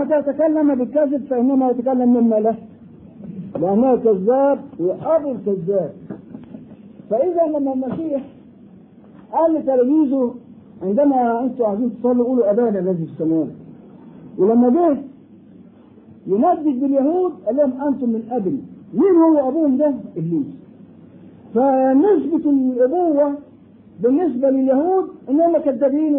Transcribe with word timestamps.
متى 0.00 0.22
تكلم 0.22 0.74
بالكذب 0.74 1.24
فإنما 1.30 1.70
يتكلم 1.70 2.14
مما 2.14 2.36
له. 2.36 2.56
لأنه 3.60 3.96
كذاب 3.96 4.58
وأبو 4.80 5.32
الكذاب 5.32 5.92
فإذا 7.10 7.46
لما 7.46 7.72
المسيح 7.72 8.22
قال 9.32 9.54
لتلاميذه 9.54 10.34
عندما 10.82 11.44
أنتم 11.44 11.64
عايزين 11.64 11.90
تصلوا 12.00 12.24
قولوا 12.24 12.50
أبانا 12.50 12.78
الذي 12.78 13.06
في 13.06 13.12
السماء. 13.12 13.48
ولما 14.38 14.68
جه 14.68 14.96
يندد 16.26 16.80
باليهود 16.80 17.32
قال 17.46 17.56
لهم 17.56 17.72
أنتم 17.88 18.08
من 18.08 18.22
أبي. 18.30 18.58
مين 18.94 19.16
هو 19.16 19.48
أبوهم 19.48 19.76
ده؟ 19.76 19.94
إبليس. 20.16 20.46
فنسبة 21.54 22.50
الأبوة 22.50 23.34
بالنسبة 24.02 24.50
لليهود 24.50 25.04
إنهم 25.30 25.58
كذابين 25.58 26.14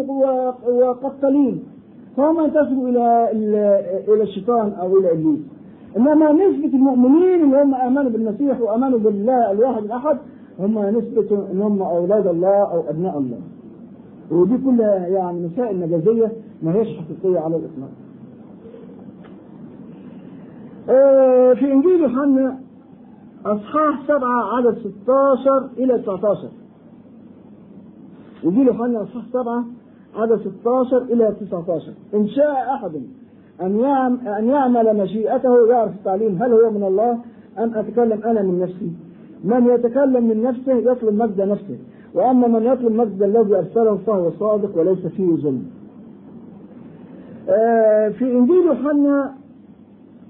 وقتالين. 0.66 1.62
فهم 2.16 2.44
ينتسبوا 2.44 2.88
إلى 2.88 3.30
إلى 4.08 4.22
الشيطان 4.22 4.72
أو 4.72 4.98
إلى 4.98 5.12
إبليس. 5.12 5.40
إنما 5.96 6.32
نسبة 6.32 6.74
المؤمنين 6.74 7.44
اللي 7.44 7.62
هم 7.62 7.74
آمنوا 7.74 8.10
بالمسيح 8.10 8.60
وآمنوا 8.60 8.98
بالله 8.98 9.50
الواحد 9.50 9.84
الأحد 9.84 10.18
هم 10.58 10.78
نسبة 10.78 11.46
إن 11.52 11.62
هم 11.62 11.82
أولاد 11.82 12.26
الله 12.26 12.62
أو 12.72 12.80
أبناء 12.90 13.18
الله. 13.18 13.40
ودي 14.30 14.58
كلها 14.58 15.06
يعني 15.06 15.46
مسائل 15.46 15.80
مجازية 15.80 16.32
ما 16.62 16.74
هيش 16.74 16.88
حقيقية 16.88 17.40
على 17.40 17.56
الإطلاق. 17.56 17.90
آه 20.90 21.54
في 21.54 21.72
إنجيل 21.72 22.00
يوحنا 22.00 22.58
أصحاح 23.46 24.06
سبعة 24.08 24.56
عدد 24.56 24.78
16 25.02 25.68
إلى 25.78 25.98
19 25.98 26.48
إنجيل 28.44 28.66
يوحنا 28.66 29.02
أصحاح 29.02 29.24
سبعة 29.32 29.64
عدد 30.16 30.40
16 30.60 31.02
إلى 31.02 31.36
19 31.40 31.92
إن 32.14 32.28
شاء 32.28 32.74
أحد 32.74 32.92
أن 33.62 33.80
يعمل, 33.80 34.28
أن 34.28 34.48
يعمل 34.48 34.96
مشيئته 34.96 35.66
يعرف 35.66 35.92
التعليم 35.92 36.42
هل 36.42 36.52
هو 36.52 36.70
من 36.70 36.84
الله 36.84 37.18
أم 37.58 37.74
أتكلم 37.74 38.22
أنا 38.24 38.42
من 38.42 38.60
نفسي. 38.60 38.92
من 39.44 39.66
يتكلم 39.66 40.28
من 40.28 40.42
نفسه 40.42 40.72
يطلب 40.72 41.14
مجد 41.14 41.40
نفسه. 41.40 41.78
وأما 42.14 42.48
من 42.48 42.62
يطلب 42.62 42.92
مجد 42.92 43.22
الذي 43.22 43.56
أرسله 43.56 43.96
فهو 44.06 44.30
صادق 44.30 44.78
وليس 44.78 45.06
فيه 45.06 45.36
ظلم. 45.36 45.64
آه 47.48 48.08
في 48.08 48.32
إنجيل 48.32 48.66
يوحنا 48.66 49.34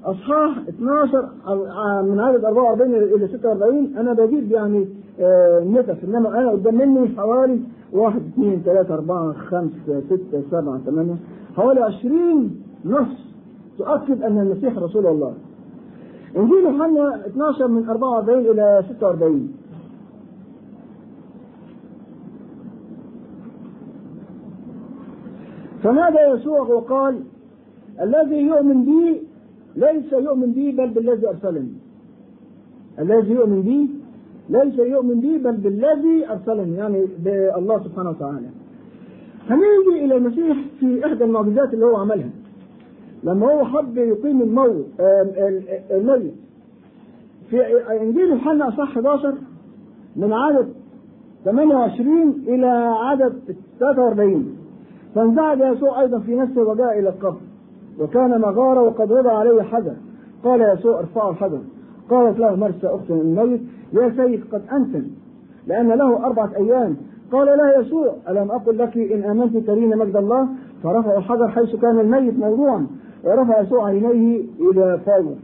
أصحاح 0.05 0.58
12 0.69 1.28
من 2.02 2.20
عدد 2.20 2.44
44 2.44 2.94
إلى 2.94 3.28
46 3.28 3.96
أنا 3.98 4.12
بجيب 4.12 4.52
يعني 4.52 4.89
نفس 5.18 6.05
إنما 6.05 6.38
أنا 6.38 6.50
قدام 6.50 6.74
مني 6.74 7.08
حوالي 7.16 7.60
1 7.92 8.22
2 8.34 8.62
3 8.64 8.94
4 8.94 9.32
5 9.32 9.70
6 10.08 10.42
7 10.50 10.78
8 10.78 11.16
حوالي 11.56 11.80
20 11.80 12.62
نص. 12.84 13.33
تؤكد 13.78 14.22
أن 14.22 14.38
المسيح 14.38 14.78
رسول 14.78 15.06
الله. 15.06 15.34
إنجيل 16.36 16.64
يوحنا 16.64 17.27
12 17.27 17.68
من 17.68 17.88
44 17.88 18.40
إلى 18.40 18.84
46 18.88 19.52
فنادى 25.83 26.18
يسوع 26.18 26.60
وقال 26.60 27.20
الذي 28.00 28.40
يؤمن 28.40 28.84
بي 28.84 29.22
ليس 29.77 30.12
يؤمن 30.12 30.52
بي 30.52 30.72
بل 30.72 30.90
بالذي 30.90 31.28
أرسلني. 31.28 31.72
الذي 32.98 33.33
يؤمن 33.33 33.62
بي 33.62 34.02
ليس 34.48 34.78
يؤمن 34.78 35.20
بي 35.20 35.38
بل 35.38 35.56
بالذي 35.56 36.30
أرسلني 36.30 36.76
يعني 36.76 37.06
بالله 37.24 37.84
سبحانه 37.84 38.10
وتعالى. 38.10 38.46
هنيجي 39.50 40.04
إلى 40.04 40.16
المسيح 40.16 40.56
في 40.80 41.06
إحدى 41.06 41.24
المعجزات 41.24 41.74
اللي 41.74 41.84
هو 41.84 41.96
عملها. 41.96 42.30
لما 43.24 43.52
هو 43.52 43.64
حب 43.64 43.96
يقيم 43.96 44.42
الموت 44.42 44.86
الميت. 45.90 46.34
في 47.50 47.60
إنجيل 48.00 48.30
يوحنا 48.30 48.68
اصح 48.68 48.96
11 48.96 49.34
من 50.16 50.32
عدد 50.32 50.68
28 51.44 52.44
إلى 52.48 52.67
عدد 53.00 53.34
43 53.80 54.56
فانزعج 55.14 55.61
يسوع 55.77 56.00
أيضا 56.00 56.18
في 56.18 56.36
نفسه 56.36 56.62
وجاء 56.62 56.98
إلى 56.98 57.08
القبر. 57.08 57.40
وكان 58.00 58.40
مغارة 58.40 58.83
وقد 58.83 59.12
وضع 59.12 59.33
عليه 59.33 59.62
حجر. 59.62 59.94
قال 60.44 60.78
يسوع 60.78 60.98
ارفعوا 60.98 61.30
الحجر. 61.30 61.61
قالت 62.11 62.38
له 62.38 62.56
مرسى 62.56 62.86
أخت 62.86 63.11
الميت. 63.11 63.61
يا 63.95 64.13
سيد 64.17 64.45
قد 64.53 64.63
أنتن 64.73 65.07
لأن 65.67 65.89
له 65.89 66.27
أربعة 66.27 66.51
أيام. 66.57 66.97
قال 67.33 67.47
لها 67.47 67.80
يسوع 67.80 68.14
ألم 68.29 68.51
أقل 68.51 68.79
لك 68.79 68.97
إن 68.98 69.23
آمنت 69.23 69.57
ترين 69.57 69.98
مجد 69.98 70.17
الله؟ 70.17 70.48
فرفع 70.83 71.17
الحجر 71.17 71.48
حيث 71.48 71.77
كان 71.77 72.01
الميت 72.01 72.39
موضوعا. 72.39 72.86
ورفع 73.25 73.61
يسوع 73.61 73.86
عينيه 73.86 74.42
إلى 74.61 75.01
فوق. 75.07 75.36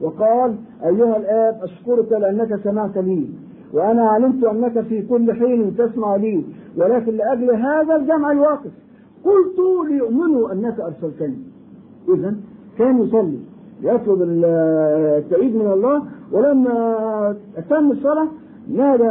وقال 0.00 0.54
أيها 0.84 1.16
الآب 1.16 1.60
أشكرك 1.62 2.12
لأنك 2.12 2.60
سمعت 2.64 2.98
لي 2.98 3.28
وأنا 3.72 4.08
علمت 4.08 4.44
أنك 4.44 4.80
في 4.80 5.02
كل 5.02 5.32
حين 5.32 5.76
تسمع 5.76 6.16
لي 6.16 6.44
ولكن 6.76 7.16
لأجل 7.16 7.50
هذا 7.50 7.96
الجمع 7.96 8.32
الواقف 8.32 8.70
قلت 9.24 9.88
ليؤمنوا 9.90 10.52
أنك 10.52 10.80
أرسلتني. 10.80 11.38
إذا 12.08 12.36
كان 12.78 13.02
يصلي. 13.02 13.38
يطلب 13.82 14.22
التأييد 14.22 15.56
من 15.56 15.72
الله 15.72 16.02
ولما 16.32 17.36
أتم 17.56 17.90
الصلاة 17.90 18.28
نادى 18.68 19.10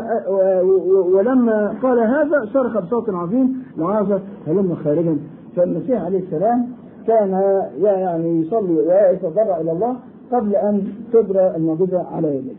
ولما 1.13 1.75
قال 1.83 1.99
هذا 1.99 2.45
صرخ 2.53 2.79
بصوت 2.79 3.09
عظيم 3.09 3.63
لعازر 3.77 4.21
هلم 4.47 4.75
خارجا 4.83 5.17
فالمسيح 5.55 6.03
عليه 6.03 6.19
السلام 6.19 6.67
كان 7.07 7.61
يعني 7.81 8.41
يصلي 8.41 8.73
ويتضرع 8.73 9.61
إلى 9.61 9.71
الله 9.71 9.95
قبل 10.31 10.55
أن 10.55 10.83
تجرى 11.13 11.55
المعجزة 11.55 12.05
على 12.15 12.35
يديه. 12.37 12.55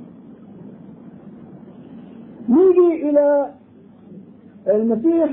نيجي 2.48 3.10
إلى 3.10 3.46
المسيح 4.68 5.30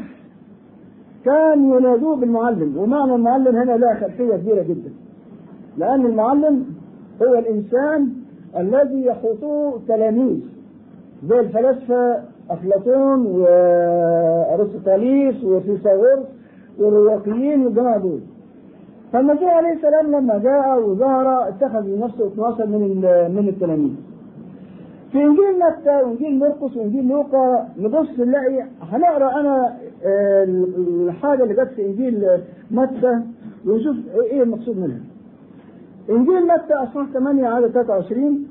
كان 1.25 1.65
ينادوه 1.65 2.15
بالمعلم 2.15 2.77
ومعنى 2.77 3.15
المعلم 3.15 3.55
هنا 3.55 3.77
لها 3.77 3.93
خلفية 3.93 4.35
كبيرة 4.35 4.63
جدا 4.63 4.91
لأن 5.77 6.05
المعلم 6.05 6.65
هو 7.23 7.33
الإنسان 7.39 8.09
الذي 8.57 9.05
يخوضه 9.05 9.79
تلاميذ 9.87 10.39
زي 11.29 11.39
الفلاسفة 11.39 12.19
أفلاطون 12.49 13.25
وارسطاليس 14.47 15.43
وفيثاغورس 15.43 16.25
والرواقيين 16.79 17.65
والجماعة 17.65 17.97
دول 17.97 18.19
فالمسيح 19.13 19.53
عليه 19.57 19.73
السلام 19.73 20.11
لما 20.11 20.37
جاء 20.37 20.79
وظهر 20.79 21.47
اتخذ 21.49 21.81
لنفسه 21.81 22.27
12 22.27 22.65
من 22.65 22.79
من 23.35 23.47
التلاميذ 23.49 23.91
في 25.11 25.17
إنجيل 25.23 25.59
متى 25.59 26.01
وإنجيل 26.03 26.39
مرقس 26.39 26.77
وإنجيل 26.77 27.07
لوقا 27.07 27.67
نبص 27.77 28.19
نلاقي 28.19 28.63
هنقرأ 28.81 29.39
أنا 29.39 29.77
الحاجة 31.07 31.43
اللي 31.43 31.53
جت 31.53 31.71
في 31.75 31.85
إنجيل 31.85 32.27
متى 32.71 33.19
ونشوف 33.67 33.95
إيه 34.31 34.43
المقصود 34.43 34.77
منها. 34.77 34.99
إنجيل 36.09 36.43
متى 36.43 36.73
اصحاح 36.73 37.07
8 37.13 37.47
عدد 37.47 37.67
23 37.67 38.47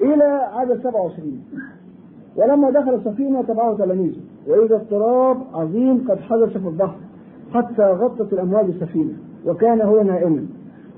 إلى 0.00 0.24
عدد 0.54 0.80
27 0.82 1.42
ولما 2.36 2.70
دخل 2.70 2.94
السفينه 2.94 3.42
تبعه 3.42 3.76
تلاميذه. 3.76 4.20
وإذا 4.48 4.74
اضطراب 4.74 5.36
عظيم 5.54 6.04
قد 6.08 6.18
حدث 6.18 6.58
في 6.58 6.68
البحر 6.68 6.96
حتى 7.54 7.82
غطت 7.82 8.32
الأمواج 8.32 8.64
السفينة 8.64 9.12
وكان 9.46 9.80
هو 9.80 10.02
نائما. 10.02 10.46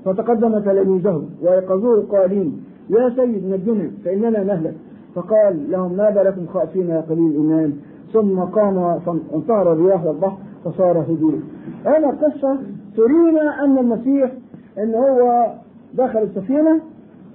فتقدم 0.05 0.59
تلاميذه 0.59 1.23
وايقظوه 1.41 2.05
قائلين 2.11 2.63
يا 2.89 3.09
سيد 3.09 3.45
نجنا 3.45 3.91
فإننا 4.05 4.43
نهلك. 4.43 4.75
فقال 5.15 5.71
لهم 5.71 5.97
ما 5.97 6.09
بالكم 6.09 6.47
خائفين 6.47 6.89
يا 6.89 7.01
قليل 7.01 7.31
الإيمان؟ 7.31 7.73
ثم 8.13 8.39
قام 8.39 8.99
فانتهر 8.99 9.73
الرياح 9.73 10.05
والبحر 10.05 10.37
فصار 10.65 11.01
هدوء. 11.01 11.39
هنا 11.85 12.09
القصة 12.09 12.57
ترينا 12.97 13.63
أن 13.63 13.77
المسيح 13.77 14.31
أن 14.77 14.95
هو 14.95 15.53
دخل 15.93 16.19
السفينة 16.19 16.81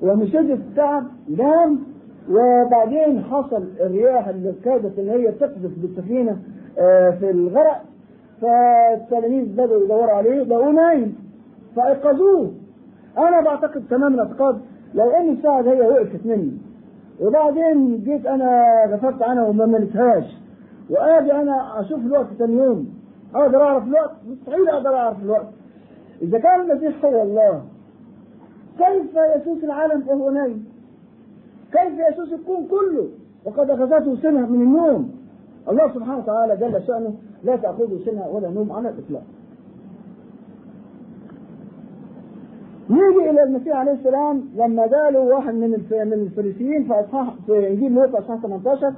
ومن 0.03 0.27
شدة 0.27 0.55
التعب 0.55 1.05
نام 1.37 1.79
وبعدين 2.31 3.23
حصل 3.23 3.65
الرياح 3.81 4.29
اللي 4.29 4.53
كادت 4.65 4.99
إن 4.99 5.09
هي 5.09 5.33
تقذف 5.33 5.73
بالسفينة 5.77 6.37
في 7.21 7.31
الغرق. 7.31 7.83
فالتلاميذ 8.41 9.53
بدأوا 9.53 9.85
يدوروا 9.85 10.13
عليه 10.13 10.43
لقوه 10.43 10.71
نايم. 10.71 11.17
فأيقظوه. 11.77 12.51
أنا 13.19 13.41
بعتقد 13.41 13.83
تمام 13.91 14.15
الاعتقاد 14.15 14.61
لو 14.95 15.11
إن 15.11 15.29
الساعة 15.29 15.63
هي 15.63 15.81
وقفت 15.81 16.27
مني. 16.27 16.53
وبعدين 17.21 18.03
جيت 18.05 18.27
أنا 18.27 18.65
غفرت 18.89 19.23
عنها 19.23 19.47
وما 19.47 19.67
ملتهاش 19.67 20.25
وآجي 20.91 21.33
أنا 21.33 21.81
أشوف 21.81 21.99
الوقت 21.99 22.27
ثاني 22.39 22.57
يوم. 22.57 22.89
أقدر 23.35 23.63
أعرف 23.63 23.87
الوقت؟ 23.87 24.15
مستحيل 24.31 24.69
أقدر 24.69 24.95
أعرف 24.97 25.23
الوقت. 25.23 25.53
إذا 26.23 26.39
كان 26.39 26.71
المسيح 26.71 27.05
هو 27.05 27.23
الله. 27.23 27.63
كيف 28.79 29.17
يسوس 29.37 29.65
العالم 29.65 30.09
وهو 30.09 30.31
كيف 31.73 31.93
يسوس 32.13 32.33
الكون 32.33 32.67
كله؟ 32.67 33.09
وقد 33.45 33.71
أخذته 33.71 34.17
سنة 34.23 34.47
من 34.47 34.63
النوم. 34.63 35.11
الله 35.69 35.95
سبحانه 35.95 36.19
وتعالى 36.19 36.57
جل 36.57 36.83
شأنه 36.87 37.15
لا 37.45 37.57
تأخذه 37.57 37.99
سنة 38.05 38.29
ولا 38.29 38.51
نوم 38.51 38.73
على 38.73 38.89
الإطلاق. 38.89 39.23
يجي 42.91 43.31
إلى 43.31 43.43
المسيح 43.43 43.77
عليه 43.77 43.93
السلام 43.93 44.45
لما 44.57 44.87
جاله 44.87 45.21
واحد 45.21 45.55
من 45.55 45.75
الف- 45.75 45.93
من 45.93 46.13
الفريسيين 46.13 46.85
في 46.85 46.93
اصحاح 47.01 47.35
في 47.47 47.69
إنجيل 47.69 47.93
لوقا 47.95 48.19
أصحاح 48.19 48.41
18 48.43 48.93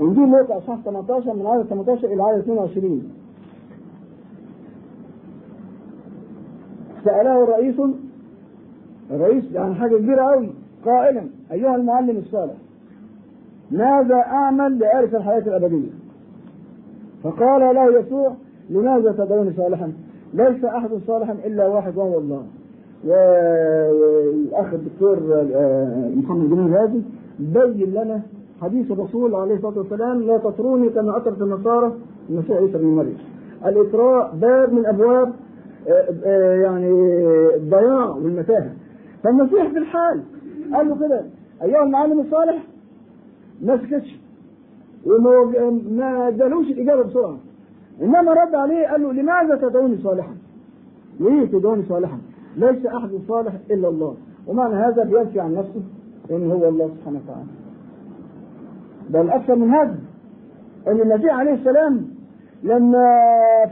انجيل 0.00 0.28
لوقا 0.28 0.58
أصحاح 0.58 0.78
18 0.84 1.34
من 1.34 1.46
عدد 1.46 1.66
18 1.66 2.12
إلى 2.12 2.22
عدد 2.22 2.38
22 2.38 3.02
سأله 7.04 7.44
الرئيس 7.44 7.74
الرئيس 9.10 9.44
يعني 9.52 9.74
حاجة 9.74 9.96
كبيرة 9.96 10.22
أوي 10.34 10.50
قائلا 10.84 11.22
أيها 11.52 11.76
المعلم 11.76 12.16
الصالح 12.16 12.54
ماذا 13.70 14.16
أعمل 14.16 14.78
لأرث 14.78 15.14
الحياة 15.14 15.38
الأبدية؟ 15.38 15.90
فقال 17.22 17.74
له 17.74 17.98
يسوع 18.00 18.34
لماذا 18.70 19.12
تدعوني 19.12 19.52
صالحا؟ 19.56 19.92
ليس 20.34 20.64
أحد 20.64 20.90
صالحا 21.06 21.32
إلا 21.32 21.66
واحد 21.66 21.96
وهو 21.96 22.18
الله. 22.18 22.44
والأخ 23.04 24.74
الدكتور 24.74 25.18
آه، 25.54 26.10
محمد 26.16 26.50
جميل 26.50 26.74
هادي 26.74 27.02
بين 27.38 27.90
لنا 27.90 28.22
حديث 28.64 28.90
الرسول 28.90 29.34
عليه 29.34 29.54
الصلاة 29.54 29.78
والسلام 29.78 30.22
لا 30.22 30.38
تطروني 30.38 30.88
كما 30.88 31.16
أطرت 31.16 31.42
النصارى 31.42 31.92
المسيح 32.30 32.56
عيسى 32.56 32.78
بن 32.78 32.86
مريم. 32.86 33.18
الإطراء 33.66 34.34
باب 34.36 34.72
من 34.72 34.86
أبواب 34.86 35.32
آه، 35.88 36.14
آه، 36.24 36.54
يعني 36.54 36.90
الضياع 37.56 38.06
والمتاهة. 38.06 38.72
فالمسيح 39.22 39.70
في 39.70 39.78
الحال 39.78 40.22
قال 40.74 40.88
له 40.88 40.96
كده 40.96 41.24
أيها 41.62 41.82
المعلم 41.84 42.20
الصالح 42.20 42.66
ما 43.62 43.76
سكتش 43.76 44.20
وما 45.06 45.44
ما 45.90 46.28
ادالوش 46.28 46.66
الإجابة 46.66 47.02
بسرعة 47.02 47.36
إنما 48.02 48.32
رد 48.32 48.54
عليه 48.54 48.86
قال 48.86 49.02
له 49.02 49.12
لماذا 49.12 49.56
تدعوني 49.56 49.98
صالحا؟ 50.02 50.34
ليه 51.20 51.46
تدعوني 51.46 51.82
صالحا؟ 51.88 52.18
ليس 52.56 52.86
أحد 52.86 53.10
صالح 53.28 53.52
إلا 53.70 53.88
الله 53.88 54.14
ومعنى 54.46 54.74
هذا 54.74 55.04
بينفي 55.04 55.40
عن 55.40 55.54
نفسه 55.54 55.82
إن 56.30 56.50
هو 56.50 56.68
الله 56.68 56.90
سبحانه 56.98 57.20
وتعالى. 57.24 57.63
بل 59.10 59.30
أكثر 59.30 59.54
من 59.54 59.70
هذا. 59.70 59.98
أن 60.88 61.00
المسيح 61.00 61.34
عليه 61.34 61.54
السلام 61.54 62.06
لما 62.62 63.06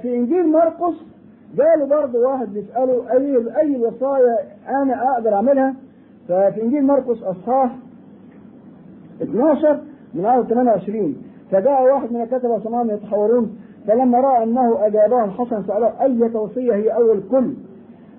في 0.02 0.16
إنجيل 0.16 0.48
مرقس 0.48 0.94
جاله 1.56 1.86
برضه 1.86 2.18
واحد 2.18 2.52
بيساله 2.52 3.12
أي 3.12 3.36
أي 3.60 3.76
الوصايا 3.76 4.38
أنا 4.68 5.12
أقدر 5.12 5.34
أعملها؟ 5.34 5.74
ففي 6.28 6.62
إنجيل 6.62 6.86
مرقس 6.86 7.22
أصحاح 7.22 7.76
12 9.22 9.80
من 10.14 10.26
آية 10.26 10.42
28 10.42 11.16
فجاء 11.50 11.82
واحد 11.82 12.12
من 12.12 12.20
الكتبة 12.20 12.50
وسمعهم 12.54 12.90
يتحورون 12.90 13.56
فلما 13.86 14.20
رأى 14.20 14.42
أنه 14.42 14.86
أجابهم 14.86 15.30
حسن 15.30 15.62
سأله 15.62 16.02
أية 16.02 16.36
وصية 16.36 16.74
هي 16.74 16.94
أول 16.94 17.22
كل؟ 17.30 17.54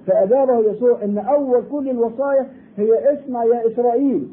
فأجابه 0.07 0.71
يسوع 0.71 1.03
أن 1.03 1.17
أول 1.17 1.63
كل 1.71 1.89
الوصايا 1.89 2.47
هي 2.77 3.13
اسمع 3.13 3.43
يا 3.43 3.67
إسرائيل 3.67 4.27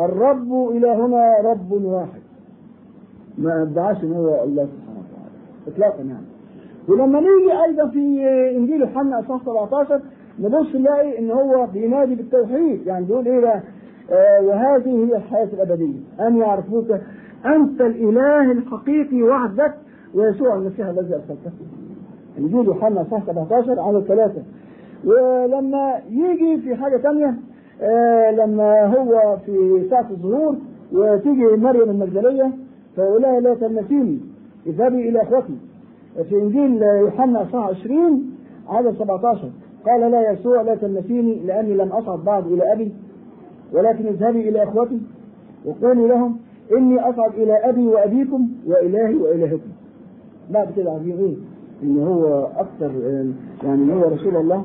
الرب 0.00 0.70
إلهنا 0.70 1.36
رب 1.44 1.72
واحد. 1.72 2.21
ما 3.38 3.62
ادعاش 3.62 4.04
إن 4.04 4.12
هو 4.12 4.44
الله 4.44 4.66
سبحانه 4.66 4.98
وتعالى. 4.98 5.32
اطلاقا 5.68 6.02
يعني. 6.02 6.26
ولما 6.88 7.20
نيجي 7.20 7.52
أيضا 7.68 7.88
في 7.88 7.98
إنجيل 8.56 8.80
يوحنا 8.80 9.20
اصحاح 9.20 9.42
17 9.42 10.00
نبص 10.40 10.74
نلاقي 10.74 11.18
إن 11.18 11.30
هو 11.30 11.66
بينادي 11.66 12.14
بالتوحيد. 12.14 12.86
يعني 12.86 13.04
بيقول 13.04 13.26
إيه 13.28 13.40
بقى؟ 13.40 13.60
آه 14.10 14.40
وهذه 14.42 15.04
هي 15.06 15.16
الحياة 15.16 15.44
الأبدية. 15.52 16.00
أن 16.20 16.36
يعرفوك 16.36 16.86
أنت 17.46 17.80
الإله 17.80 18.52
الحقيقي 18.52 19.22
وحدك 19.22 19.74
ويسوع 20.14 20.54
المسيح 20.54 20.86
الذي 20.86 21.14
أرسلته. 21.14 21.50
إنجيل 22.38 22.64
يوحنا 22.64 23.02
اصحاح 23.02 23.22
17 23.26 23.80
عدد 23.80 24.00
ثلاثة 24.04 24.42
ولما 25.04 25.94
يجي 26.10 26.60
في 26.60 26.76
حاجة 26.76 26.96
ثانية 26.96 27.34
آه 27.82 28.30
لما 28.30 28.84
هو 28.86 29.36
في 29.46 29.86
ساعة 29.90 30.06
الظهور 30.10 30.56
وتيجي 30.92 31.44
مريم 31.44 31.90
المجدلية 31.90 32.50
لها 32.98 33.40
لا 33.40 33.54
تلمسيني 33.54 34.20
اذهبي 34.66 35.08
إلى 35.08 35.22
أخوتي. 35.22 35.56
في 36.28 36.34
إنجيل 36.34 36.82
يوحنا 36.82 37.42
اصحاح 37.42 37.68
20 37.68 38.30
عدد 38.68 38.94
17 38.98 39.50
قال 39.86 40.10
لا 40.10 40.32
يسوع 40.32 40.62
لا 40.62 40.74
تلمسيني 40.74 41.34
لأني 41.34 41.74
لم 41.74 41.88
أصعد 41.88 42.24
بعد 42.24 42.46
إلى 42.46 42.72
أبي 42.72 42.92
ولكن 43.72 44.06
اذهبي 44.06 44.48
إلى 44.48 44.62
أخوتي 44.62 45.00
وقولي 45.64 46.06
لهم 46.08 46.36
إني 46.76 47.00
أصعد 47.00 47.34
إلى 47.34 47.52
أبي 47.52 47.86
وأبيكم 47.86 48.48
وإلهي 48.66 49.16
وإلهكم. 49.16 49.70
بعد 50.50 50.72
كده 50.76 50.90
عارفين 50.92 51.16
إيه؟ 51.18 51.36
إن 51.82 52.02
هو 52.02 52.48
أكثر 52.56 52.90
يعني 53.64 53.92
هو 53.94 54.02
رسول 54.08 54.36
الله. 54.36 54.64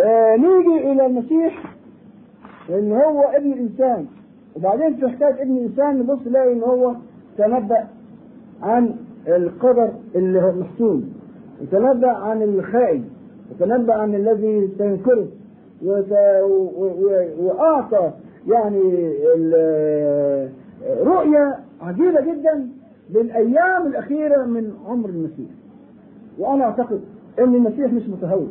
آه 0.00 0.36
نيجي 0.36 0.92
إلى 0.92 1.06
المسيح 1.06 1.74
إن 2.70 2.92
هو 2.92 3.20
ابن 3.22 3.52
الانسان 3.52 4.06
وبعدين 4.56 5.08
حكايه 5.10 5.42
ابن 5.42 5.56
الانسان 5.56 5.98
نبص 5.98 6.18
نلاقي 6.26 6.52
إن 6.52 6.62
هو 6.62 6.94
تنبأ 7.38 7.86
عن 8.62 8.94
القدر 9.28 9.90
اللي 10.14 10.42
هو 10.42 10.52
محسوم 10.52 11.12
وتنبأ 11.62 12.08
عن 12.10 12.42
الخائن 12.42 13.04
وتنبأ 13.50 13.94
عن 13.94 14.14
الذي 14.14 14.68
سينكره 14.78 15.26
وت... 15.84 16.12
و... 16.42 16.68
و... 16.78 17.26
وأعطى 17.40 18.10
يعني 18.48 19.12
رؤية 21.02 21.58
عجيبة 21.80 22.20
جدا 22.20 22.68
للأيام 23.10 23.86
الأخيرة 23.86 24.44
من 24.44 24.72
عمر 24.86 25.08
المسيح. 25.08 25.50
وأنا 26.38 26.64
أعتقد 26.64 27.00
إن 27.38 27.54
المسيح 27.54 27.92
مش 27.92 28.08
متهور 28.08 28.48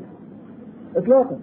اطلاقا 0.96 1.38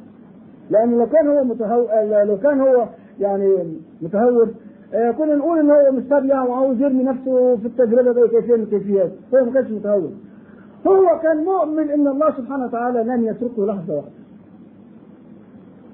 لأن 0.71 0.99
لو 0.99 1.07
كان 1.07 1.29
هو 1.29 1.45
متهور 1.45 1.89
لو 2.25 2.39
كان 2.39 2.61
هو 2.61 2.87
يعني 3.21 3.65
متهور. 4.03 4.49
آه 4.95 5.11
كنا 5.11 5.35
نقول 5.35 5.59
ان 5.59 5.71
هو 5.71 5.93
مستبيع 5.93 6.43
وعاوز 6.45 6.81
يرمي 6.81 7.03
نفسه 7.03 7.57
في 7.57 7.67
التجربة 7.67 8.13
باي 8.13 8.29
كيفيه 8.29 8.57
من 8.57 8.63
الكيفيات 8.63 9.13
هو 9.35 9.45
ما 9.45 9.53
كانش 9.53 9.71
متهور. 9.71 10.11
هو 10.87 11.21
كان 11.23 11.37
مؤمن 11.45 11.91
إن 11.91 12.09
الله 12.09 12.31
سبحانه 12.37 12.65
وتعالى 12.65 13.03
لن 13.03 13.25
يتركه 13.25 13.67
لحظة 13.67 13.95
واحدة. 13.97 14.11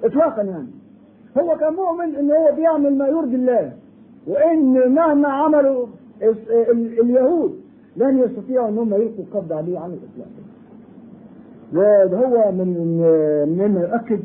اطلاقا 0.05 0.43
يعني. 0.43 0.69
هو 1.39 1.57
كان 1.57 1.73
مؤمن 1.73 2.15
إن 2.17 2.31
هو 2.31 2.55
بيعمل 2.57 2.99
ما 2.99 3.09
يرضي 3.09 3.37
الله. 3.37 3.73
وإن 4.27 4.95
مهما 4.95 5.29
عملوا 5.29 5.87
اليهود 7.03 7.61
لن 7.97 8.19
يستطيعوا 8.19 8.69
إن 8.69 8.79
هم 8.79 8.95
يلقوا 8.95 9.25
القبض 9.25 9.53
عليه 9.53 9.79
عن 9.79 9.91
الإطلاق. 9.91 10.29
وده 11.73 12.27
هو 12.27 12.53
من 12.53 12.99
مما 13.59 13.81
يؤكد 13.81 14.21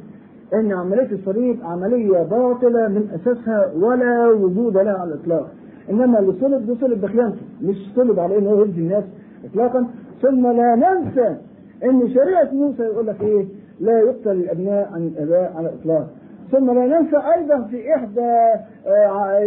إن 0.54 0.72
عملية 0.72 1.12
الصليب 1.12 1.60
عملية 1.64 2.24
باطلة 2.24 2.88
من 2.88 3.10
أساسها 3.16 3.72
ولا 3.76 4.28
وجود 4.28 4.78
لها 4.78 4.94
على 4.94 5.14
الإطلاق. 5.14 5.48
إنما 5.90 6.20
اللي 6.20 6.34
صلب 6.42 6.66
ده 6.68 6.76
صلب 6.76 7.02
بخيانته 7.02 7.42
مش 7.62 7.76
صلب 7.96 8.20
على 8.20 8.38
انه 8.38 8.50
يرضي 8.50 8.82
الناس 8.82 9.04
اطلاقا. 9.46 9.88
ثم 10.22 10.48
لا 10.48 10.76
ننسى 10.76 11.36
إن 11.84 12.10
شريعة 12.10 12.50
موسى 12.54 12.84
يقول 12.84 13.08
لك 13.08 13.22
إيه؟ 13.22 13.46
لا 13.80 14.00
يقتل 14.00 14.32
الأبناء 14.32 14.90
عن 14.94 15.08
الأباء 15.08 15.54
على 15.56 15.70
الإطلاق. 15.70 16.08
ثم 16.52 16.72
لا 16.72 16.86
ننسى 17.00 17.18
أيضا 17.36 17.62
في 17.62 17.96
إحدى 17.96 18.60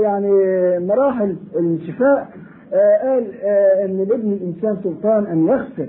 يعني 0.03 0.31
مراحل 0.79 1.37
الشفاء 1.57 2.29
قال 3.03 3.27
إن 3.85 3.97
لابن 4.09 4.33
الإنسان 4.33 4.77
سلطان 4.85 5.27
أن 5.27 5.49
يغفر 5.49 5.89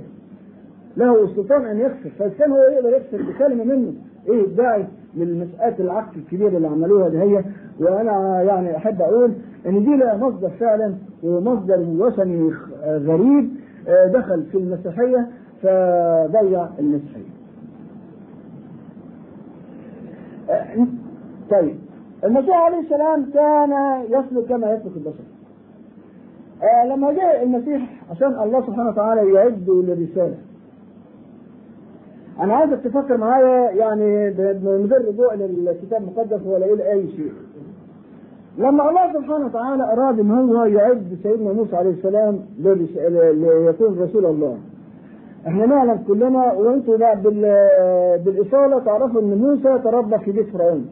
له 0.97 1.23
السلطان 1.23 1.65
أن 1.65 1.79
يغفر 1.79 2.09
فكان 2.19 2.51
هو 2.51 2.57
يقدر 2.57 2.89
يغفر 2.89 3.17
بكلمة 3.31 3.63
منه. 3.63 3.93
إيه؟ 4.29 4.45
الداعي 4.45 4.85
للمسألة 5.15 5.75
العك 5.79 6.15
الكبيرة 6.15 6.57
اللي 6.57 6.67
عملوها 6.67 7.09
دي 7.09 7.17
هي 7.21 7.43
وأنا 7.79 8.41
يعني 8.41 8.77
أحب 8.77 9.01
أقول 9.01 9.31
إن 9.65 9.83
دي 9.83 9.95
لها 9.95 10.17
مصدر 10.17 10.49
فعلا 10.49 10.95
ومصدر 11.23 11.79
وثني 11.79 12.51
غريب 12.85 13.49
دخل 14.13 14.43
في 14.51 14.57
المسيحية 14.57 15.27
فضيع 15.63 16.67
المسيحية. 16.79 17.33
طيب 21.51 21.75
المسيح 22.23 22.55
عليه 22.55 22.79
السلام 22.79 23.25
كان 23.33 23.71
يسلك 24.09 24.45
كما 24.49 24.71
يسلك 24.73 24.91
البشر. 24.97 25.23
لما 26.89 27.11
جاء 27.13 27.43
المسيح 27.43 28.01
عشان 28.11 28.27
الله 28.43 28.61
سبحانه 28.61 28.89
وتعالى 28.89 29.33
يعده 29.33 29.81
للرسالة 29.81 30.35
أنا 32.39 32.53
عايزك 32.53 32.79
تفكر 32.83 33.17
معايا 33.17 33.71
يعني 33.71 34.29
من 34.63 34.87
غير 34.91 35.07
رجوع 35.07 35.33
للكتاب 35.33 36.01
المقدس 36.01 36.47
ولا 36.47 36.65
إلى 36.65 36.91
أي 36.91 37.07
شيء. 37.07 37.31
لما 38.57 38.89
الله 38.89 39.13
سبحانه 39.13 39.45
وتعالى 39.45 39.83
أراد 39.93 40.19
إن 40.19 40.31
هو 40.31 40.63
يعد 40.63 41.17
سيدنا 41.23 41.53
موسى 41.53 41.75
عليه 41.75 41.89
السلام 41.89 42.39
ليكون 42.59 43.99
رسول 43.99 44.25
الله. 44.25 44.57
إحنا 45.47 45.65
نعلم 45.65 46.03
كلنا 46.07 46.53
وأنتم 46.53 46.97
بالإصالة 48.25 48.79
تعرفوا 48.79 49.21
إن 49.21 49.37
موسى 49.37 49.79
تربى 49.83 50.17
في 50.17 50.31
بيت 50.31 50.49
فرعون. 50.49 50.85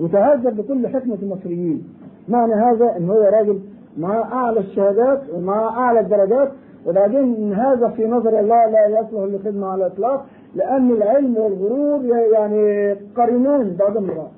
وتهذب 0.00 0.56
بكل 0.56 0.88
حكمة 0.88 1.18
المصريين. 1.22 1.84
معنى 2.28 2.54
هذا 2.54 2.96
إن 2.96 3.10
هو 3.10 3.22
راجل 3.32 3.60
مع 3.98 4.32
أعلى 4.32 4.60
الشهادات 4.60 5.22
ومع 5.34 5.68
أعلى 5.78 6.00
الدرجات. 6.00 6.48
وبعدين 6.86 7.52
هذا 7.52 7.88
في 7.88 8.06
نظر 8.06 8.40
الله 8.40 8.66
لا 8.66 8.86
يصلح 8.86 9.22
للخدمة 9.22 9.66
على 9.66 9.86
الإطلاق. 9.86 10.26
لأن 10.54 10.90
العلم 10.90 11.36
والغرور 11.36 12.04
يعني 12.32 12.92
قرينان 13.16 13.76
بعضهم 13.78 14.10
البعض. 14.10 14.30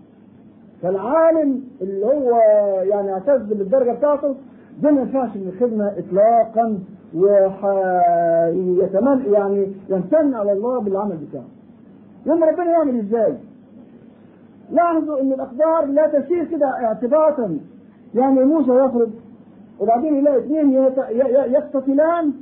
فالعالم 0.82 1.60
اللي 1.80 2.06
هو 2.06 2.36
يعني 2.82 3.12
اعتز 3.12 3.42
بالدرجة 3.42 3.90
بتاعته 3.92 4.34
ده 4.82 4.90
ما 4.90 5.00
ينفعش 5.00 5.36
من 5.36 5.48
الخدمة 5.54 5.92
إطلاقا 5.98 6.78
ويتمنى 8.54 9.32
يعني 9.32 9.72
يمتن 9.90 10.34
على 10.34 10.52
الله 10.52 10.80
بالعمل 10.80 11.16
بتاعه. 11.16 11.44
لما 12.26 12.46
ربنا 12.46 12.70
يعمل 12.70 12.98
إزاي؟ 12.98 13.34
لاحظوا 14.70 15.20
إن 15.20 15.32
الاقدار 15.32 15.84
لا 15.84 16.06
تسير 16.06 16.44
كده 16.44 16.66
اعتباطا. 16.66 17.58
يعني 18.14 18.44
موسى 18.44 18.70
يخرج 18.70 19.08
وبعدين 19.80 20.14
يلاقي 20.14 20.38
اثنين 20.38 20.72
يقتتلان 21.54 22.32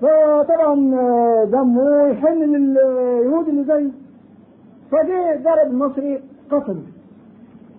فطبعا 0.00 0.74
دمه 1.44 2.06
يحن 2.08 2.38
لليهود 2.54 3.48
اللي 3.48 3.64
زيه 3.64 3.90
فجه 4.90 5.42
ضرب 5.44 5.70
المصري 5.70 6.20
قتله 6.50 6.82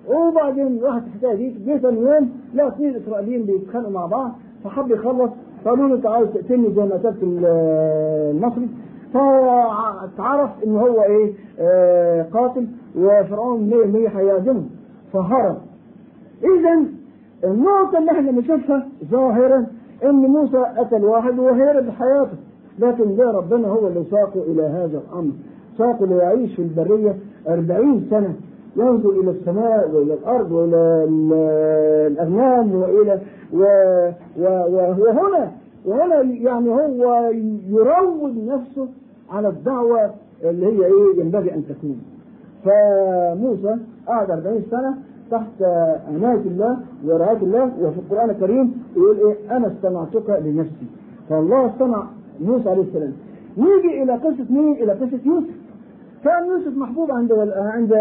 وبعدين 0.07 0.79
راحت 0.83 1.01
الحكاية 1.07 1.35
دي 1.35 1.49
جه 1.65 1.77
ثاني 1.77 1.99
يوم 2.01 2.31
لا 2.53 2.67
اثنين 2.67 2.95
إسرائيليين 2.95 3.43
بيتخانقوا 3.45 3.91
مع 3.91 4.05
بعض. 4.05 4.31
فحب 4.63 4.91
يخلص 4.91 5.31
قالوا 5.65 5.87
له 5.87 6.01
تعالى 6.01 6.27
تقتلني 6.27 6.73
زي 6.75 6.81
ما 6.81 6.95
قتلت 6.95 7.17
المصري. 7.23 8.69
فاتعرف 9.13 10.49
إن 10.65 10.75
هو 10.77 11.01
إيه 11.03 11.33
آه 11.59 12.23
قاتل 12.33 12.67
وفرعون 12.95 13.69
100% 13.69 14.17
هيعدمه 14.17 14.63
فهرب. 15.13 15.57
اذا 16.43 16.83
النقطة 17.43 17.97
اللي 17.97 18.11
إحنا 18.11 18.31
بنشوفها 18.31 18.87
ظاهرا 19.11 19.65
إن 20.03 20.15
موسى 20.15 20.57
قتل 20.77 21.05
واحد 21.05 21.39
وهرب 21.39 21.85
بحياته 21.85 22.37
لكن 22.79 23.15
ده 23.15 23.31
ربنا 23.31 23.67
هو 23.67 23.87
اللي 23.87 24.03
ساقه 24.11 24.41
إلى 24.47 24.63
هذا 24.63 25.01
الأمر. 25.09 25.31
ساقه 25.77 26.05
ليعيش 26.05 26.55
في 26.55 26.61
البرية 26.61 27.15
أربعين 27.47 28.07
سنة 28.09 28.33
ينظر 28.75 29.09
إلى 29.09 29.31
السماء 29.31 29.89
وإلى 29.93 30.13
الأرض 30.13 30.51
وإلى 30.51 31.03
الأغنام 32.07 32.75
وإلى 32.75 33.19
و 33.53 33.59
و 34.39 34.43
وهنا 34.99 35.51
وهنا 35.85 36.21
يعني 36.21 36.69
هو 36.69 37.31
يروض 37.69 38.37
نفسه 38.47 38.87
على 39.31 39.47
الدعوة 39.47 40.11
اللي 40.43 40.65
هي 40.65 40.85
إيه 40.85 41.19
ينبغي 41.19 41.53
أن 41.53 41.63
تكون. 41.65 42.01
فموسى 42.65 43.75
قعد 44.07 44.31
40 44.31 44.61
سنة 44.71 44.93
تحت 45.31 45.61
عناية 46.07 46.41
الله 46.45 46.77
ورعاية 47.05 47.37
الله 47.37 47.63
وفي 47.81 47.97
القرآن 47.99 48.29
الكريم 48.29 48.83
يقول 48.97 49.17
إيه؟ 49.17 49.57
أنا 49.57 49.67
اصطنعتك 49.67 50.29
لنفسي. 50.45 50.85
فالله 51.29 51.65
اصطنع 51.65 52.03
موسى 52.41 52.69
عليه 52.69 52.81
السلام. 52.81 53.13
نيجي 53.57 54.03
إلى 54.03 54.13
قصة 54.13 54.45
مين؟ 54.49 54.73
إلى 54.73 54.91
قصة 54.91 55.19
يوسف. 55.25 55.55
كان 56.23 56.45
يوسف 56.47 56.77
محبوب 56.77 57.11
عند 57.11 57.31
عند 57.55 57.91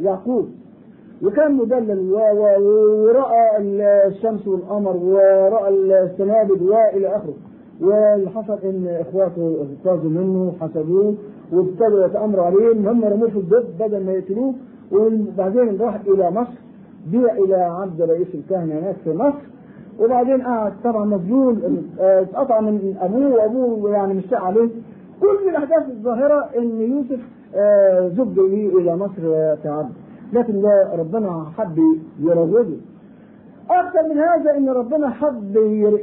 يعقوب. 0.00 0.48
وكان 1.22 1.54
مدلل 1.54 2.12
ورأى 2.12 3.58
الشمس 4.06 4.48
والقمر 4.48 4.96
ورأى 4.96 5.68
السنابل 5.68 6.62
وإلى 6.62 7.08
آخره. 7.16 7.34
واللي 7.80 8.30
حصل 8.30 8.58
إن 8.64 8.86
إخواته 9.00 9.56
اغتاظوا 9.60 10.10
منه 10.10 10.52
وحسدوه 10.60 11.14
وابتدوا 11.52 12.06
يتأمروا 12.06 12.44
عليه. 12.44 12.72
هم 12.72 13.04
رموه 13.04 13.28
في 13.28 13.38
الدب 13.38 13.64
بدل 13.80 14.06
ما 14.06 14.12
يقتلوه 14.12 14.54
وبعدين 14.92 15.78
راح 15.80 16.00
إلى 16.06 16.30
مصر. 16.30 16.63
بيع 17.10 17.32
إلى 17.34 17.54
عبد 17.54 18.02
رئيس 18.02 18.28
الكهنة 18.34 18.74
هناك 18.78 18.96
في 19.04 19.12
مصر. 19.14 19.38
وبعدين 20.00 20.42
قعد 20.42 20.72
طبعا 20.84 21.04
مذلول 21.04 21.58
اتقطع 21.98 22.60
من 22.60 22.96
أبوه 23.00 23.32
وأبوه 23.34 23.90
يعني 23.90 24.14
مشتاق 24.14 24.40
عليه. 24.40 24.68
كل 25.20 25.48
الأحداث 25.48 25.88
الظاهرة 25.90 26.48
إن 26.58 26.80
يوسف 26.80 27.20
زج 28.18 28.38
لي 28.38 28.66
إلى 28.66 28.96
مصر 28.96 29.54
كعبد 29.64 29.92
لكن 30.32 30.60
ده 30.62 30.90
ربنا 30.98 31.44
حب 31.58 31.78
يروضه 32.20 32.76
أكثر 33.70 34.02
من 34.08 34.18
هذا 34.18 34.56
إن 34.56 34.68
ربنا 34.68 35.10
حب 35.10 35.56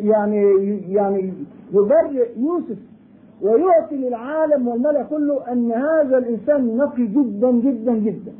يعني 0.03 0.41
يعني 0.93 1.34
يبرئ 1.74 2.29
يوسف 2.39 2.77
ويعطي 3.41 3.96
للعالم 3.96 4.67
والملأ 4.67 5.03
كله 5.03 5.51
أن 5.51 5.72
هذا 5.72 6.17
الإنسان 6.17 6.77
نقي 6.77 7.05
جدا 7.08 7.51
جدا 7.51 7.93
جدا. 7.93 8.31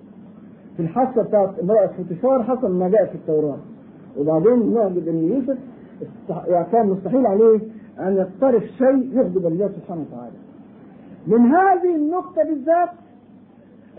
في 0.78 0.84
الحاسه 0.84 1.22
بتاعت 1.24 1.60
امرأة 1.60 1.88
فوتيفار 1.88 2.44
حصل 2.44 2.72
ما 2.72 2.90
جاء 2.90 3.06
في 3.06 3.16
التوراة. 3.16 3.58
وبعدين 4.18 4.60
نجد 4.74 5.08
ان 5.08 5.24
يوسف 5.24 5.58
يعني 6.48 6.66
كان 6.72 6.88
مستحيل 6.88 7.26
عليه 7.26 7.60
أن 8.00 8.16
يقترف 8.18 8.64
شيء 8.64 9.10
يغضب 9.18 9.46
الله 9.46 9.68
سبحانه 9.68 10.06
وتعالى. 10.12 10.36
من 11.28 11.40
هذه 11.52 11.96
النقطة 11.96 12.44
بالذات 12.44 12.90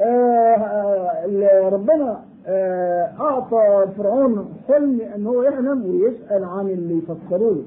آه 0.00 1.68
ربنا 1.68 2.20
آه 2.46 3.12
أعطى 3.20 3.86
فرعون 3.96 4.48
حلم 4.68 5.00
أن 5.16 5.26
هو 5.26 5.42
يحلم 5.42 5.84
ويسأل 5.86 6.44
عن 6.44 6.66
اللي 6.68 6.98
يفسروا 6.98 7.54
له 7.54 7.62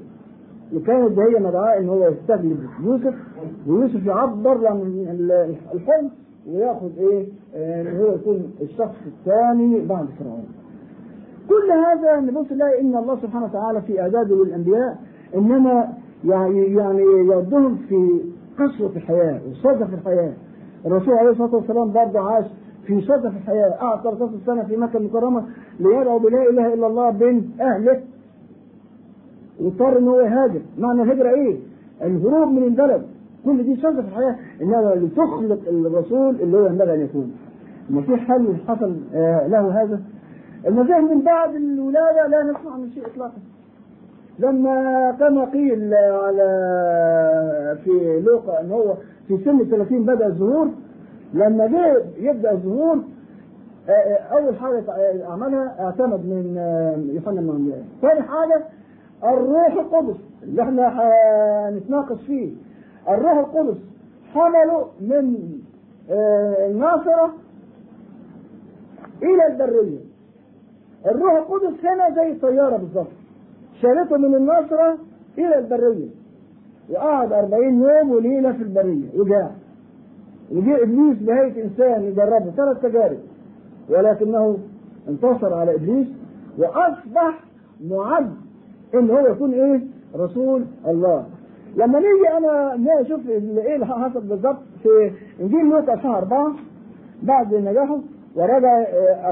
وكانت 0.74 1.18
هي 1.18 1.40
مدعاة 1.40 1.78
أن 1.78 1.88
هو 1.88 2.08
يستجلب 2.08 2.66
يوسف. 2.84 3.14
ويوسف 3.68 4.06
يعبر 4.06 4.66
عن 4.66 4.80
الحلم. 5.74 6.10
وياخذ 6.48 6.90
إيه؟ 6.98 7.26
أن 7.54 7.96
هو 8.00 8.12
يكون 8.14 8.52
الشخص 8.62 8.94
الثاني 9.06 9.80
بعد 9.80 10.06
فرعون. 10.18 10.44
كل 11.48 11.70
هذا 11.70 12.20
نبص 12.20 12.52
نلاقي 12.52 12.80
إن 12.80 12.96
الله 12.96 13.16
سبحانه 13.22 13.44
وتعالى 13.44 13.82
في 13.82 14.00
اعداده 14.00 14.44
للانبياء 14.44 14.98
إنما 15.34 15.88
يعني 16.24 16.74
يعني 16.74 17.02
يردهم 17.02 17.76
في 17.88 18.20
الحياة 18.96 19.40
وصدى 19.50 19.84
في 19.86 19.94
الحياة. 19.94 20.32
الرسول 20.86 21.14
عليه 21.14 21.30
الصلاة 21.30 21.54
والسلام 21.54 21.92
برضه 21.92 22.20
عاش 22.20 22.44
في 22.86 23.00
صدى 23.00 23.30
في 23.30 23.36
الحياة 23.36 23.70
قعد 23.70 24.02
13 24.02 24.32
سنة 24.46 24.62
في 24.64 24.76
مكة 24.76 24.96
المكرمة 24.96 25.44
ليدعو 25.80 26.18
بلا 26.18 26.50
إله 26.50 26.74
إلا 26.74 26.86
الله 26.86 27.10
بين 27.10 27.50
أهله. 27.60 28.00
واضطر 29.60 29.98
إن 29.98 30.08
هو 30.08 30.20
يهاجر. 30.20 30.60
معنى 30.78 31.02
الهجرة 31.02 31.28
إيه؟ 31.30 31.56
الهروب 32.02 32.48
من 32.48 32.62
البلد. 32.62 33.02
كل 33.46 33.62
دي 33.64 33.76
صدى 33.76 34.02
في 34.02 34.08
الحياة 34.08 34.36
إنها 34.62 34.94
لتخلق 34.94 35.58
الرسول 35.68 36.36
اللي 36.40 36.56
هو 36.56 36.66
ينبغي 36.66 36.94
أن 36.94 37.00
يكون. 37.00 37.32
المسيح 37.90 38.30
هل 38.30 38.56
حصل 38.68 38.96
له 39.48 39.82
هذا؟ 39.82 40.00
المسيح 40.66 40.98
من 40.98 41.20
بعد 41.22 41.54
الولادة 41.54 42.26
لا 42.26 42.42
نسمع 42.42 42.72
عن 42.74 42.90
شيء 42.94 43.06
إطلاقا. 43.06 43.38
لما 44.38 45.10
كما 45.20 45.44
قيل 45.44 45.94
على 45.94 47.78
في 47.84 48.20
لوقا 48.26 48.60
إن 48.60 48.70
هو 48.72 48.94
في 49.28 49.38
سن 49.44 49.64
30 49.70 50.02
بدأ 50.04 50.26
الظهور 50.26 50.68
لما 51.34 51.66
جه 51.66 52.02
يبدأ 52.18 52.52
الظهور 52.52 52.98
أول 54.32 54.56
حاجة 54.56 54.82
عملها 55.28 55.74
اعتمد 55.80 56.20
من 56.26 56.56
يوحنا 57.14 57.40
المعمدان 57.40 57.82
ثاني 58.02 58.22
حاجة 58.22 58.64
الروح 59.24 59.72
القدس 59.72 60.16
اللي 60.42 60.62
إحنا 60.62 60.88
هنتناقش 61.68 62.20
فيه. 62.26 62.52
الروح 63.08 63.38
القدس 63.38 63.76
حمله 64.34 64.86
من 65.00 65.36
الناصرة 66.70 67.34
إلى 69.22 69.46
البرية. 69.46 69.98
الروح 71.06 71.32
القدس 71.32 71.84
هنا 71.84 72.14
زي 72.14 72.32
الطياره 72.32 72.76
بالظبط 72.76 73.12
شالته 73.82 74.16
من 74.16 74.34
النصرة 74.34 74.98
إلى 75.38 75.58
البرية. 75.58 76.08
وقعد 76.90 77.32
أربعين 77.32 77.82
يوم 77.82 78.10
وليلة 78.10 78.52
في 78.52 78.62
البرية 78.62 79.20
وجاع. 79.20 79.50
وجاء 80.52 80.82
إبليس 80.82 81.18
بهيئة 81.18 81.64
إنسان 81.64 82.04
يجربه 82.04 82.50
ثلاث 82.50 82.82
تجارب. 82.82 83.18
ولكنه 83.90 84.58
انتصر 85.08 85.54
على 85.54 85.74
إبليس 85.74 86.06
وأصبح 86.58 87.44
معد 87.84 88.30
إن 88.94 89.10
هو 89.10 89.26
يكون 89.26 89.54
إيه؟ 89.54 89.80
رسول 90.14 90.64
الله. 90.86 91.26
لما 91.76 91.98
نيجي 91.98 92.28
أنا 92.36 92.76
نشوف 93.02 93.28
إيه 93.28 93.74
اللي 93.74 93.86
حصل 93.86 94.20
بالظبط 94.20 94.58
في 94.82 95.10
إنجيل 95.40 95.64
لوقا 95.66 95.94
أصحاح 95.94 96.16
أربعة 96.16 96.52
بعد 97.22 97.54
نجاحه 97.54 97.98
ورجع 98.36 98.82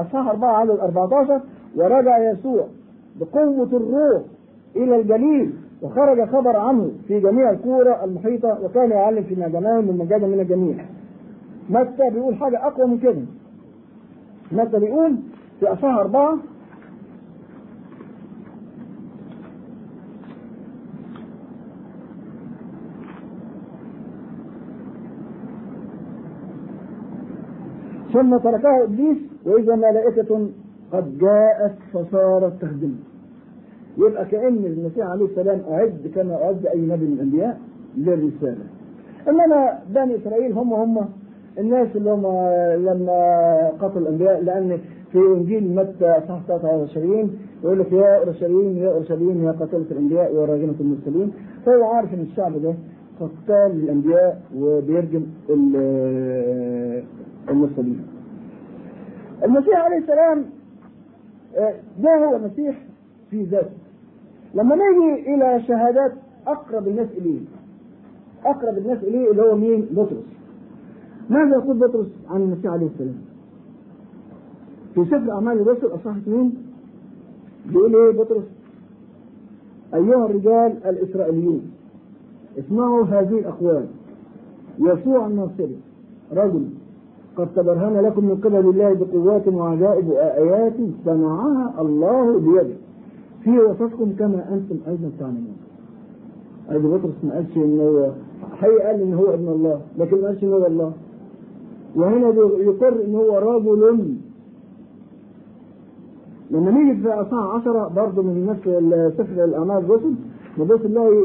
أصحاح 0.01 0.27
أربعة 0.27 0.57
عدد 0.57 0.79
14 0.79 1.41
ورجع 1.75 2.31
يسوع 2.31 2.67
بقوة 3.19 3.67
الروح 3.67 4.21
إلى 4.75 4.95
الجليل 4.95 5.53
وخرج 5.81 6.29
خبر 6.29 6.57
عنه 6.57 6.91
في 7.07 7.19
جميع 7.19 7.49
القرى 7.49 8.03
المحيطة 8.03 8.57
وكان 8.63 8.91
يعلم 8.91 9.23
في 9.23 9.35
مجانين 9.35 9.85
من 9.87 9.97
مجانا 9.97 10.27
من 10.27 10.39
الجميع. 10.39 10.75
متى 11.69 12.09
بيقول 12.13 12.35
حاجة 12.35 12.67
أقوى 12.67 12.87
من 12.87 12.97
كده. 12.99 13.21
متى 14.51 14.79
بيقول 14.79 15.15
في 15.59 15.67
أصحاح 15.73 15.97
أربعة 15.97 16.37
ثم 28.15 28.37
تركه 28.37 28.83
إبليس 28.83 29.17
وإذا 29.45 29.75
ملائكة 29.75 30.47
قد 30.93 31.17
جاءت 31.17 31.75
فصارت 31.93 32.61
تخدمه 32.61 32.95
يبقى 33.97 34.25
كأن 34.25 34.65
المسيح 34.65 35.07
عليه 35.07 35.25
السلام 35.25 35.61
أعد 35.71 36.11
كما 36.15 36.33
أعد 36.43 36.65
أي 36.65 36.81
نبي 36.81 37.05
من 37.05 37.13
الأنبياء 37.13 37.59
للرسالة. 37.97 38.63
إنما 39.29 39.79
بني 39.89 40.15
إسرائيل 40.15 40.53
هم 40.53 40.73
هم 40.73 41.05
الناس 41.59 41.87
اللي 41.95 42.09
هم 42.11 42.21
لما 42.85 43.69
قتلوا 43.81 44.01
الأنبياء 44.07 44.43
لأن 44.43 44.77
في 45.11 45.17
إنجيل 45.17 45.75
متى 45.75 46.17
صح 46.27 46.39
23 46.47 47.31
يقول 47.63 47.79
لك 47.79 47.91
يا 47.91 48.17
أورشليم 48.17 48.77
يا 48.77 48.91
أورشليم 48.91 49.43
يا 49.45 49.51
قتلة 49.51 49.85
الأنبياء 49.91 50.35
يا 50.35 50.45
راجمة 50.45 50.75
المرسلين. 50.79 51.31
فهو 51.65 51.83
عارف 51.83 52.13
إن 52.13 52.21
الشعب 52.21 52.61
ده 52.61 52.73
قتال 53.21 53.71
الأنبياء 53.83 54.41
وبيرجم 54.57 55.23
المرسلين. 57.49 58.07
المسيح 59.43 59.79
عليه 59.79 59.97
السلام 59.97 60.45
ده 61.99 62.25
هو 62.25 62.35
المسيح؟ 62.35 62.85
في 63.31 63.43
ذاته. 63.43 63.71
لما 64.53 64.75
نيجي 64.75 65.35
إلى 65.35 65.63
شهادات 65.67 66.13
أقرب 66.47 66.87
الناس 66.87 67.07
إليه 67.17 67.39
أقرب 68.45 68.77
الناس 68.77 69.03
إليه 69.03 69.31
اللي 69.31 69.41
هو 69.41 69.55
مين؟ 69.55 69.81
بطرس. 69.91 70.25
ماذا 71.29 71.55
يقول 71.57 71.77
بطرس 71.77 72.07
عن 72.29 72.41
المسيح 72.41 72.71
عليه 72.71 72.87
السلام؟ 72.87 73.15
في 74.95 75.05
سفر 75.05 75.31
أعمال 75.31 75.59
الرسل 75.61 75.87
أصحاح 75.95 76.15
اثنين 76.15 76.53
بيقول 77.65 77.95
إيه 77.95 78.11
بطرس؟ 78.11 78.43
أيها 79.93 80.25
الرجال 80.25 80.85
الإسرائيليون 80.85 81.71
اسمعوا 82.59 83.05
هذه 83.05 83.39
الأقوال. 83.39 83.85
يسوع 84.79 85.27
الناصري 85.27 85.77
رجل 86.31 86.69
قد 87.37 87.47
تبرهن 87.55 88.01
لكم 88.05 88.25
من 88.25 88.35
قبل 88.35 88.55
الله 88.55 88.93
بقوات 88.93 89.47
وعجائب 89.47 90.07
وآيات 90.09 90.73
صنعها 91.05 91.73
الله 91.81 92.39
بيده 92.39 92.75
في 93.43 93.59
وسطكم 93.59 94.11
كما 94.19 94.45
أنتم 94.53 94.77
أيضا 94.87 95.11
تعلمون. 95.19 95.57
أيضا 96.71 96.97
بطرس 96.97 97.23
ما 97.23 97.33
قالش 97.33 97.57
إن 97.57 97.79
هو 97.79 98.09
حقيقة 98.55 98.87
قال 98.87 99.01
إن 99.01 99.13
هو 99.13 99.33
ابن 99.33 99.47
الله 99.47 99.79
لكن 99.97 100.21
ما 100.21 100.27
قالش 100.27 100.43
إن 100.43 100.53
هو 100.53 100.65
الله. 100.65 100.91
وهنا 101.95 102.27
يقر 102.59 103.05
إن 103.05 103.15
هو 103.15 103.37
رجل 103.37 104.15
لما 106.51 106.71
نيجي 106.71 107.01
في 107.01 107.09
أصحاح 107.09 107.55
10 107.61 107.87
برضه 107.95 108.21
من 108.21 108.45
نفس 108.45 108.63
سفر 109.17 109.43
الأعمال 109.43 109.77
الرسل 109.77 110.13
نبص 110.59 110.79
نلاقي 110.85 111.21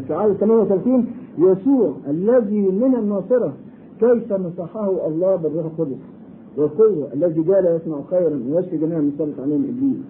في 0.00 0.14
عدد 0.14 0.34
38 0.34 1.06
يسوع 1.38 1.92
الذي 2.10 2.60
من 2.70 2.94
الناصرة 2.94 3.52
كيف 4.00 4.32
مسحه 4.32 5.06
الله 5.06 5.36
بالروح 5.36 5.64
القدس؟ 5.66 5.96
والقوة 6.56 7.12
الذي 7.12 7.42
جال 7.42 7.64
يصنع 7.82 8.02
خيرا 8.10 8.40
ويشفي 8.48 8.76
جميع 8.76 8.98
المسلط 8.98 9.40
عليهم 9.40 9.64
إبليس. 9.64 10.04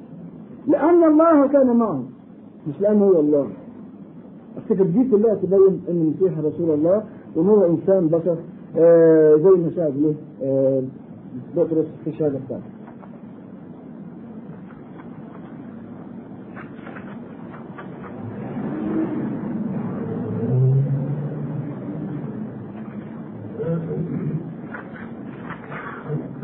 لأن 0.66 1.04
الله 1.04 1.46
كان 1.48 1.76
معه. 1.76 2.02
مش 2.68 2.80
لأنه 2.80 3.04
هو 3.04 3.20
الله. 3.20 3.46
أفتكر 4.56 4.84
دي 4.84 5.10
كلها 5.10 5.34
تبين 5.34 5.80
إن 5.90 6.00
المسيح 6.00 6.38
رسول 6.38 6.70
الله 6.70 7.04
وان 7.36 7.48
هو 7.48 7.66
إنسان 7.66 8.08
بشر 8.08 8.36
آه 8.76 9.36
زي 9.36 9.50
ما 9.50 9.70
شاهد 9.76 9.96
له 9.96 10.14
آه 10.42 10.82
بطرس 11.56 11.86
في 12.04 12.10
الشهاده 12.10 12.38
بتاعته. 12.46 12.64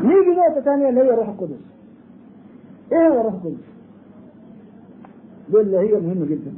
نيجي 0.01 0.29
نقطة 0.39 0.60
ثانية 0.71 0.89
اللي 0.89 1.01
هي 1.01 1.13
الروح 1.13 1.27
القدس. 1.29 1.59
إيه 2.91 3.07
هو 3.07 3.19
الروح 3.21 3.33
القدس؟ 3.33 3.63
دي 5.49 5.57
اللي 5.61 5.77
هي 5.77 5.99
مهمة 5.99 6.25
جدا. 6.25 6.53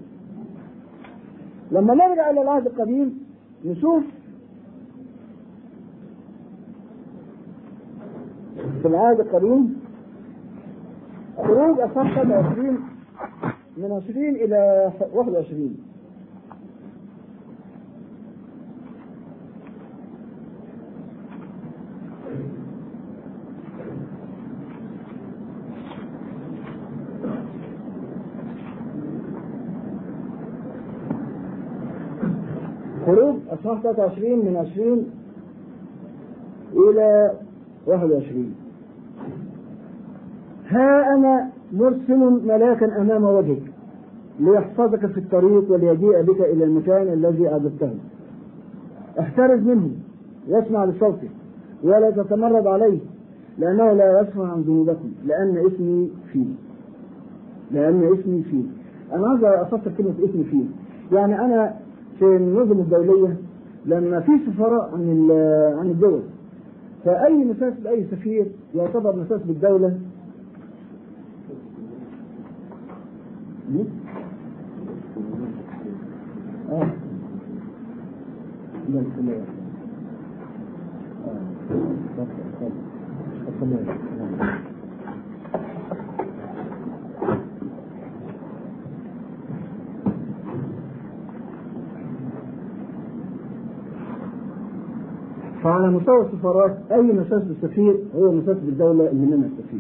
لما 1.71 1.93
نرجع 1.93 2.29
إلى 2.29 2.41
العهد 2.41 2.65
القديم 2.67 3.19
نشوف 3.65 4.03
في 8.81 8.87
العهد 8.87 9.19
القديم 9.19 9.79
خروج 11.37 11.79
أصحاب 11.79 12.07
27 12.07 12.79
من 13.77 13.91
20 13.91 14.25
إلى 14.35 14.91
21 15.13 15.77
خروج 33.05 33.42
أصحاح 33.53 33.81
23 33.81 34.39
من 34.39 34.55
20 34.55 35.05
إلى 36.73 37.31
21 37.87 38.55
ها 40.67 41.15
أنا 41.15 41.49
مرسل 41.71 42.41
ملاكا 42.47 43.01
أمام 43.01 43.23
وجهك 43.23 43.61
ليحفظك 44.39 45.05
في 45.05 45.17
الطريق 45.17 45.71
وليجيء 45.71 46.21
بك 46.21 46.41
إلى 46.41 46.63
المكان 46.63 47.13
الذي 47.13 47.47
أعددته 47.47 47.89
احترز 49.19 49.59
منه 49.59 49.89
واسمع 50.49 50.85
لصوته 50.85 51.29
ولا 51.83 52.09
تتمرد 52.11 52.67
عليه 52.67 52.99
لأنه 53.57 53.93
لا 53.93 54.21
يصفح 54.21 54.39
عن 54.39 54.61
ذنوبكم 54.61 55.11
لأن 55.25 55.57
اسمي 55.67 56.11
فيه. 56.31 56.47
لأن 57.71 58.03
اسمي 58.03 58.43
فيه. 58.43 58.63
أنا 59.13 59.27
عايز 59.27 59.43
أفسر 59.43 59.91
كلمة 59.97 60.13
اسمي 60.29 60.43
فيه. 60.43 60.63
يعني 61.11 61.39
أنا 61.39 61.73
في 62.19 62.25
النظم 62.25 62.79
الدولية 62.79 63.37
لما 63.85 64.19
في 64.19 64.31
سفراء 64.47 64.89
عن 64.93 65.31
عن 65.79 65.87
الدول 65.89 66.21
فأي 67.05 67.45
مساس 67.45 67.73
بأي 67.83 68.05
سفير 68.11 68.45
يعتبر 68.75 69.15
مساس 69.15 69.41
بالدولة 69.41 69.97
آه. 76.71 76.89
لا 78.89 78.99
لا 79.21 79.43
فعلى 95.63 95.91
مستوى 95.91 96.21
السفارات 96.21 96.77
أي 96.91 97.01
مساس 97.01 97.43
بالسفير 97.43 97.97
هو 98.15 98.31
مساس 98.31 98.57
بالدولة 98.57 99.09
اللي 99.09 99.25
منها 99.25 99.47
السفير. 99.47 99.79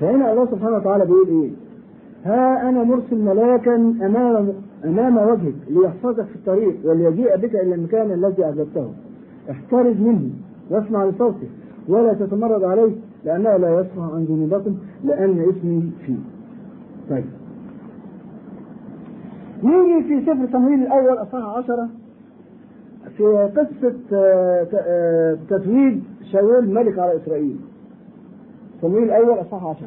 فهنا 0.00 0.32
الله 0.32 0.46
سبحانه 0.46 0.76
وتعالى 0.76 1.04
بيقول 1.04 1.28
إيه؟ 1.28 1.50
ها 2.24 2.68
أنا 2.68 2.84
مرسل 2.84 3.18
ملاكا 3.24 3.74
أمام 3.76 4.52
أمام 4.84 5.16
وجهك 5.16 5.54
ليحفظك 5.70 6.24
في 6.24 6.36
الطريق 6.36 6.76
وليجيء 6.84 7.36
بك 7.36 7.54
إلى 7.54 7.74
المكان 7.74 8.10
الذي 8.12 8.44
اعددته. 8.44 8.88
احترز 9.50 9.96
منه 9.96 10.30
واسمع 10.70 11.04
لصوته 11.04 11.48
ولا 11.88 12.12
تتمرد 12.12 12.64
عليه 12.64 12.92
لأنه 13.24 13.56
لا 13.56 13.80
يصفح 13.80 14.02
عن 14.14 14.24
ذنوبكم 14.24 14.74
لأن 15.04 15.40
اسمي 15.40 15.90
فيه. 16.06 16.16
طيب. 17.10 17.24
نيجي 19.62 20.08
في 20.08 20.26
سفر 20.26 20.48
صمويل 20.52 20.82
الأول 20.82 21.22
اصحاح 21.22 21.44
10 21.56 21.88
في 23.16 23.50
قصة 23.56 23.94
تتويج 25.48 25.98
شاول 26.32 26.68
ملك 26.68 26.98
على 26.98 27.16
إسرائيل. 27.16 27.60
صمويل 28.82 29.04
الأول 29.04 29.40
أصحاح 29.40 29.64
10 29.64 29.86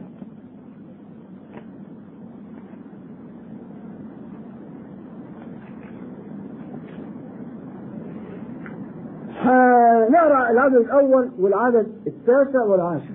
نقرأ 10.10 10.50
العدد 10.50 10.76
الأول 10.76 11.30
والعدد 11.40 11.88
التاسع 12.08 12.64
والعاشر. 12.64 13.14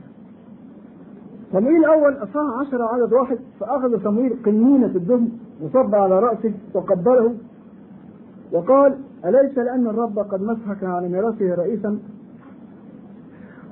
صمويل 1.53 1.77
الأول 1.77 2.13
أصحاح 2.13 2.67
10 2.67 2.83
عدد 2.83 3.13
واحد 3.13 3.39
فأخذ 3.61 4.05
صمويل 4.05 4.37
قنينة 4.47 4.87
الدهن 4.87 5.29
وصب 5.63 5.95
على 5.95 6.19
رأسه 6.19 6.53
وقبله 6.75 7.35
وقال 8.53 8.97
أليس 9.25 9.59
لأن 9.59 9.87
الرب 9.87 10.19
قد 10.19 10.43
مسحك 10.43 10.85
على 10.85 11.09
ميراثه 11.09 11.55
رئيسا؟ 11.55 11.99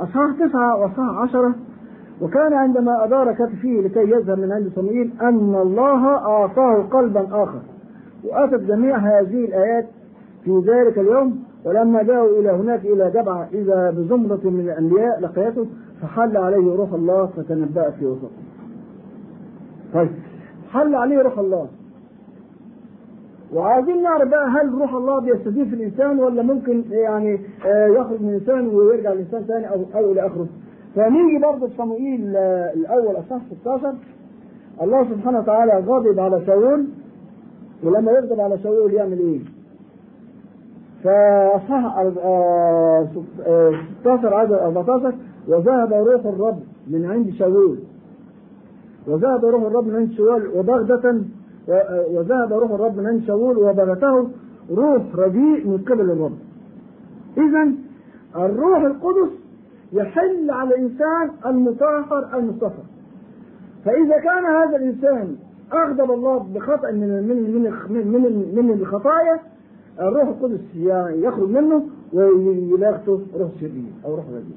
أصحاح 0.01 0.33
تسعة 0.41 0.77
وأصحاح 0.77 1.19
عشرة. 1.19 1.55
وكان 2.21 2.53
عندما 2.53 3.05
أدار 3.05 3.33
كتفه 3.33 3.69
لكي 3.69 4.11
يذهب 4.11 4.39
من 4.39 4.53
عند 4.53 4.73
صموئيل 4.77 5.13
أن 5.23 5.55
الله 5.55 6.07
أعطاه 6.07 6.83
قلبا 6.83 7.43
آخر. 7.43 7.61
وأتت 8.25 8.61
جميع 8.61 8.97
هذه 8.97 9.45
الآيات 9.45 9.87
في 10.45 10.63
ذلك 10.67 10.99
اليوم 10.99 11.43
ولما 11.65 12.03
جاءوا 12.03 12.41
إلى 12.41 12.51
هناك 12.51 12.85
إلى 12.85 13.11
جبعة 13.11 13.49
إذا 13.53 13.91
بزمرة 13.91 14.41
من 14.45 14.61
الأنبياء 14.61 15.21
لقيته 15.21 15.67
فحل 16.03 16.37
عليه 16.37 16.77
روح 16.77 16.93
الله 16.93 17.27
فتنبأ 17.27 17.91
في 17.91 18.07
وسطه. 18.07 18.31
طيب 19.95 20.11
حل 20.71 20.95
عليه 20.95 21.23
روح 21.23 21.39
الله. 21.39 21.69
وعايزين 23.55 24.03
نعرف 24.03 24.29
بقى 24.29 24.49
هل 24.49 24.75
روح 24.81 24.95
الله 24.95 25.21
بيستفيد 25.21 25.69
في 25.69 25.75
الإنسان 25.75 26.19
ولا 26.21 26.43
ممكن 26.43 26.85
يعني 26.91 27.41
آه، 27.67 27.87
يخرج 27.87 28.23
من 28.23 28.29
الإنسان 28.29 28.69
ويرجع 28.69 29.13
الانسان 29.13 29.43
ثاني 29.45 29.71
أو 29.71 29.85
أو 29.95 30.13
إلى 30.13 30.27
آخره. 30.27 30.47
فنيجي 30.95 31.39
برضه 31.43 31.69
صموئيل 31.79 32.37
آه، 32.37 32.73
الأول 32.75 33.19
أصحاح 33.19 33.41
16 33.61 33.95
الله 34.83 35.05
سبحانه 35.05 35.39
وتعالى 35.39 35.73
غضب 35.87 36.21
على 36.21 36.47
شاول 36.47 36.87
ولما 37.85 38.13
يغضب 38.13 38.41
على 38.41 38.59
شاول 38.59 38.95
يعمل 38.95 39.19
إيه؟ 39.19 39.41
فأصحاح 41.05 41.99
آه، 42.25 43.09
16 44.01 44.35
عدد 44.35 44.53
14 44.53 45.15
وذهب 45.49 45.93
روح 45.93 46.27
الرب 46.27 46.59
من 46.91 47.05
عند 47.11 47.31
شاول 47.31 47.79
وذهب 49.07 49.45
روح 49.45 49.63
الرب 49.63 49.87
من 49.87 49.97
عند 49.97 50.13
شاول 50.13 50.47
وبغدة 50.57 51.21
وذهب 52.15 52.53
روح 52.53 52.71
الرب 52.71 52.97
من 52.97 53.23
شاول 53.27 53.59
وبغته 53.59 54.29
روح 54.71 55.03
رديء 55.15 55.67
من 55.67 55.79
قبل 55.89 56.11
الرب. 56.11 56.39
إذا 57.37 57.73
الروح 58.37 58.83
القدس 58.83 59.31
يحل 59.93 60.51
على 60.51 60.75
الإنسان 60.75 61.31
المطهر 61.47 62.39
المصطفى. 62.39 62.83
فإذا 63.85 64.19
كان 64.19 64.45
هذا 64.45 64.77
الإنسان 64.77 65.37
أغضب 65.73 66.11
الله 66.11 66.39
بخطأ 66.55 66.91
من 66.91 67.29
من 67.29 67.55
من 67.55 68.13
من 68.13 68.67
من 68.67 68.71
الخطايا 68.71 69.41
الروح 70.01 70.29
القدس 70.29 70.61
يخرج 71.25 71.51
منه 71.51 71.83
ويلاقته 72.13 73.21
روح 73.39 73.51
شرير 73.61 73.93
أو 74.05 74.15
روح 74.15 74.25
رديء. 74.29 74.57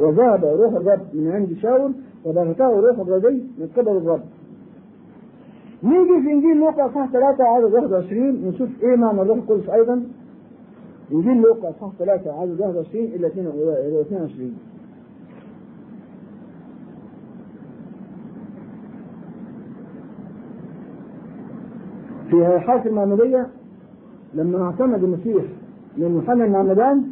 وذهب 0.00 0.44
روح 0.44 0.72
الرب 0.74 1.00
من 1.14 1.30
عند 1.30 1.52
شاول 1.62 1.92
وبغته 2.24 2.80
روح 2.80 2.98
الردي 2.98 3.44
من 3.58 3.68
قبل 3.76 3.96
الرب. 3.96 4.20
نيجي 5.82 6.22
في 6.22 6.32
إنجيل 6.32 6.56
لوقا 6.56 6.86
اصحاح 6.86 7.10
3 7.12 7.44
عدد 7.44 7.64
21 7.74 8.48
نشوف 8.48 8.68
إيه 8.82 8.96
معنى 8.96 9.22
الروح 9.22 9.38
القدس 9.38 9.68
أيضا. 9.68 10.02
إنجيل 11.12 11.36
لوقا 11.42 11.70
اصحاح 11.70 11.90
3 11.98 12.32
عدد 12.40 12.60
21 12.60 13.04
إلى 13.04 13.26
22 13.26 14.54
في 22.30 22.58
حالة 22.58 22.86
المعمودية 22.86 23.46
لما 24.34 24.62
اعتمد 24.64 25.04
المسيح 25.04 25.44
من 25.96 26.14
يوحنا 26.14 26.44
المعمدان 26.44 27.02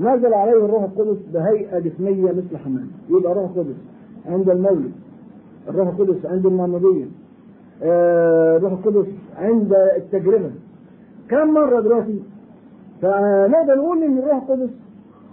نزل 0.00 0.34
عليه 0.34 0.64
الروح 0.64 0.82
القدس 0.82 1.16
بهيئة 1.34 1.78
جسمية 1.78 2.32
مثل 2.32 2.56
حمام. 2.56 2.86
يبقى 3.10 3.34
روح 3.34 3.50
القدس 3.50 3.76
عند 4.26 4.50
المولد 4.50 4.92
الروح 5.68 5.88
القدس 5.88 6.26
عند 6.26 6.46
المعمودية. 6.46 7.04
الروح 7.82 8.72
القدس 8.72 9.06
عند 9.36 9.72
التجربة. 9.96 10.50
كم 11.28 11.54
مرة 11.54 11.80
دلوقتي؟ 11.80 12.22
فنقدر 13.02 13.74
نقول 13.76 14.02
إن 14.02 14.18
الروح 14.18 14.34
القدس 14.42 14.70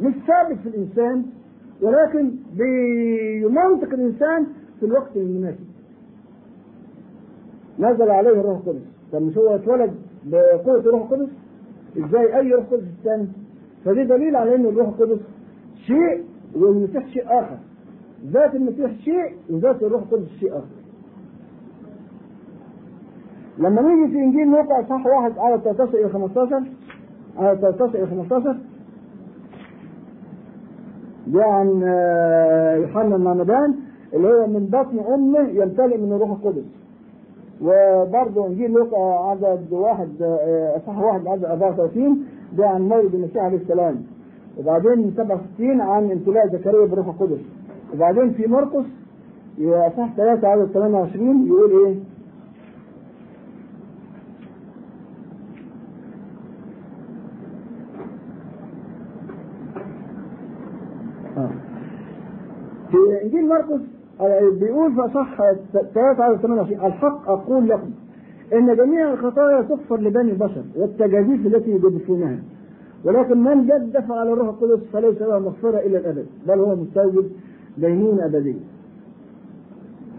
مش 0.02 0.14
ثابت 0.28 0.58
في 0.64 0.70
الإنسان 0.70 1.26
ولكن 1.82 2.32
بيمنطق 2.58 3.94
الإنسان 3.94 4.48
في 4.80 4.86
الوقت 4.86 5.18
المناسب. 5.18 5.66
نزل 7.80 8.10
عليه 8.12 8.30
الروح 8.30 8.58
القدس. 8.58 8.82
طب 9.12 9.22
مش 9.22 9.38
هو 9.38 9.56
اتولد 9.56 9.94
بقوة 10.26 10.80
الروح 10.80 11.02
القدس؟ 11.12 11.30
إزاي 11.98 12.40
أي 12.40 12.52
روح 12.54 12.66
قدس 12.66 12.84
الثاني 13.00 13.28
فدي 13.86 14.04
دليل 14.04 14.36
على 14.36 14.56
إن 14.56 14.66
الروح 14.66 14.88
القدس 14.88 15.20
شيء 15.86 16.24
والمسيح 16.56 17.08
شيء 17.08 17.24
آخر. 17.26 17.58
ذات 18.26 18.56
المسيح 18.56 18.92
شيء 19.00 19.34
وذات 19.50 19.84
الروح 19.84 20.02
القدس 20.02 20.30
شيء 20.40 20.52
آخر. 20.52 20.77
لما 23.60 23.82
نيجي 23.82 24.12
في 24.14 24.20
إنجيل 24.24 24.48
لوقا 24.48 24.82
اصحاح 24.82 25.06
واحد 25.06 25.38
على 25.38 25.62
13 25.64 25.98
إلى 25.98 26.10
15 26.10 26.64
على 27.38 27.58
13 27.62 27.96
إلى 27.96 28.08
15 28.08 28.58
دي 31.28 31.42
عن 31.44 31.68
يوحنا 32.82 33.16
المعمدان 33.16 33.76
اللي 34.14 34.28
هو 34.28 34.48
من 34.48 34.66
بطن 34.66 35.14
أمه 35.14 35.40
يمتلئ 35.40 35.98
من 35.98 36.14
الروح 36.14 36.30
القدس. 36.30 36.64
وبرضه 37.62 38.48
إنجيل 38.48 38.72
لوقا 38.72 39.30
عدد 39.30 39.74
واحد 39.74 40.10
اصحاح 40.78 41.00
واحد 41.00 41.28
عدد 41.28 41.46
34 41.46 42.24
ده 42.58 42.68
عن 42.70 42.82
مولد 42.90 43.16
المسيح 43.16 43.44
عليه 43.44 43.58
السلام. 43.58 43.96
وبعدين 44.60 45.14
67 45.18 45.82
عن 45.82 46.12
امتلاء 46.12 46.48
زكريا 46.48 46.86
بالروح 46.86 47.08
القدس. 47.08 47.42
وبعدين 47.94 48.32
في 48.34 48.48
مرقس 48.48 48.86
اصحاح 49.62 50.14
3 50.18 50.48
عدد 50.48 50.66
28 50.74 51.48
يقول 51.48 51.72
إيه؟ 51.72 51.96
في 62.92 62.97
انجيل 63.24 63.48
مرقس 63.48 63.82
بيقول 64.60 64.94
في 64.96 65.02
اصح 65.02 65.38
3 65.94 66.24
على 66.24 66.38
28 66.38 66.86
الحق 66.86 67.30
أقول 67.30 67.70
لكم 67.70 67.90
إن 68.54 68.76
جميع 68.76 69.14
الخطايا 69.14 69.62
تغفر 69.62 70.00
لبني 70.02 70.32
البشر 70.32 70.64
والتجاذيف 70.76 71.46
التي 71.48 71.72
يجدفونها 71.72 72.40
ولكن 73.06 73.38
من 73.44 73.66
جدف 73.66 74.12
على 74.12 74.34
الروح 74.34 74.48
القدس 74.48 74.84
فليس 74.94 75.22
له 75.22 75.40
مغفرة 75.40 75.78
إلى 75.78 75.98
الأبد 75.98 76.26
بل 76.48 76.60
هو 76.60 76.76
مستوجب 76.76 77.30
دينون 77.78 78.20
ابديه. 78.20 78.56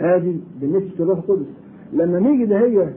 هذه 0.01 0.37
بالنسبة 0.61 0.90
للروح 1.05 1.18
القدس. 1.18 1.46
لما 1.92 2.18
نيجي 2.18 2.44
ده 2.46 2.59
هي 2.59 2.88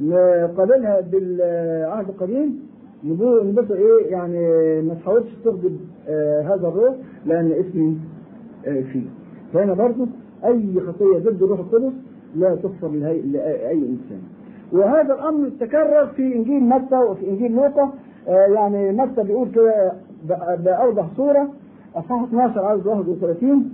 نقابلها 0.00 1.00
بالعهد 1.00 2.08
القديم 2.08 2.60
نقول 3.04 3.52
بس 3.52 3.70
إيه 3.70 4.06
يعني 4.10 4.38
ما 4.82 4.94
تحاولش 4.94 5.26
تغضب 5.44 5.76
آه 6.08 6.40
هذا 6.42 6.68
الروح 6.68 6.94
لأن 7.26 7.52
اسمي 7.52 7.98
آه 8.66 8.80
فيه. 8.80 9.06
فهنا 9.52 9.74
برضه 9.74 10.06
أي 10.44 10.80
خطية 10.80 11.18
ضد 11.18 11.42
الروح 11.42 11.58
القدس 11.60 11.92
لا 12.36 12.54
تغفر 12.54 12.88
لاي 12.88 13.72
إنسان. 13.72 14.20
وهذا 14.72 15.14
الأمر 15.14 15.48
تكرر 15.60 16.06
في 16.06 16.34
إنجيل 16.34 16.62
متى 16.62 16.96
وفي 16.96 17.28
إنجيل 17.28 17.52
لوقا. 17.52 17.90
آه 18.28 18.46
يعني 18.46 18.92
متى 18.92 19.22
بيقول 19.22 19.48
كده 19.50 19.92
بأوضح 20.58 21.06
صورة. 21.16 21.48
أصحاح 21.96 22.22
12 22.22 22.64
عدد 22.64 22.86
31 22.86 23.70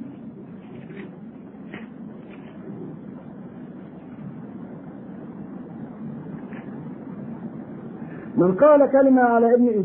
من 8.36 8.54
قال 8.54 8.90
كلمة 8.90 9.22
على 9.22 9.54
ابن 9.54 9.84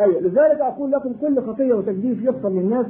أي 0.00 0.20
لذلك 0.20 0.60
أقول 0.60 0.90
لكم 0.92 1.12
كل 1.20 1.42
خطية 1.42 1.72
وتجديف 1.74 2.22
يغفر 2.22 2.48
للناس 2.48 2.86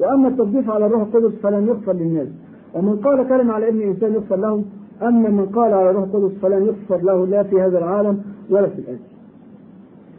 وأما 0.00 0.28
التجديف 0.28 0.70
على 0.70 0.86
الروح 0.86 1.02
القدس 1.02 1.32
فلن 1.42 1.68
يغفر 1.68 1.92
للناس. 1.92 2.28
ومن 2.74 2.96
قال 2.96 3.28
كلمة 3.28 3.52
على 3.52 3.68
ابن 3.68 3.80
إنسان 3.80 4.12
يغفر 4.12 4.36
له 4.36 4.64
أما 5.02 5.28
من 5.28 5.46
قال 5.46 5.72
على 5.74 5.90
الروح 5.90 6.04
القدس 6.04 6.38
فلن 6.42 6.66
يغفر 6.66 7.04
له 7.04 7.26
لا 7.26 7.42
في 7.42 7.60
هذا 7.60 7.78
العالم 7.78 8.22
ولا 8.50 8.68
في 8.68 8.78
الآتي 8.78 9.10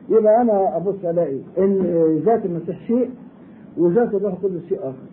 يبقى 0.10 0.41
أنا 0.41 0.78
أبص 0.78 1.06
ألاقي 1.06 1.39
إن 1.58 1.82
ذات 2.26 2.46
المسيح 2.46 2.88
شيء 2.88 3.10
وذات 3.78 4.13
الروح 4.13 4.34
القدس 4.34 4.65
شيء 4.70 4.80
آخر. 4.80 5.08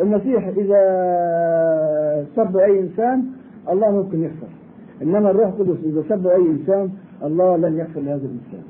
المسيح 0.00 0.46
إذا 0.46 0.80
سب 2.36 2.56
أي 2.56 2.80
إنسان 2.80 3.24
الله 3.72 3.90
ممكن 3.90 4.22
يغفر. 4.22 4.46
إنما 5.02 5.30
الروح 5.30 5.46
القدس 5.46 5.84
إذا 5.84 6.02
سب 6.08 6.26
أي 6.26 6.46
إنسان 6.46 6.90
الله 7.24 7.56
لن 7.56 7.78
يغفر 7.78 8.00
لهذا 8.00 8.26
الإنسان. 8.26 8.62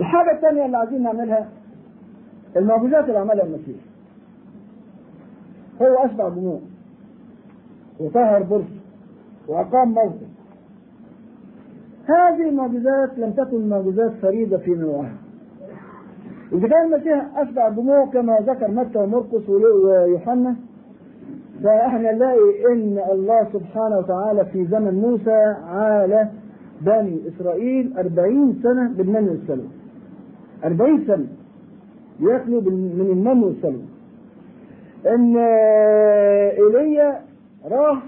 الحاجة 0.00 0.32
الثانية 0.32 0.66
اللي 0.66 0.76
عايزين 0.76 1.02
نعملها 1.02 1.48
المعجزات 2.56 3.04
اللي 3.04 3.18
عملها 3.18 3.44
المسيح 3.44 3.76
هو 5.82 6.04
أشبع 6.04 6.28
دموع 6.28 6.60
وطهر 8.00 8.42
برص 8.42 8.64
وأقام 9.48 9.88
موتى 9.94 10.26
هذه 12.06 12.48
المعجزات 12.48 13.18
لم 13.18 13.32
تكن 13.32 13.68
معجزات 13.68 14.12
فريدة 14.22 14.58
في 14.58 14.70
نوعها. 14.70 15.14
إذا 16.52 16.68
كان 16.68 16.92
المسيح 16.94 17.38
أشبع 17.38 17.68
دموع 17.68 18.06
كما 18.06 18.38
ذكر 18.40 18.70
متى 18.70 18.98
ومرقس 18.98 19.48
ويوحنا 19.48 20.56
فاحنا 21.64 22.12
نلاقي 22.12 22.72
إن 22.72 22.98
الله 23.12 23.48
سبحانه 23.52 23.98
وتعالى 23.98 24.44
في 24.44 24.64
زمن 24.66 24.94
موسى 24.94 25.54
عال 25.66 26.28
بني 26.80 27.20
إسرائيل 27.28 27.98
أربعين 27.98 28.60
سنة 28.62 28.88
بالمن 28.88 29.28
والسلوى 29.28 29.68
أربعين 30.64 31.04
سنة. 31.06 31.26
ياكلوا 32.20 32.60
من 32.62 33.06
المن 33.12 33.42
والسلوى 33.44 33.82
إن 35.06 35.36
ايليا 36.58 37.20
راح 37.70 38.02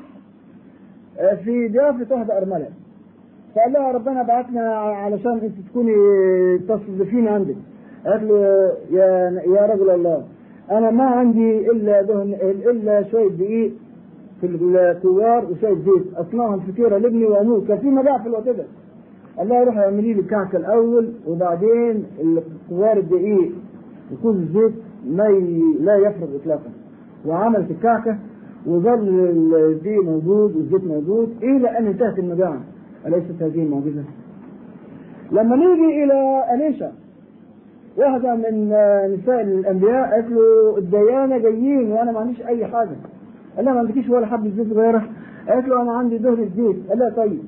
في 1.45 1.69
ضيافة 1.69 2.15
واحدة 2.15 2.39
أرملة. 2.39 2.69
فقال 3.55 3.73
لها 3.73 3.93
ربنا 3.93 4.23
بعتنا 4.23 4.75
علشان 4.75 5.33
انت 5.33 5.69
تكوني 5.71 5.95
تستضيفين 6.59 7.29
عندك 7.29 7.57
قالت 8.07 8.23
له 8.23 8.37
يا 8.91 9.43
يا 9.47 9.67
رجل 9.67 9.91
الله 9.91 10.25
أنا 10.71 10.91
ما 10.91 11.05
عندي 11.05 11.71
إلا 11.71 12.03
دهن 12.03 12.35
إلا 12.43 13.03
شوية 13.11 13.29
دقيق 13.29 13.73
في 14.41 14.47
الكوار 14.47 15.45
وشوية 15.45 15.75
زيت. 15.75 16.15
اصنعها 16.17 16.55
الفطيره 16.55 16.99
لابني 16.99 17.25
وأموت. 17.25 17.69
كان 17.69 17.79
في 17.79 17.87
مجاعه 17.87 18.23
في 18.23 18.29
الوقت 18.29 18.49
ده. 18.49 18.65
قال 19.41 19.49
لها 19.49 19.65
روحي 19.65 19.79
اعملي 19.81 20.13
لي 20.13 20.21
الكعكه 20.21 20.57
الأول 20.57 21.13
وبعدين 21.27 22.05
الكوار 22.21 22.97
الدقيق 22.99 23.53
وكل 24.13 24.37
الزيت 24.37 24.73
ما 25.07 25.27
ي... 25.29 25.63
لا 25.81 25.97
يفرغ 25.97 26.37
اطلاقا 26.37 26.71
وعملت 27.27 27.71
الكعكه 27.71 28.19
وظل 28.67 29.09
الدقيق 29.09 30.05
موجود 30.05 30.57
والزيت 30.57 30.85
موجود 30.85 31.29
إلى 31.43 31.79
أن 31.79 31.87
انتهت 31.87 32.19
المجاعه 32.19 32.61
أليست 33.07 33.43
هذه 33.43 33.63
المعجزة؟ 33.63 34.05
لما 35.33 35.57
نيجي 35.57 36.05
إلى 36.05 36.45
اليشا 36.55 36.93
واحدة 37.99 38.35
من 38.35 38.69
نساء 39.15 39.41
الأنبياء 39.41 40.11
قالت 40.11 40.31
له 40.31 40.79
الديانة 40.79 41.39
جايين 41.39 41.93
وأنا 41.93 42.13
ما 42.13 42.21
عنديش 42.21 42.43
أي 42.47 42.67
حاجة. 42.67 42.97
قال 43.57 43.65
لها 43.65 43.73
ما 43.75 43.79
عندكيش 43.81 44.09
ولا 44.09 44.27
حبة 44.27 44.51
زيت 44.57 44.75
صغيرة؟ 44.75 45.03
قالت 45.49 45.69
له 45.69 45.83
أنا 45.83 45.93
عندي 45.93 46.19
دهن 46.19 46.49
زيت. 46.57 46.89
قال 46.89 46.99
لها 46.99 47.11
طيب 47.11 47.41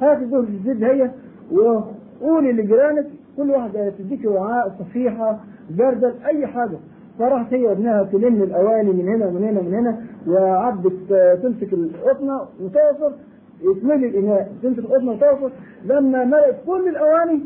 هات 0.00 0.18
دهن 0.18 0.40
الزيت 0.40 0.82
هي 0.82 1.10
وقولي 1.52 2.52
لجيرانك 2.52 3.06
كل 3.36 3.50
واحدة 3.50 3.90
تديك 3.90 4.24
وعاء 4.24 4.74
صفيحة 4.78 5.38
جردل 5.76 6.12
أي 6.26 6.46
حاجة. 6.46 6.76
فراحت 7.18 7.54
هي 7.54 7.66
وابنها 7.66 8.02
تلم 8.02 8.42
الأواني 8.42 8.92
من 8.92 9.08
هنا 9.08 9.26
ومن 9.26 9.44
هنا 9.44 9.60
ومن 9.60 9.74
هنا 9.74 10.00
وعبت 10.28 10.92
تمسك 11.42 11.72
القطنة 11.72 12.40
وتعصر 12.62 13.12
يتملي 13.62 14.06
الإناء 14.08 14.52
تمسك 14.62 14.78
القطنة 14.78 15.12
وتعصر 15.12 15.50
لما 15.84 16.24
ملأت 16.24 16.56
كل 16.66 16.88
الأواني 16.88 17.40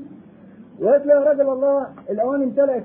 وقالت 0.83 1.07
له 1.07 1.14
يا 1.14 1.31
رجل 1.33 1.49
الله 1.51 1.87
الأواني 2.11 2.45
امتلأت 2.45 2.83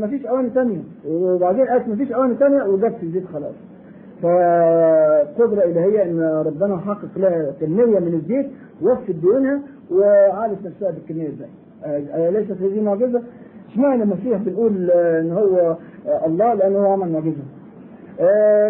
ما 0.00 0.06
فيش 0.10 0.26
أواني 0.26 0.50
ثانية 0.50 0.80
وبعدين 1.08 1.66
قالت 1.66 1.88
ما 1.88 1.96
فيش 1.96 2.12
أواني 2.12 2.34
ثانية 2.34 2.62
وجت 2.62 2.94
الزيت 3.02 3.26
خلاص. 3.26 3.54
فقدرة 4.22 5.62
إلهية 5.64 6.02
إن 6.02 6.42
ربنا 6.46 6.76
حقق 6.78 7.08
لها 7.18 7.52
كمية 7.60 7.98
من 7.98 8.14
الزيت 8.14 8.50
وفت 8.82 9.10
ديونها 9.10 9.60
وعالت 9.90 10.66
نفسها 10.66 10.90
بالكمية 10.90 11.28
دي. 11.28 11.44
ليست 12.30 12.62
هذه 12.62 12.82
معجزة؟ 12.82 13.22
اشمعنى 13.70 14.02
المسيح 14.02 14.38
بنقول 14.38 14.90
إن 14.90 15.32
هو 15.32 15.76
الله 16.26 16.54
لأنه 16.54 16.78
هو 16.78 16.92
عمل 16.92 17.12
معجزة. 17.12 17.42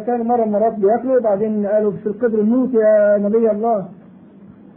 كانوا 0.06 0.24
مرة 0.24 0.44
مرات 0.44 0.74
بيأكلوا 0.74 1.16
وبعدين 1.18 1.66
قالوا 1.66 1.92
في 1.92 2.06
القدر 2.06 2.42
نموت 2.42 2.74
يا 2.74 3.18
نبي 3.18 3.50
الله. 3.50 3.88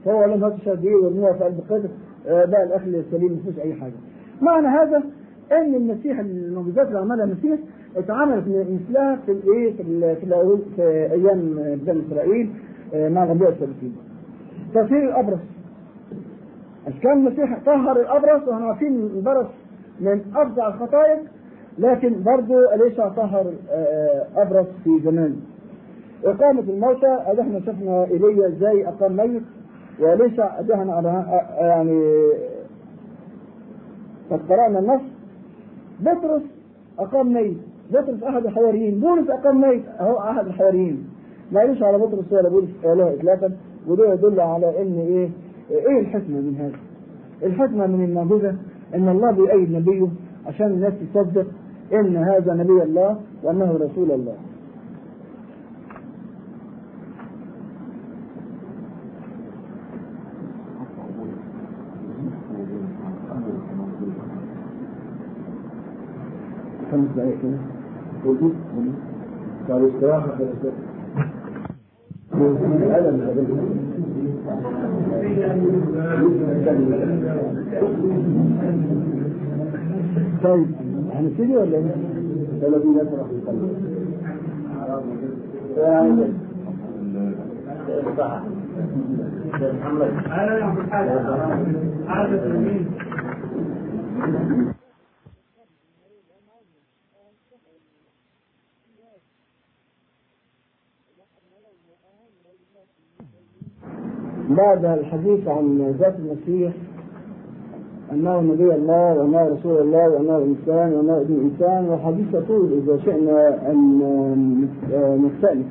فهو 0.06 0.26
لم 0.26 0.44
يهتش 0.44 0.70
قد 0.70 0.86
إيه 0.86 0.96
ورموها 0.96 1.34
في 1.34 1.44
قلب 1.44 1.60
القدر 1.60 1.90
بقى 2.28 2.64
الاكل 2.64 2.96
السليم 2.96 3.42
ما 3.46 3.60
أي 3.64 3.74
حاجة. 3.74 3.94
معنى 4.42 4.68
هذا 4.68 5.04
إن 5.52 5.76
المسيح 5.76 6.20
المعجزات 6.20 6.88
اللي 6.88 7.00
عملها 7.00 7.26
المسيح 7.26 7.60
اتعملت 7.98 8.44
مثلها 8.48 9.16
في 9.26 9.32
الإيه 9.32 9.74
في 9.74 10.16
في, 10.16 10.58
في 10.76 10.84
أيام 11.12 11.40
بني 11.86 12.02
إسرائيل 12.08 12.50
مع 12.94 13.24
الانبياء 13.24 13.52
السابقين. 13.52 13.96
تطهير 14.84 15.04
الابرص. 15.10 15.40
كان 17.04 17.18
المسيح 17.28 17.60
طهر 17.66 18.00
الابرص 18.02 18.48
وإحنا 18.48 18.66
عارفين 18.66 18.96
البرص 18.96 19.48
من 20.00 20.22
افظع 20.36 20.68
الخطايا 20.68 21.24
لكن 21.80 22.24
برضه 22.24 22.74
اليشع 22.76 23.10
طهر 23.10 23.54
ابرص 24.36 24.68
في 24.84 25.00
زمان. 25.04 25.36
إقامة 26.26 26.62
الموتى 26.62 27.18
ادي 27.26 27.42
إحنا 27.42 27.60
شفنا 27.60 28.04
ايليا 28.04 28.48
إزاي 28.48 28.88
أقام 28.88 29.16
ميت 29.18 29.44
وليشع 30.00 30.60
ادي 30.60 30.74
إحنا 30.74 31.26
يعني 31.60 32.02
قد 34.32 34.40
قرأنا 34.50 34.80
النص 34.80 35.02
بطرس 36.00 36.42
أقام 37.00 37.34
ميت 37.34 37.58
بطرس 37.92 38.24
أحد 38.24 38.46
الحواريين 38.46 39.00
بولس 39.00 39.30
أقام 39.30 39.62
ميت 39.62 39.84
أهو 40.00 40.18
أحد 40.20 40.48
الحواريين 40.48 41.10
ما 41.52 41.60
قالوش 41.60 41.84
على 41.84 41.98
بطرس 41.98 42.32
ولا 42.34 42.50
بولس 42.50 42.70
له 42.84 43.14
إطلاقا 43.14 43.52
وده 43.88 44.14
يدل 44.14 44.40
على 44.40 44.82
إن 44.82 44.98
إيه؟ 45.00 45.30
إيه 45.72 46.00
الحكمة 46.00 46.42
من 46.42 46.56
هذا؟ 46.60 46.78
الحكمة 47.44 47.88
من 47.88 48.04
المعجزة 48.04 48.56
إن 48.96 49.10
الله 49.10 49.32
بيأيد 49.32 49.72
نبيه 49.72 50.08
عشان 50.46 50.68
الناس 50.68 50.94
تصدق 51.14 51.46
إن 51.94 52.16
هذا 52.18 52.54
نبي 52.54 52.84
الله 52.84 53.20
وأنه 53.44 53.72
رسول 53.74 54.12
الله. 54.12 54.36
خمس 66.92 67.08
دقائق 67.16 67.42
كده. 67.42 67.58
وجود 68.26 68.54
قالوا 69.70 69.90
استراحة 69.90 70.28
طيب 80.44 80.66
هنبتدي 81.14 81.58
ولا 81.58 81.78
إيه؟ 81.78 81.96
ولا 82.64 82.80
في 82.80 82.88
ناس 82.88 83.08
راح 83.18 83.28
محمد 89.62 90.12
أنا 90.28 90.58
يا 90.58 90.76
حاجة 90.92 91.22
عادة 92.08 92.42
بعد 104.58 104.86
الحديث 104.86 105.48
عن 105.48 105.96
ذات 106.00 106.16
المسيح 106.20 106.74
أنه 108.12 108.42
نبي 108.42 108.76
الله 108.76 109.14
وأنه 109.14 109.48
رسول 109.48 109.82
الله 109.82 110.10
وأنه 110.10 110.38
إنسان 110.38 110.94
وأنه 110.94 111.22
ابن 111.22 111.50
إنسان 111.52 111.86
والحديث 111.90 112.34
يطول 112.34 112.74
إذا 112.74 112.98
شئنا 112.98 113.72
أن 113.72 114.68
نستأنف 115.26 115.68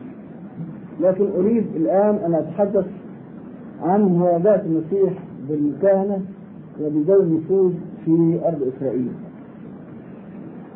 لكن 1.01 1.27
أريد 1.39 1.67
الآن 1.77 2.15
أن 2.15 2.35
أتحدث 2.35 2.87
عن 3.83 4.23
ذات 4.45 4.65
المسيح 4.65 5.13
بالكهنة 5.49 6.21
وبذوي 6.83 7.23
النفوذ 7.23 7.73
في 8.05 8.41
أرض 8.45 8.73
إسرائيل 8.77 9.13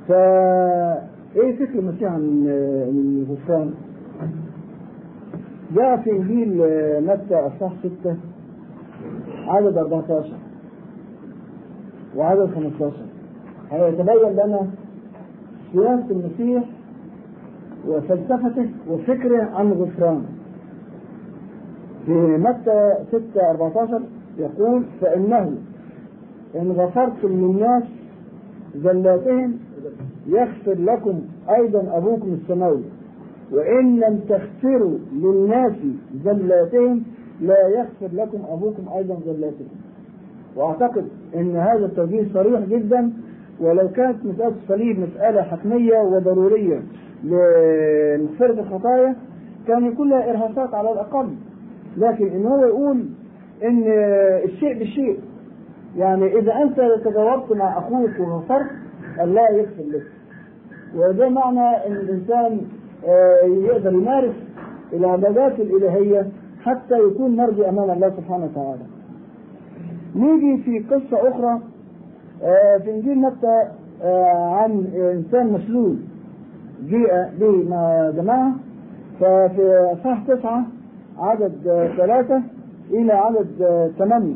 فإيه 0.09 1.57
فكر 1.57 1.79
المسيح 1.79 2.12
عن 2.12 2.44
الغفران؟ 2.88 3.70
جاء 5.74 5.96
في 5.96 6.11
انجيل 6.11 6.48
متى 7.06 7.35
أصحاح 7.35 7.72
6 8.02 8.16
عدد 9.46 9.76
14 9.78 10.28
وعدد 12.16 12.50
15 12.54 12.92
هيتبين 13.70 14.33
لنا 14.33 14.66
سياسة 15.72 16.06
المسيح 16.11 16.64
وفلسفته 17.88 18.70
وفكره 18.90 19.42
عن 19.42 19.72
الغفران 19.72 20.22
في 22.06 22.12
متى 22.38 22.94
6 23.35 23.50
14 23.50 24.02
يقول 24.38 24.83
فإنه 25.00 25.52
إن 26.56 26.72
غفرتم 26.72 27.28
للناس 27.28 27.83
زلاتهم 28.76 29.56
يغفر 30.26 30.74
لكم 30.78 31.20
أيضا 31.56 31.96
أبوكم 31.96 32.33
السماوي. 32.42 32.83
وإن 33.53 34.01
لم 34.01 34.21
تغفروا 34.29 34.99
للناس 35.13 35.73
زلاتهم 36.25 37.03
لا 37.41 37.69
يغفر 37.69 38.17
لكم 38.17 38.39
أبوكم 38.49 38.89
أيضا 38.97 39.19
زلاتهم 39.27 39.69
وأعتقد 40.57 41.05
أن 41.35 41.57
هذا 41.57 41.87
التوجيه 41.87 42.27
صريح 42.35 42.61
جدا 42.61 43.13
ولو 43.61 43.89
كانت 43.89 44.25
مسألة 44.25 44.55
الصليب 44.63 44.99
مسألة 45.01 45.43
حتمية 45.43 45.99
وضرورية 45.99 46.83
لمغفرة 47.25 48.61
الخطايا 48.61 49.17
كان 49.69 49.87
يكون 49.87 50.11
لها 50.11 50.31
إرهاصات 50.31 50.75
على 50.75 50.93
الأقل. 50.93 51.29
لكن 51.97 52.27
إن 52.27 52.47
هو 52.47 52.65
يقول 52.65 53.05
إن 53.65 53.83
الشيء 54.45 54.79
بالشيء 54.79 55.19
يعني 55.97 56.39
إذا 56.39 56.53
أنت 56.63 56.81
تجاوبت 57.05 57.53
مع 57.53 57.79
أخوك 57.79 58.11
وغفرت 58.21 58.71
الله 59.21 59.49
يغفر 59.51 59.83
لك. 59.83 60.07
وده 60.97 61.29
معنى 61.29 61.87
إن 61.87 61.93
الإنسان 61.93 62.61
يقدر 63.45 63.93
يمارس 63.93 64.35
العبادات 64.93 65.61
الإلهية 65.61 66.27
حتى 66.63 66.99
يكون 66.99 67.37
مرجي 67.37 67.69
أمام 67.69 67.91
الله 67.91 68.11
سبحانه 68.17 68.45
وتعالى. 68.45 68.83
نيجي 70.17 70.63
في 70.63 70.79
قصة 70.79 71.29
أخرى 71.29 71.61
في 72.85 72.91
إنجيل 72.95 73.19
متى 73.19 73.63
عن 74.53 74.87
إنسان 74.95 75.53
مسلول 75.53 75.97
جيء 76.87 77.09
به 77.41 77.69
مع 77.71 78.11
جماعة 78.11 78.53
ففي 79.21 79.95
صح 80.05 80.23
تسعة 80.29 80.63
عدد 81.19 81.53
ثلاثة 81.97 82.43
إلى 82.91 83.13
عدد 83.13 83.47
ثمانية 83.99 84.35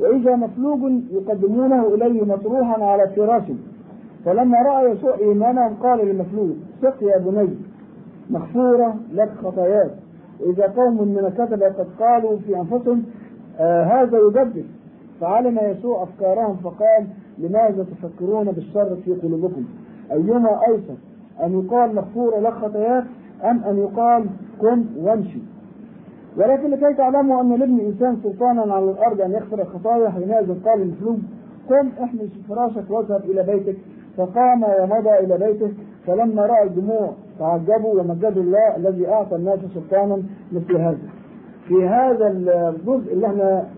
وإذا 0.00 0.36
مفلوج 0.36 0.92
يقدمونه 1.10 1.94
إليه 1.94 2.24
مطروحا 2.24 2.84
على 2.84 3.08
فراش 3.16 3.42
فلما 4.24 4.62
رأى 4.62 4.90
يسوع 4.90 5.14
إيمانهم 5.18 5.74
قال 5.74 6.06
للمفلوج 6.06 6.50
ثق 6.82 7.02
يا 7.02 7.18
بني 7.18 7.48
مغفورة 8.30 8.96
لك 9.12 9.30
خطاياك. 9.44 9.90
وإذا 10.40 10.66
قوم 10.66 11.08
من 11.08 11.18
الكتبة 11.18 11.66
قد 11.68 11.86
قالوا 12.00 12.36
في 12.36 12.56
أنفسهم 12.56 13.02
آه 13.60 13.84
هذا 13.84 14.18
يجدد 14.18 14.64
فعلم 15.20 15.58
يسوع 15.62 16.02
أفكارهم 16.02 16.56
فقال 16.56 17.06
لماذا 17.38 17.84
تفكرون 17.84 18.44
بالشر 18.52 18.96
في 19.04 19.12
قلوبكم؟ 19.14 19.64
أيما 20.12 20.60
أيسر 20.68 20.94
أن 21.42 21.64
يقال 21.64 21.94
مغفورة 21.94 22.40
لك 22.40 22.52
خطاياك 22.52 23.04
أم 23.44 23.64
أن 23.64 23.78
يقال 23.78 24.26
قم 24.60 24.84
وامشي. 24.96 25.38
ولكن 26.36 26.70
لكي 26.70 26.94
تعلموا 26.94 27.40
أن 27.40 27.48
لابن 27.48 27.74
الإنسان 27.74 28.16
سلطانا 28.22 28.74
على 28.74 28.90
الأرض 28.90 29.20
أن 29.20 29.30
يغفر 29.32 29.62
الخطايا 29.62 30.10
حينئذ 30.10 30.64
قال 30.64 30.82
المسلوب 30.82 31.18
قم 31.70 31.88
احمل 32.02 32.28
فراشك 32.48 32.90
واذهب 32.90 33.24
إلى 33.24 33.42
بيتك. 33.42 33.76
فقام 34.18 34.62
ومضى 34.62 35.18
إلى 35.18 35.38
بيته 35.38 35.72
فلما 36.06 36.46
رأى 36.46 36.62
الجموع 36.62 37.12
تعجبوا 37.38 38.00
ومجدوا 38.00 38.42
الله 38.42 38.76
الذي 38.76 39.08
أعطى 39.08 39.36
الناس 39.36 39.58
سلطانا 39.74 40.22
مثل 40.52 40.76
هذا 40.76 40.98
في 41.68 41.74
هذا 41.88 42.28
الجزء 42.28 43.12
اللي 43.12 43.26
إحنا 43.26 43.68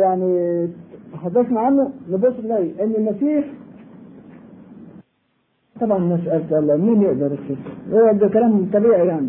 يعني 0.00 0.68
تحدثنا 1.12 1.60
عنه 1.60 1.90
نبص 2.10 2.32
نلاقي 2.44 2.84
إن 2.84 2.94
المسيح 2.98 3.44
طبعا 5.80 5.98
الناس 5.98 6.28
قالت 6.28 6.52
الله 6.52 6.76
مين 6.76 7.02
يقدر 7.02 7.32
يكتب؟ 7.32 7.56
هو 7.92 8.12
ده 8.12 8.28
كلام 8.28 8.70
طبيعي 8.72 9.06
يعني 9.06 9.28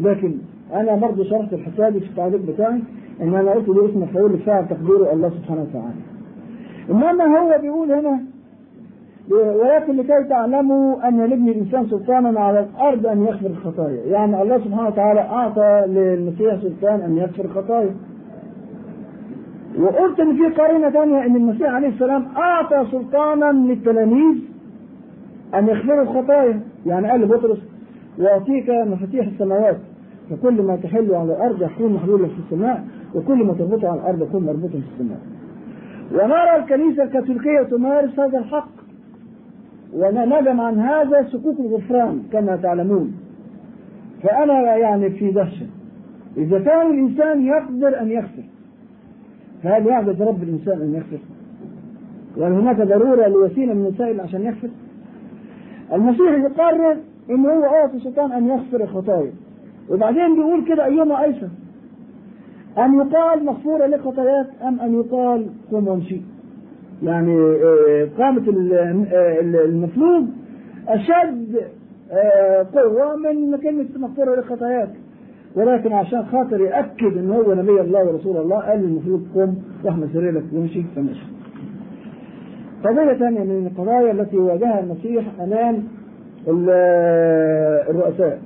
لكن 0.00 0.34
أنا 0.72 0.94
برضه 0.96 1.24
شرحت 1.24 1.52
الحسابي 1.52 2.00
في 2.00 2.06
التعليق 2.06 2.40
بتاعي 2.40 2.80
إن 3.20 3.34
أنا 3.34 3.50
قلت 3.52 3.68
له 3.68 3.90
اسم 3.90 4.02
مفعول 4.02 4.38
فعل 4.38 4.68
تقديره 4.68 5.12
الله 5.12 5.30
سبحانه 5.30 5.62
وتعالى. 5.62 5.94
إنما 6.92 7.24
هو 7.24 7.58
بيقول 7.60 7.92
هنا 7.92 8.20
ولكن 9.30 9.96
لكي 9.96 10.24
تعلموا 10.28 11.08
أن 11.08 11.20
لابن 11.20 11.48
الإنسان 11.48 11.86
سلطانا 11.86 12.40
على 12.40 12.60
الأرض 12.60 13.06
أن 13.06 13.24
يغفر 13.24 13.46
الخطايا، 13.46 14.00
يعني 14.06 14.42
الله 14.42 14.58
سبحانه 14.58 14.86
وتعالى 14.86 15.20
أعطى 15.20 15.84
للمسيح 15.86 16.56
سلطان 16.62 17.00
أن 17.00 17.16
يغفر 17.16 17.44
الخطايا. 17.44 17.94
وقلت 19.80 20.20
إن 20.20 20.36
في 20.36 20.62
قرينة 20.62 20.90
ثانية 20.90 21.26
إن 21.26 21.36
المسيح 21.36 21.70
عليه 21.70 21.88
السلام 21.88 22.26
أعطى 22.36 22.86
سلطانا 22.90 23.52
للتلاميذ 23.52 24.36
أن 25.54 25.68
يغفروا 25.68 26.02
الخطايا، 26.02 26.60
يعني 26.86 27.10
قال 27.10 27.20
لبطرس 27.20 27.58
واعطيك 28.18 28.70
مفاتيح 28.70 29.26
السماوات 29.26 29.76
فكل 30.30 30.62
ما 30.62 30.76
تحل 30.76 31.14
على 31.14 31.32
الأرض 31.32 31.62
يكون 31.62 31.92
محلولا 31.92 32.26
في 32.26 32.34
السماء 32.44 32.84
وكل 33.14 33.44
ما 33.44 33.52
تربطه 33.52 33.88
على 33.88 34.00
الأرض 34.00 34.22
يكون 34.22 34.46
مربوطا 34.46 34.78
في 34.78 34.84
السماء. 34.94 35.18
ونرى 36.14 36.56
الكنيسة 36.56 37.02
الكاثوليكية 37.02 37.62
تمارس 37.62 38.20
هذا 38.20 38.38
الحق 38.38 38.68
ونجم 39.94 40.60
عن 40.60 40.80
هذا 40.80 41.28
سكوك 41.32 41.60
الغفران 41.60 42.22
كما 42.32 42.56
تعلمون. 42.56 43.14
فأنا 44.22 44.76
يعني 44.76 45.10
في 45.10 45.30
دهشة. 45.30 45.66
إذا 46.36 46.58
كان 46.58 46.90
الإنسان 46.90 47.46
يقدر 47.46 48.00
أن 48.00 48.10
يغفر 48.10 48.42
فهل 49.62 49.86
يعجز 49.86 50.22
رب 50.22 50.42
الإنسان 50.42 50.82
أن 50.82 50.94
يغفر؟ 50.94 51.18
وهل 52.36 52.52
هناك 52.52 52.76
ضرورة 52.76 53.28
لوسيلة 53.28 53.74
من 53.74 53.86
الوسائل 53.86 54.20
عشان 54.20 54.42
يغفر؟ 54.42 54.68
المسيح 55.92 56.32
يقرر 56.32 56.96
إن 57.30 57.46
هو 57.46 57.64
اعطي 57.64 58.00
سلطان 58.00 58.32
أن 58.32 58.48
يغفر 58.48 58.80
الخطايا 58.82 59.32
وبعدين 59.90 60.34
بيقول 60.34 60.64
كده 60.64 60.84
ايما 60.84 61.24
ايسر 61.24 61.48
ان 62.78 62.94
يقال 62.94 63.44
مغفوره 63.44 63.86
لك 63.86 64.00
خطاياك 64.00 64.46
أم 64.62 64.80
أن 64.80 64.94
يقال 65.00 65.46
قم 65.72 65.88
وامشي 65.88 66.20
يعني 67.02 67.34
قامة 68.18 68.42
المفلوج 69.64 70.24
أشد 70.88 71.56
قوة 72.74 73.16
من 73.16 73.56
كلمة 73.56 73.86
مغفورة 73.96 74.34
لك 74.36 74.44
خطاياك 74.44 74.90
ولكن 75.56 75.92
عشان 75.92 76.24
خاطر 76.26 76.60
يأكد 76.60 77.16
ان 77.18 77.30
هو 77.30 77.54
نبي 77.54 77.80
الله 77.80 78.04
ورسول 78.04 78.36
الله 78.36 78.58
قال 78.58 78.80
للمفلوج 78.80 79.20
قم 79.34 79.54
واحمل 79.84 80.08
سريرك 80.12 80.44
وامشي 80.52 80.82
فمشي. 80.96 81.26
قضية 82.84 83.12
ثانية 83.12 83.40
من 83.40 83.66
القضايا 83.66 84.12
التي 84.12 84.36
واجهها 84.36 84.80
المسيح 84.80 85.24
أمام 85.40 85.82
الرؤساء. 87.90 88.40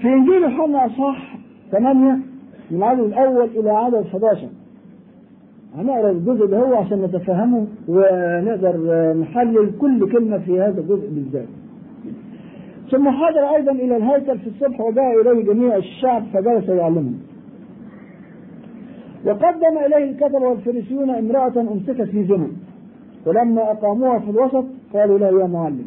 في 0.00 0.08
إنجيل 0.08 0.42
يوحنا 0.42 0.86
اصحاح 0.86 1.38
8 1.72 2.18
من 2.70 2.76
العدد 2.78 3.00
الأول 3.00 3.48
إلى 3.56 3.70
عدد 3.70 3.94
11 3.94 4.48
هنقرا 5.76 6.10
الجزء 6.10 6.46
ده 6.46 6.58
هو 6.58 6.74
عشان 6.74 7.02
نتفهمه 7.02 7.66
ونقدر 7.88 8.76
نحلل 9.20 9.70
كل 9.80 10.12
كلمة 10.12 10.38
في 10.38 10.60
هذا 10.60 10.80
الجزء 10.80 11.08
بالذات. 11.10 11.48
ثم 12.90 13.10
حضر 13.10 13.56
أيضا 13.56 13.72
إلى 13.72 13.96
الهيكل 13.96 14.38
في 14.38 14.46
الصبح 14.46 14.80
وجاء 14.80 15.20
إليه 15.20 15.44
جميع 15.44 15.76
الشعب 15.76 16.24
فجلس 16.34 16.68
يعلمهم 16.68 17.18
وقدم 19.26 19.78
إليه 19.86 20.10
الكتبه 20.10 20.48
والفريسيون 20.48 21.10
امرأة 21.10 21.60
أمسكت 21.60 22.02
في 22.02 22.24
زنا 22.24 22.48
ولما 23.26 23.70
أقاموها 23.72 24.18
في 24.18 24.30
الوسط 24.30 24.64
قالوا 24.94 25.18
له 25.18 25.40
يا 25.40 25.46
معلم 25.46 25.86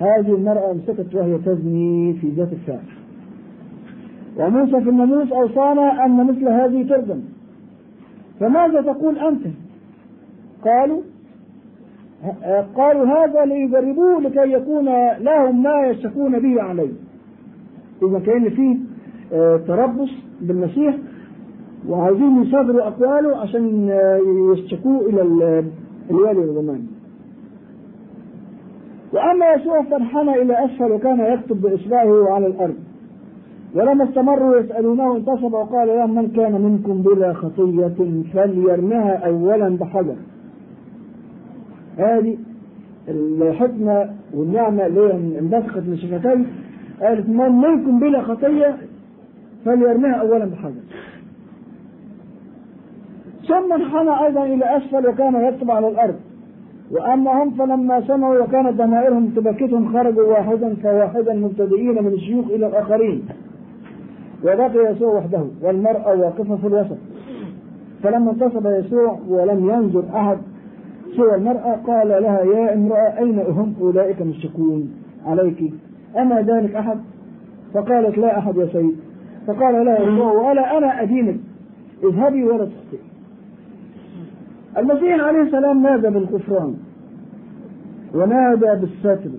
هذه 0.00 0.34
المرأة 0.34 0.70
أمسكت 0.72 1.14
وهي 1.14 1.38
تزني 1.38 2.12
في 2.20 2.28
ذات 2.30 2.52
الفعل 2.52 2.80
وموسى 4.38 4.80
في 4.80 4.90
الناموس 4.90 5.32
أوصانا 5.32 6.04
أن 6.04 6.26
مثل 6.26 6.48
هذه 6.48 6.88
ترجم. 6.88 7.20
فماذا 8.40 8.82
تقول 8.82 9.18
أنت؟ 9.18 9.46
قالوا 10.64 11.00
قالوا 12.76 13.06
هذا 13.06 13.44
ليجربوه 13.44 14.20
لكي 14.20 14.52
يكون 14.52 14.84
لهم 15.20 15.62
ما 15.62 15.86
يشتكون 15.86 16.38
به 16.38 16.62
عليه. 16.62 16.92
إذا 18.02 18.18
كان 18.18 18.50
فيه 18.50 18.76
تربص 19.56 20.10
بالمسيح 20.40 20.96
وعايزين 21.88 22.42
يصادروا 22.42 22.86
أقواله 22.86 23.36
عشان 23.36 23.90
يشتكوه 24.52 25.08
إلى 25.08 25.22
الوالي 26.10 26.44
الروماني 26.44 26.86
وأما 29.12 29.52
يسوع 29.52 29.82
فانحنى 29.82 30.42
إلى 30.42 30.64
أسفل 30.64 30.92
وكان 30.92 31.20
يكتب 31.20 31.60
بإصبعه 31.60 32.30
على 32.34 32.46
الأرض. 32.46 32.76
ولما 33.76 34.04
استمروا 34.04 34.56
يسألونه 34.56 35.16
انتصب 35.16 35.52
وقال 35.52 35.88
لهم 35.88 36.14
من 36.14 36.28
كان 36.28 36.60
منكم 36.60 37.02
بلا 37.02 37.32
خطية 37.32 38.22
فليرمها 38.32 39.26
أولا 39.26 39.76
بحجر. 39.76 40.16
هذه 41.98 42.36
الحكمة 43.08 44.10
والنعمة 44.34 44.86
اللي 44.86 45.00
هي 45.00 45.38
انبثقت 45.38 45.82
من 45.88 45.96
شفتيه 45.96 46.46
قالت 47.00 47.28
من 47.28 47.52
منكم 47.52 48.00
بلا 48.00 48.22
خطية 48.22 48.76
فليرمها 49.64 50.14
أولا 50.14 50.44
بحجر. 50.44 50.82
ثم 53.48 53.72
انحنى 53.72 54.26
أيضا 54.26 54.44
إلى 54.44 54.76
أسفل 54.76 55.08
وكان 55.08 55.34
يكتب 55.34 55.70
على 55.70 55.88
الأرض. 55.88 56.16
واما 56.90 57.42
هم 57.42 57.50
فلما 57.50 58.00
سمعوا 58.06 58.38
وكانت 58.38 58.78
ضمائرهم 58.78 59.28
تبكتهم 59.28 59.92
خرجوا 59.92 60.26
واحدا 60.26 60.74
فواحدا 60.82 61.34
مبتدئين 61.34 62.04
من 62.04 62.12
الشيوخ 62.12 62.46
إلى 62.46 62.66
الآخرين. 62.66 63.22
وبقي 64.46 64.92
يسوع 64.92 65.18
وحده 65.18 65.44
والمرأة 65.62 66.14
واقفة 66.20 66.56
في 66.56 66.66
الوسط. 66.66 66.96
فلما 68.02 68.30
انتصب 68.30 68.66
يسوع 68.66 69.18
ولم 69.28 69.70
ينظر 69.70 70.04
أحد 70.14 70.38
سوى 71.16 71.34
المرأة 71.34 71.76
قال 71.86 72.08
لها 72.08 72.42
يا 72.42 72.74
امرأة 72.74 73.18
أين 73.18 73.38
هم؟ 73.38 73.74
أولئك 73.80 74.22
مشتكون 74.22 74.94
عليك. 75.26 75.72
أما 76.18 76.42
ذلك 76.42 76.74
أحد؟ 76.74 76.98
فقالت 77.74 78.18
لا 78.18 78.38
أحد 78.38 78.56
يا 78.56 78.66
سيد. 78.72 78.96
فقال 79.46 79.84
لها 79.84 79.98
يسوع 79.98 80.32
ولا 80.32 80.78
أنا 80.78 81.02
أدينك. 81.02 81.36
اذهبي 82.04 82.44
ولا 82.44 82.64
تخطئي 82.64 83.00
المسيح 84.78 85.20
عليه 85.20 85.42
السلام 85.42 85.82
نادى 85.82 86.10
بالغفران 86.10 86.74
ونادى 88.14 88.80
بالستر 88.80 89.30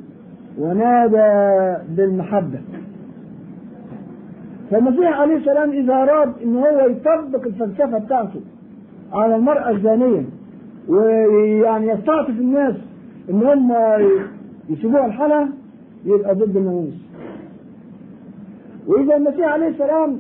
ونادى 0.60 1.78
بالمحبة. 1.96 2.60
فالمسيح 4.72 5.20
عليه 5.20 5.36
السلام 5.38 5.70
إذا 5.70 5.94
أراد 5.94 6.34
إن 6.44 6.56
هو 6.56 6.88
يطبق 6.88 7.46
الفلسفة 7.46 7.98
بتاعته 7.98 8.40
على 9.14 9.36
المرأة 9.36 9.70
الزانية 9.70 10.24
ويعني 10.88 11.88
يستعطف 11.88 12.30
الناس 12.30 12.76
إن 13.30 13.44
هم 13.44 13.74
يسيبوها 14.70 15.06
الحالة 15.06 15.50
يبقى 16.06 16.36
ضد 16.36 16.58
الناموس 16.58 16.94
وإذا 18.88 19.16
المسيح 19.18 19.48
عليه 19.48 19.68
السلام 19.68 20.20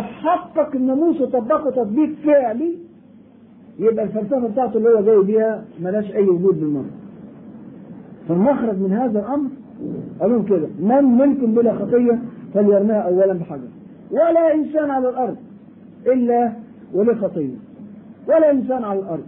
حقق 0.00 0.70
الناموس 0.74 1.20
وطبقه 1.20 1.70
تطبيق 1.70 2.10
فعلي 2.26 2.74
يبقى 3.78 4.04
الفلسفة 4.04 4.48
بتاعته 4.48 4.76
اللي 4.78 4.88
هو 4.88 5.02
جاي 5.02 5.22
بيها 5.22 5.64
ملاش 5.82 6.12
أي 6.12 6.28
وجود 6.28 6.60
بالمرة. 6.60 6.90
فالمخرج 8.28 8.78
من 8.78 8.92
هذا 8.92 9.18
الأمر 9.20 9.50
قال 10.20 10.30
لهم 10.30 10.42
كده 10.44 10.68
من 10.80 11.04
منكم 11.18 11.54
بلا 11.54 11.74
خطية 11.74 12.18
فليرميها 12.56 13.00
اولا 13.00 13.32
بحجر. 13.32 13.68
ولا 14.10 14.54
إنسان 14.54 14.90
على 14.90 15.08
الأرض 15.08 15.36
إلا 16.06 16.52
ولخطية 16.94 17.54
ولا 18.28 18.50
إنسان 18.50 18.84
على 18.84 18.98
الأرض. 18.98 19.24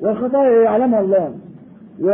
والخطايا 0.00 0.62
يعلمها 0.62 1.00
الله. 1.00 1.34
و 2.00 2.08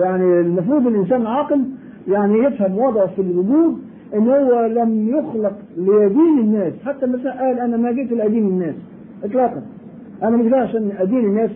يعني 0.00 0.40
المفروض 0.40 0.86
الإنسان 0.86 1.22
العاقل 1.22 1.64
يعني 2.08 2.38
يفهم 2.38 2.78
وضعه 2.78 3.06
في 3.06 3.22
الوجود 3.22 3.78
إن 4.14 4.28
هو 4.28 4.66
لم 4.66 5.08
يخلق 5.08 5.52
ليدين 5.76 6.38
الناس. 6.38 6.72
حتى 6.86 7.06
المسيح 7.06 7.40
قال 7.40 7.60
أنا 7.60 7.76
ما 7.76 7.92
جيت 7.92 8.12
لأدين 8.12 8.46
الناس 8.46 8.74
اطلاقا. 9.24 9.62
أنا 10.22 10.36
مش 10.36 10.46
جاي 10.50 10.60
عشان 10.60 10.92
أدين 10.98 11.24
الناس. 11.24 11.50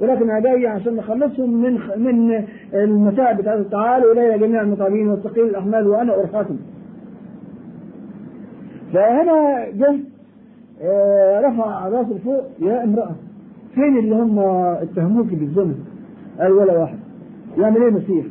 ولكن 0.00 0.30
أنا 0.30 0.40
جاي 0.40 0.66
عشان 0.66 0.96
نخلصهم 0.96 1.62
من 1.62 1.72
من 1.96 2.44
المتاعب 2.74 3.36
بتاعت 3.36 3.58
تعالوا 3.66 4.12
الي 4.12 4.38
جميع 4.38 4.60
المتعبين 4.62 5.08
والثقيل 5.08 5.44
الأحمال 5.44 5.86
وأنا 5.86 6.20
ارحاكم 6.20 6.56
فهنا 8.92 9.66
جه 9.70 9.98
آه، 10.82 11.40
رفع 11.40 11.88
راسه 11.88 12.18
فوق 12.18 12.42
يا 12.60 12.84
امرأة 12.84 13.14
فين 13.74 13.98
اللي 13.98 14.14
هم 14.14 14.38
اتهموك 14.38 15.26
بالزنا؟ 15.26 15.74
قال 16.40 16.52
ولا 16.52 16.78
واحد. 16.78 16.98
يعمل 17.58 17.82
إيه 17.82 17.88
المسيح؟ 17.88 18.24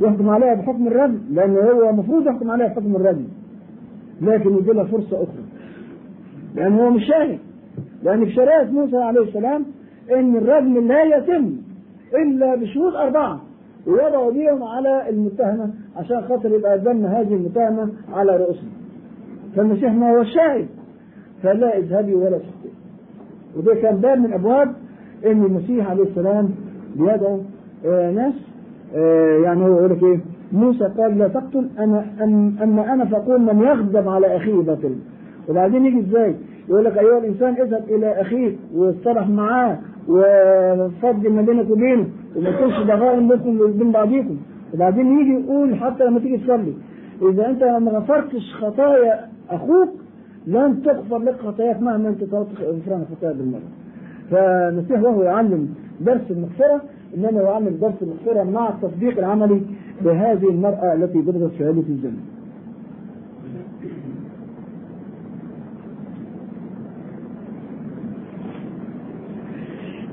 يحكم 0.00 0.28
عليها 0.28 0.54
بحكم 0.54 0.86
الرجم 0.86 1.18
لأن 1.30 1.56
هو 1.56 1.90
المفروض 1.90 2.26
يحكم 2.26 2.50
عليها 2.50 2.66
بحكم 2.68 2.96
الرجم 2.96 3.24
لكن 4.22 4.56
يدي 4.56 4.72
لها 4.72 4.84
فرصة 4.84 5.16
أخرى. 5.16 5.42
لأن 6.54 6.72
هو 6.72 6.90
مش 6.90 7.02
شاهد. 7.08 7.38
لأن 8.02 8.24
في 8.24 8.32
شريعة 8.32 8.64
موسى 8.64 8.96
عليه 8.96 9.20
السلام 9.22 9.64
إن 10.12 10.36
الرجم 10.36 10.78
لا 10.88 11.02
يتم 11.02 11.52
إلا 12.14 12.54
بشروط 12.54 12.94
أربعة 12.94 13.40
ويضعوا 13.86 14.32
بيهم 14.32 14.62
على 14.62 15.08
المتهمة 15.08 15.70
عشان 15.96 16.20
خاطر 16.28 16.54
يبقى 16.54 16.78
دم 16.78 17.04
هذه 17.06 17.34
المتهمة 17.34 17.88
على 18.12 18.36
رؤوسهم 18.36 18.70
فالمسيح 19.56 19.92
ما 19.92 20.10
هو 20.10 20.20
الشاهد 20.20 20.66
فلا 21.42 21.78
اذهبي 21.78 22.14
ولا 22.14 22.38
تخطئي 22.38 22.70
وده 23.56 23.74
كان 23.74 23.96
باب 23.96 24.18
من 24.18 24.32
أبواب 24.32 24.72
إن 25.26 25.44
المسيح 25.44 25.90
عليه 25.90 26.02
السلام 26.02 26.50
بيدعو 26.96 27.40
آه 27.86 28.10
ناس 28.10 28.34
آه 28.96 29.38
يعني 29.44 29.62
هو 29.64 29.76
يقول 29.76 29.90
لك 29.90 30.02
إيه؟ 30.02 30.20
موسى 30.52 30.84
قال 30.98 31.18
لا 31.18 31.28
تقتل 31.28 31.68
أنا 31.78 32.04
اما 32.62 32.92
أنا 32.92 33.04
فأقول 33.04 33.40
من 33.40 33.60
يغضب 33.62 34.08
على 34.08 34.36
أخيه 34.36 34.54
باطل 34.62 34.94
وبعدين 35.48 35.86
يجي 35.86 36.00
إزاي؟ 36.00 36.34
يقول 36.68 36.84
لك 36.84 36.98
أيها 36.98 37.18
الإنسان 37.18 37.54
اذهب 37.54 37.84
إلى 37.88 38.20
أخيك 38.20 38.58
واصطلح 38.74 39.28
معاه 39.28 39.78
وفضل 40.08 41.32
ما 41.32 41.42
بينك 41.42 41.70
وبينه 41.70 42.06
وما 42.36 42.50
تكونش 42.50 42.74
ضغائن 42.86 43.28
بينكم 43.28 43.60
وبين 43.60 43.92
بعضيكم 43.92 44.36
وبعدين 44.74 45.18
يجي 45.18 45.44
يقول 45.44 45.74
حتى 45.74 46.04
لما 46.04 46.18
تيجي 46.20 46.36
تصلي 46.36 46.74
إذا 47.22 47.48
أنت 47.48 47.62
ما 47.64 47.90
غفرتش 47.90 48.54
خطايا 48.60 49.20
أخوك 49.50 49.88
لن 50.46 50.82
تغفر 50.82 51.18
لك 51.18 51.36
خطاياك 51.40 51.82
مهما 51.82 52.08
أنت 52.08 52.24
طلبت 52.24 52.60
غفران 52.60 53.04
خطايا 53.16 53.32
بالمرة. 53.32 53.60
فالمسيح 54.30 55.02
وهو 55.02 55.22
يعلم 55.22 55.68
درس 56.00 56.30
المغفرة 56.30 56.80
إنما 57.16 57.40
يعلم 57.42 57.78
درس 57.80 57.94
المغفرة 58.02 58.42
مع 58.42 58.68
التطبيق 58.68 59.18
العملي 59.18 59.60
لهذه 60.02 60.48
المرأة 60.50 60.92
التي 60.94 61.20
ضربت 61.20 61.50
شهادة 61.58 61.80
الجنة. 61.88 62.20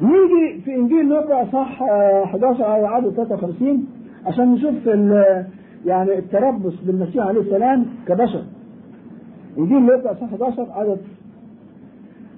نيجي 0.04 0.62
في 0.62 0.76
إنجيل 0.76 1.06
لوقا 1.10 1.45
صح 1.45 1.82
11 1.84 2.66
أو 2.66 2.86
عدد 2.86 3.10
53 3.10 3.86
عشان 4.26 4.51
نشوف 4.54 4.86
يعني 5.86 6.18
التربص 6.18 6.74
بالمسيح 6.86 7.26
عليه 7.28 7.41
السلام 7.41 7.86
كبشر. 8.08 8.43
إنجيل 9.58 9.86
لوقا 9.86 10.14
صح 10.14 10.24
11 10.24 10.68
عدد 10.72 10.97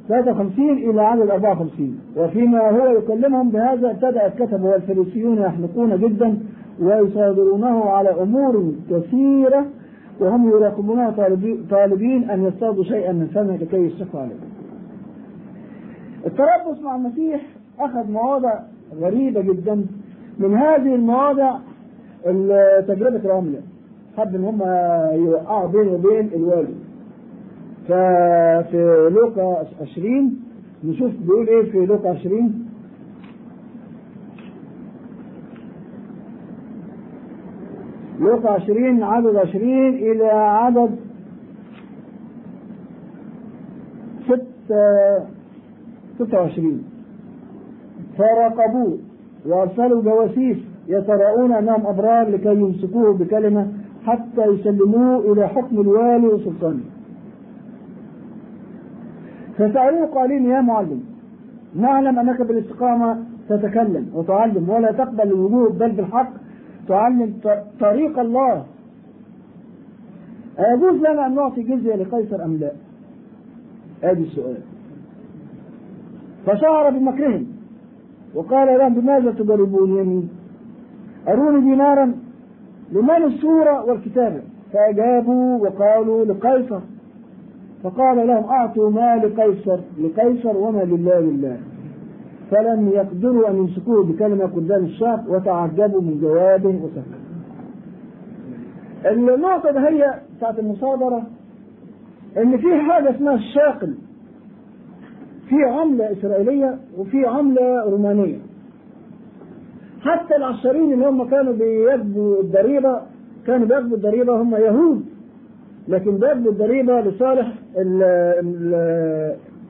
53 0.10 0.70
إلى 0.70 1.02
عدد 1.02 1.30
54 1.30 2.00
وفيما 2.18 2.70
هو 2.70 2.98
يكلمهم 2.98 3.50
بهذا 3.50 3.92
ابتدأ 3.92 4.28
الكتبة 4.28 4.64
والفريسيون 4.66 5.38
يحنقون 5.38 5.98
جدا 6.00 6.38
ويصادرونه 6.82 7.84
على 7.86 8.10
أمور 8.22 8.74
كثيرة 8.92 9.66
وهم 10.20 10.50
يراقبونه 10.50 11.12
طالبين 11.70 12.30
أن 12.30 12.44
يصطادوا 12.44 12.84
شيئا 12.84 13.12
من 13.12 13.28
فمه 13.28 13.58
لكي 13.58 13.78
يشتكوا 13.78 14.20
عليه. 14.20 14.36
التربص 16.26 16.82
مع 16.84 16.96
المسيح 16.96 17.42
أخذ 17.80 18.12
مواضع 18.12 18.60
غريبة 19.02 19.42
جدا. 19.42 19.86
من 20.40 20.56
هذه 20.56 20.96
المواضع 20.96 21.58
تجربة 22.88 23.22
رملة. 23.30 23.62
حب 24.18 24.36
إن 24.36 24.44
هم 24.44 24.62
يوقعوا 25.26 25.68
بينه 25.68 25.92
وبين 25.94 26.30
الوالد 26.36 26.76
ففي 27.88 29.10
لوقا 29.12 29.66
20 29.82 30.40
نشوف 30.84 31.12
بيقول 31.26 31.48
إيه 31.48 31.72
في 31.72 31.86
لوقا 31.86 32.10
20 32.10 32.66
لوقا 38.20 38.50
20 38.54 39.04
عدد 39.04 39.36
20 39.36 39.90
إلى 39.90 40.26
عدد 40.28 40.96
26 46.20 46.84
فراقبوه 48.18 48.98
وأرسلوا 49.46 50.02
جواسيس 50.02 50.58
يتراءون 50.88 51.52
أنهم 51.52 51.86
أبرار 51.88 52.30
لكي 52.30 52.54
يمسكوه 52.54 53.14
بكلمة 53.14 53.68
حتى 54.06 54.46
يسلموه 54.46 55.34
إلى 55.34 55.48
حكم 55.48 55.82
الوالي 55.82 56.28
وسلطانه. 56.28 56.84
فسألوه 59.58 60.06
قائلين 60.06 60.46
يا 60.46 60.62
معلم 60.62 61.04
نعلم 61.76 62.20
أنك 62.20 62.42
بالاستقامة 62.42 63.24
تتكلم 63.50 64.10
وتعلم 64.14 64.70
ولا 64.70 64.92
تقبل 64.92 65.22
الوجود 65.22 65.78
بل 65.78 65.92
بالحق 65.92 66.30
تعلم 66.88 67.34
طريق 67.80 68.20
الله. 68.20 68.66
أيجوز 70.60 70.96
لنا 70.96 71.28
أن 71.28 71.36
نعطي 71.36 71.64
جزية 71.64 71.96
لقيصر 71.96 72.44
أم 72.46 72.58
لا؟ 72.58 72.72
هذا 74.04 74.20
السؤال. 74.20 74.58
فشعر 76.46 76.90
بمكرهم. 76.90 77.55
وقال 78.36 78.80
لهم 78.80 78.94
بماذا 78.94 79.32
تجربونني؟ 79.32 80.28
أروني 81.28 81.60
دينارا 81.62 82.14
لمن 82.92 83.24
الصورة 83.24 83.86
والكتابة 83.86 84.42
فأجابوا 84.74 85.58
وقالوا 85.58 86.26
لقيصر. 86.26 86.80
فقال 87.84 88.28
لهم 88.28 88.44
أعطوا 88.44 88.90
ما 88.90 89.16
لقيصر 89.16 89.80
لقيصر 90.02 90.58
وما 90.58 90.84
لله 90.84 91.20
لله. 91.20 91.58
فلم 92.52 92.90
يقدروا 92.90 93.50
أن 93.50 93.56
يمسكوه 93.58 94.04
بكلمة 94.04 94.46
قدام 94.46 94.84
الشعب 94.84 95.28
وتعجبوا 95.28 96.02
من 96.02 96.20
جوابه 96.22 96.70
وسكتوا 96.70 97.26
النقطة 99.36 99.88
هي 99.88 100.20
بتاعت 100.38 100.60
المصادرة 100.60 101.24
إن 102.38 102.58
في 102.58 102.76
حاجة 102.76 103.10
اسمها 103.16 103.36
الشاقل. 103.36 103.96
في 105.50 105.56
عملة 105.64 106.12
إسرائيلية 106.12 106.78
وفي 106.98 107.26
عملة 107.26 107.84
رومانية. 107.90 108.38
حتى 110.02 110.36
العشرين 110.36 110.94
اللي 110.94 111.08
هم 111.08 111.30
كانوا 111.30 111.54
بياخدوا 111.54 112.42
الضريبة 112.42 113.02
كانوا 113.48 113.68
بياخدوا 113.68 113.98
الضريبة 113.98 114.42
هم 114.42 114.56
يهود. 114.56 115.06
لكن 115.88 116.18
بياخدوا 116.18 116.52
الضريبة 116.52 117.02
لصالح 117.02 117.54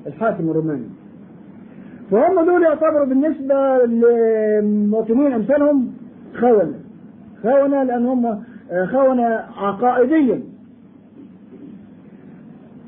الحاكم 0.07 0.49
الروماني. 0.49 0.87
فهم 2.11 2.45
دول 2.45 2.63
يعتبروا 2.63 3.05
بالنسبة 3.05 3.85
للمواطنين 3.85 5.33
أمثالهم 5.33 5.91
خونة. 6.39 6.73
خونة 7.43 7.83
لأن 7.83 8.05
هم 8.05 8.43
خونة 8.91 9.25
عقائديا. 9.57 10.41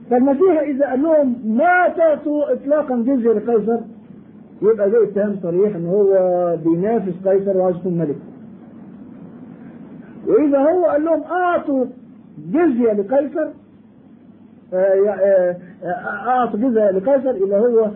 فالمسيح 0.09 0.59
إذا 0.61 0.85
قال 0.89 1.03
لهم 1.03 1.35
ما 1.45 1.89
تعطوا 1.97 2.53
إطلاقا 2.53 2.95
جزية 2.97 3.31
لقيصر 3.33 3.79
يبقى 4.61 4.89
ده 4.89 5.03
اتهام 5.03 5.35
صريح 5.43 5.75
إن 5.75 5.85
هو 5.85 6.11
بينافس 6.65 7.27
قيصر 7.27 7.57
وعايز 7.57 7.75
يكون 7.77 7.97
ملك 7.97 8.15
وإذا 10.27 10.57
هو 10.59 10.85
قال 10.85 11.05
لهم 11.05 11.23
أعطوا 11.23 11.85
جزية 12.49 12.93
لقيصر 12.93 13.47
أعطوا 16.27 16.59
جزية 16.59 16.91
لقيصر 16.91 17.29
اذا 17.45 17.57
هو 17.57 17.91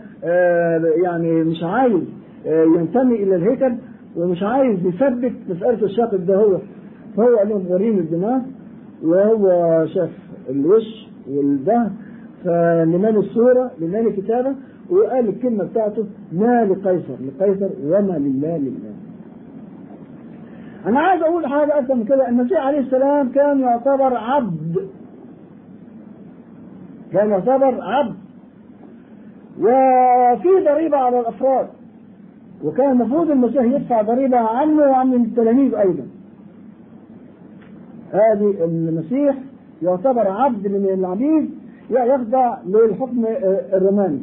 يعني 1.03 1.43
مش 1.43 1.63
عايز 1.63 2.01
ينتمي 2.45 3.15
إلى 3.23 3.35
الهيكل 3.35 3.75
ومش 4.17 4.43
عايز 4.43 4.79
يثبت 4.85 5.33
مسألة 5.49 5.85
الشاقق 5.85 6.15
ده 6.15 6.35
هو. 6.35 6.57
فهو 7.17 7.35
قال 7.37 7.49
لهم 7.49 7.65
وريني 7.71 7.99
الدماغ 7.99 8.39
وهو 9.03 9.85
شاف 9.85 10.09
الوش 10.49 11.10
والده 11.29 11.91
فلمن 12.43 13.15
الصورة 13.15 13.71
لمن 13.79 14.07
الكتابه 14.07 14.55
وقال 14.89 15.29
الكلمة 15.29 15.63
بتاعته 15.63 16.05
ما 16.31 16.65
لقيصر 16.65 17.13
لقيصر 17.27 17.69
وما 17.83 18.17
لله 18.17 18.57
لله. 18.57 18.93
أنا 20.85 20.99
عايز 20.99 21.21
أقول 21.21 21.47
حاجة 21.47 21.79
أكثر 21.79 21.95
من 21.95 22.03
كده 22.03 22.29
المسيح 22.29 22.65
عليه 22.65 22.79
السلام 22.79 23.31
كان 23.31 23.59
يعتبر 23.59 24.17
عبد. 24.17 24.89
كان 27.13 27.29
يعتبر 27.29 27.81
عبد. 27.81 28.15
وفي 29.59 30.65
ضريبة 30.65 30.97
على 30.97 31.19
الأفراد. 31.19 31.67
وكان 32.63 32.91
المفروض 32.91 33.31
المسيح 33.31 33.63
يدفع 33.63 34.01
ضريبة 34.01 34.37
عنه 34.37 34.81
وعن 34.81 35.13
التلاميذ 35.13 35.75
أيضا. 35.75 36.03
هذه 38.11 38.65
المسيح 38.65 39.35
يعتبر 39.81 40.27
عبد 40.27 40.67
من 40.67 40.89
العبيد 40.89 41.49
يخضع 41.89 42.57
للحكم 42.65 43.25
الروماني. 43.73 44.21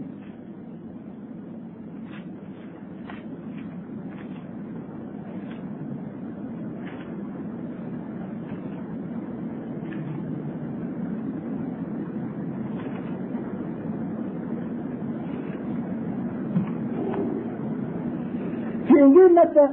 في 18.86 18.94
إنجيل 19.02 19.34
متى؟ 19.34 19.68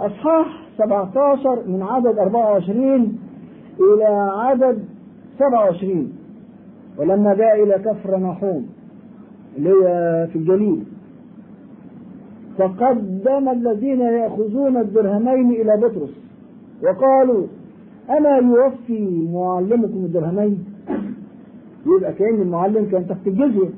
أصحاح 0.00 0.46
17 0.78 1.62
من 1.66 1.82
عدد 1.82 2.18
24 2.18 3.18
إلى 3.80 4.30
عدد 4.36 4.84
27 5.38 6.12
ولما 6.98 7.34
جاء 7.34 7.62
إلى 7.62 7.74
كفر 7.84 8.18
نحوم 8.18 8.66
اللي 9.56 9.70
هي 9.70 10.26
في 10.32 10.38
الجليل 10.38 10.82
فقدم 12.58 13.48
الذين 13.48 14.00
يأخذون 14.00 14.76
الدرهمين 14.76 15.50
إلى 15.50 15.76
بطرس 15.76 16.10
وقالوا 16.82 17.46
ألا 18.10 18.36
يوفي 18.36 19.28
معلمكم 19.32 20.04
الدرهمين؟ 20.04 20.64
يبقى 21.86 22.12
كأن 22.12 22.40
المعلم 22.42 22.84
كان 22.90 23.06
تحت 23.08 23.26
الجزية 23.26 23.68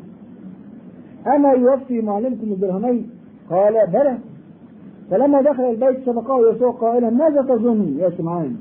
أما 1.27 1.53
يوفي 1.53 2.01
معلمكم 2.01 2.53
الدرهمين؟ 2.53 3.11
قال 3.51 3.75
بلى 3.93 4.19
فلما 5.11 5.41
دخل 5.43 5.63
البيت 5.63 6.07
سبقه 6.07 6.51
يسوع 6.51 6.71
قائلا 6.71 7.11
ماذا 7.11 7.43
تظن 7.43 7.97
يا 7.99 8.11
سمعان؟ 8.11 8.57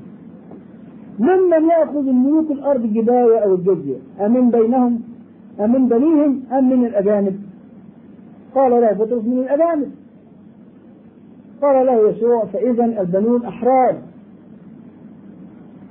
ممن 1.18 1.68
يأخذ 1.68 2.08
الملوك 2.08 2.50
الأرض 2.50 2.84
الجباية 2.84 3.38
أو 3.38 3.54
الجزية؟ 3.54 3.96
أمن 4.20 4.50
بينهم؟ 4.50 5.00
أمن 5.60 5.88
بنيهم؟ 5.88 6.42
أم 6.52 6.70
من 6.70 6.86
الأجانب 6.86 7.40
قال 8.54 8.70
له 8.70 8.92
بطرس 8.92 9.24
من 9.24 9.38
الأجانب 9.38 9.90
قال 11.62 11.86
له 11.86 12.10
يسوع 12.10 12.44
فإذا 12.44 12.84
البنون 12.84 13.44
أحرار. 13.44 13.96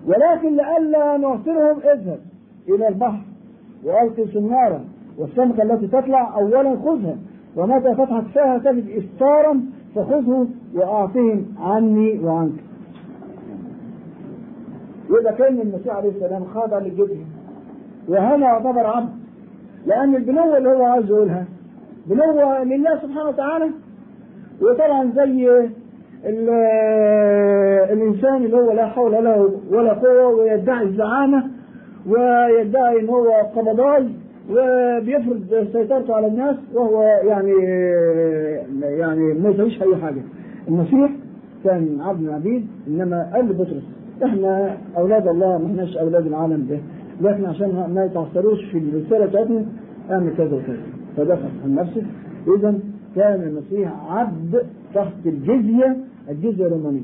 ولكن 0.08 0.56
لئلا 0.56 1.18
نعثرهم 1.18 1.80
اذهب 1.80 2.20
إلى 2.70 2.88
البحر 2.88 3.22
وألقي 3.84 4.28
سنارا 4.28 4.82
والسمكة 5.18 5.64
التي 5.64 5.88
تطلع 5.88 6.36
أولا 6.40 6.76
خذها. 6.76 7.18
ومتى 7.58 7.96
فتحت 7.96 8.24
فيها 8.34 8.58
تجد 8.58 8.90
إستارا 8.90 9.62
فخذه 9.96 10.48
وأعطهم 10.76 11.46
عني 11.60 12.20
وعنك. 12.20 12.67
يبقى 15.10 15.34
كان 15.34 15.62
المسيح 15.62 15.96
عليه 15.96 16.10
السلام 16.10 16.46
خاضع 16.46 16.80
للجبهة 16.80 17.26
وهنا 18.08 18.46
يعتبر 18.46 18.86
عبد 18.88 19.10
لأن 19.86 20.16
البنوة 20.16 20.58
اللي 20.58 20.70
هو 20.70 20.84
عايز 20.86 21.06
يقولها 21.10 21.46
بنوة 22.08 22.64
لله 22.64 22.96
سبحانه 23.02 23.30
وتعالى 23.30 23.70
وطبعا 24.62 25.12
زي 25.16 25.68
الإنسان 27.94 28.46
اللي 28.46 28.58
هو 28.58 28.72
لا 28.72 28.86
حول 28.88 29.12
له 29.12 29.52
ولا 29.72 29.94
قوة 29.94 30.28
ويدعي 30.28 30.84
الزعامة 30.84 31.44
ويدعي 32.08 33.00
إن 33.00 33.10
هو 33.10 33.32
قبضاي 33.56 34.10
وبيفرض 34.52 35.68
سيطرته 35.74 36.16
على 36.16 36.28
الناس 36.28 36.56
وهو 36.74 37.02
يعني 37.04 37.52
يعني 38.84 39.34
ما 39.34 39.50
يسويش 39.50 39.82
أي 39.82 39.96
حاجة. 39.96 40.22
المسيح 40.68 41.12
كان 41.64 41.98
عبد 42.02 42.22
العبيد 42.22 42.68
إنما 42.88 43.32
قال 43.34 43.46
لبطرس 43.50 43.84
إحنا 44.24 44.78
أولاد 44.98 45.28
الله 45.28 45.58
ما 45.58 45.66
احناش 45.68 45.98
أولاد 45.98 46.26
العالم 46.28 46.68
ده 46.70 46.80
لكن 47.22 47.46
عشان 47.46 47.92
ما 47.96 48.06
يتعثروش 48.06 48.66
في 48.66 48.78
الرسالة 48.78 49.26
بتاعتنا 49.26 49.66
اعمل 50.12 50.34
كذا 50.38 50.56
وكذا. 50.56 50.78
فدافع 51.18 51.48
عن 51.66 51.76
نفسه 51.76 52.04
اذا 52.58 52.80
كان 53.16 53.42
المسيح 53.42 53.92
عبد 54.12 54.64
تحت 54.96 55.26
الجزية 55.26 55.98
الجزية 56.30 56.66
الرومانية. 56.66 57.02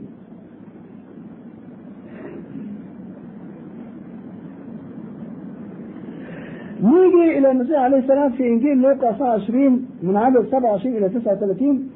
نيجي 6.84 7.38
إلى 7.38 7.52
المسيح 7.52 7.80
عليه 7.80 7.98
السلام 7.98 8.32
في 8.32 8.48
إنجيل 8.48 8.78
لوقا 8.78 9.12
29 9.12 9.86
من 10.04 10.18
عدد 10.18 10.46
27 10.52 10.98
إلى 10.98 11.10
39 11.10 11.90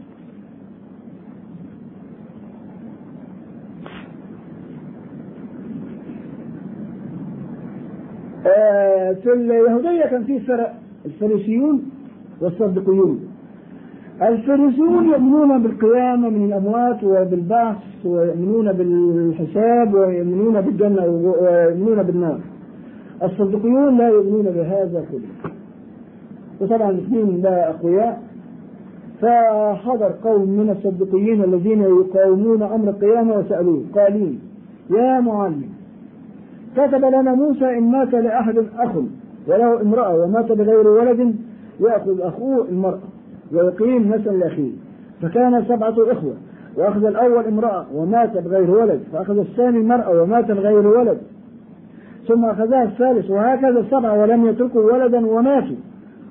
في 9.14 9.34
اليهودية 9.34 10.06
كان 10.06 10.24
في 10.24 10.40
فرق. 10.40 10.74
الفريسيون 11.06 11.84
والصدقيون. 12.42 13.20
الفريسيون 14.22 15.10
يؤمنون 15.10 15.64
بالقيامة 15.64 16.30
من 16.30 16.46
الأموات 16.46 17.04
وبالبعث 17.04 17.76
ويؤمنون 18.06 18.74
بالحساب 18.74 19.94
ويؤمنون 19.94 20.62
بالجنة 20.62 21.06
ويؤمنون 21.06 22.04
بالنار. 22.04 22.40
الصدقيون 23.24 23.98
لا 23.98 24.10
يؤمنون 24.10 24.44
بهذا 24.44 25.06
كله. 25.12 25.52
وطبعا 26.62 26.90
الاثنين 26.90 27.42
لا 27.42 27.70
أقوياء. 27.70 28.22
فحضر 29.22 30.12
قوم 30.24 30.50
من 30.50 30.70
الصدقيين 30.70 31.44
الذين 31.44 31.82
يقاومون 31.82 32.62
أمر 32.62 32.90
القيامة 32.90 33.38
وسألوه. 33.38 33.84
قائلين 33.96 34.40
يا 34.90 35.20
معلم 35.20 35.77
كتب 36.78 37.06
لنا 37.06 37.34
موسى 37.36 37.78
إن 37.78 37.92
مات 37.92 38.14
لأحد 38.14 38.58
أخ 38.78 38.92
وله 39.48 39.82
امرأة 39.82 40.24
ومات 40.24 40.52
بغير 40.52 40.88
ولد 40.88 41.36
يأخذ 41.80 42.22
أخوه 42.22 42.66
المرأة 42.70 43.00
ويقيم 43.54 44.14
نسلا 44.14 44.32
لأخيه. 44.32 44.72
فكان 45.22 45.66
سبعة 45.66 45.96
إخوة 46.12 46.34
وأخذ 46.78 47.06
الأول 47.06 47.46
امرأة 47.46 47.86
ومات 47.94 48.38
بغير 48.38 48.72
ولد 48.72 49.00
فأخذ 49.14 49.40
الثاني 49.40 49.78
المرأة 49.78 50.22
ومات 50.22 50.52
بغير 50.52 50.88
ولد. 50.88 51.18
ثم 52.28 52.46
أخذها 52.46 52.84
الثالث 52.84 53.30
وهكذا 53.30 53.80
السبعة 53.80 54.22
ولم 54.22 54.46
يتركوا 54.46 54.94
ولدا 54.94 55.28
وماتوا. 55.28 55.76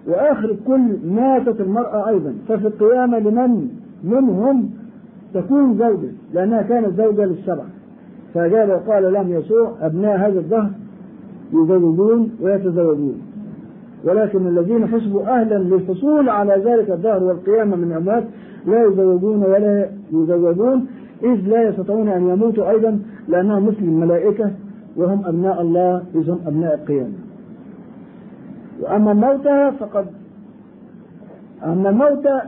وآخر 0.09 0.51
الكل 0.51 0.97
ماتت 1.07 1.61
المرأة 1.61 2.09
أيضا. 2.09 2.35
ففي 2.49 2.67
القيامة 2.67 3.19
لمن؟ 3.19 3.69
منهم 4.05 4.71
تكون 5.35 5.79
زوجة 5.79 6.13
لأنها 6.35 6.63
كانت 6.63 7.01
زوجة 7.01 7.25
للسبعة. 7.25 7.67
فأجاب 8.37 8.69
وقال 8.69 9.13
لهم 9.13 9.33
يسوع 9.33 9.73
أبناء 9.81 10.17
هذا 10.17 10.41
الدهر 10.41 10.71
يزوجون 11.53 12.31
ويتزوجون. 12.41 13.23
ولكن 14.05 14.47
الذين 14.47 14.87
حسبوا 14.87 15.23
أهلا 15.23 15.59
للحصول 15.59 16.29
على 16.29 16.63
ذلك 16.65 16.91
الدهر 16.91 17.25
والقيامة 17.25 17.77
من 17.77 17.93
الأموات 17.93 18.25
لا 18.67 18.87
يزوجون 18.87 19.43
ولا 19.43 19.91
يزوجون 20.13 20.87
إذ 21.23 21.49
لا 21.49 21.69
يستطيعون 21.69 22.09
أن 22.09 22.29
يموتوا 22.29 22.71
أيضا 22.71 22.99
لأنهم 23.29 23.67
مثل 23.67 23.83
الملائكة 23.83 24.51
وهم 24.97 25.27
أبناء 25.27 25.63
الله 25.63 26.03
إذ 26.15 26.31
هم 26.31 26.41
أبناء 26.47 26.75
القيامة. 26.75 27.13
وأما 28.81 29.13
الموتى 29.13 29.73
فقد 29.81 30.07
أما 31.65 31.91
الموتى 31.91 32.41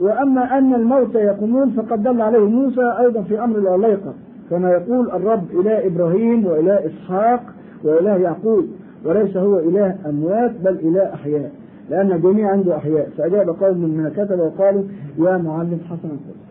وأما 0.00 0.58
أن 0.58 0.74
الموتى 0.74 1.18
يقومون 1.18 1.70
فقد 1.70 2.02
دل 2.02 2.20
عليه 2.20 2.48
موسى 2.48 2.94
أيضا 3.00 3.22
في 3.22 3.44
أمر 3.44 3.58
العليقة 3.58 4.14
كما 4.50 4.70
يقول 4.70 5.10
الرب 5.10 5.44
إله 5.60 5.86
إبراهيم 5.86 6.46
وإله 6.46 6.86
إسحاق 6.86 7.42
وإله 7.84 8.16
يعقوب 8.16 8.64
وليس 9.04 9.36
هو 9.36 9.58
إله 9.58 9.96
أموات 10.08 10.52
بل 10.64 10.78
إله 10.82 11.14
أحياء 11.14 11.52
لأن 11.90 12.12
الجميع 12.12 12.50
عنده 12.50 12.76
أحياء. 12.76 13.08
فأجاب 13.18 13.48
قوم 13.48 13.78
من 13.78 14.06
الكتب 14.06 14.38
وقالوا 14.40 14.82
يا 15.18 15.36
معلم 15.36 15.78
حسن. 15.90 16.08
القدس 16.08 16.42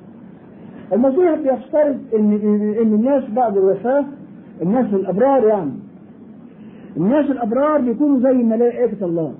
المسيح 0.94 1.36
بيفترض 1.36 1.98
إن 2.16 2.34
إن 2.82 2.94
الناس 2.94 3.24
بعد 3.36 3.58
الوفاة 3.58 4.06
الناس 4.62 4.94
الأبرار 4.94 5.48
يعني. 5.48 5.72
الناس 6.98 7.26
الأبرار 7.32 7.82
بيكونوا 7.82 8.20
زي 8.20 8.34
ملائكة 8.44 9.06
الله. 9.06 9.34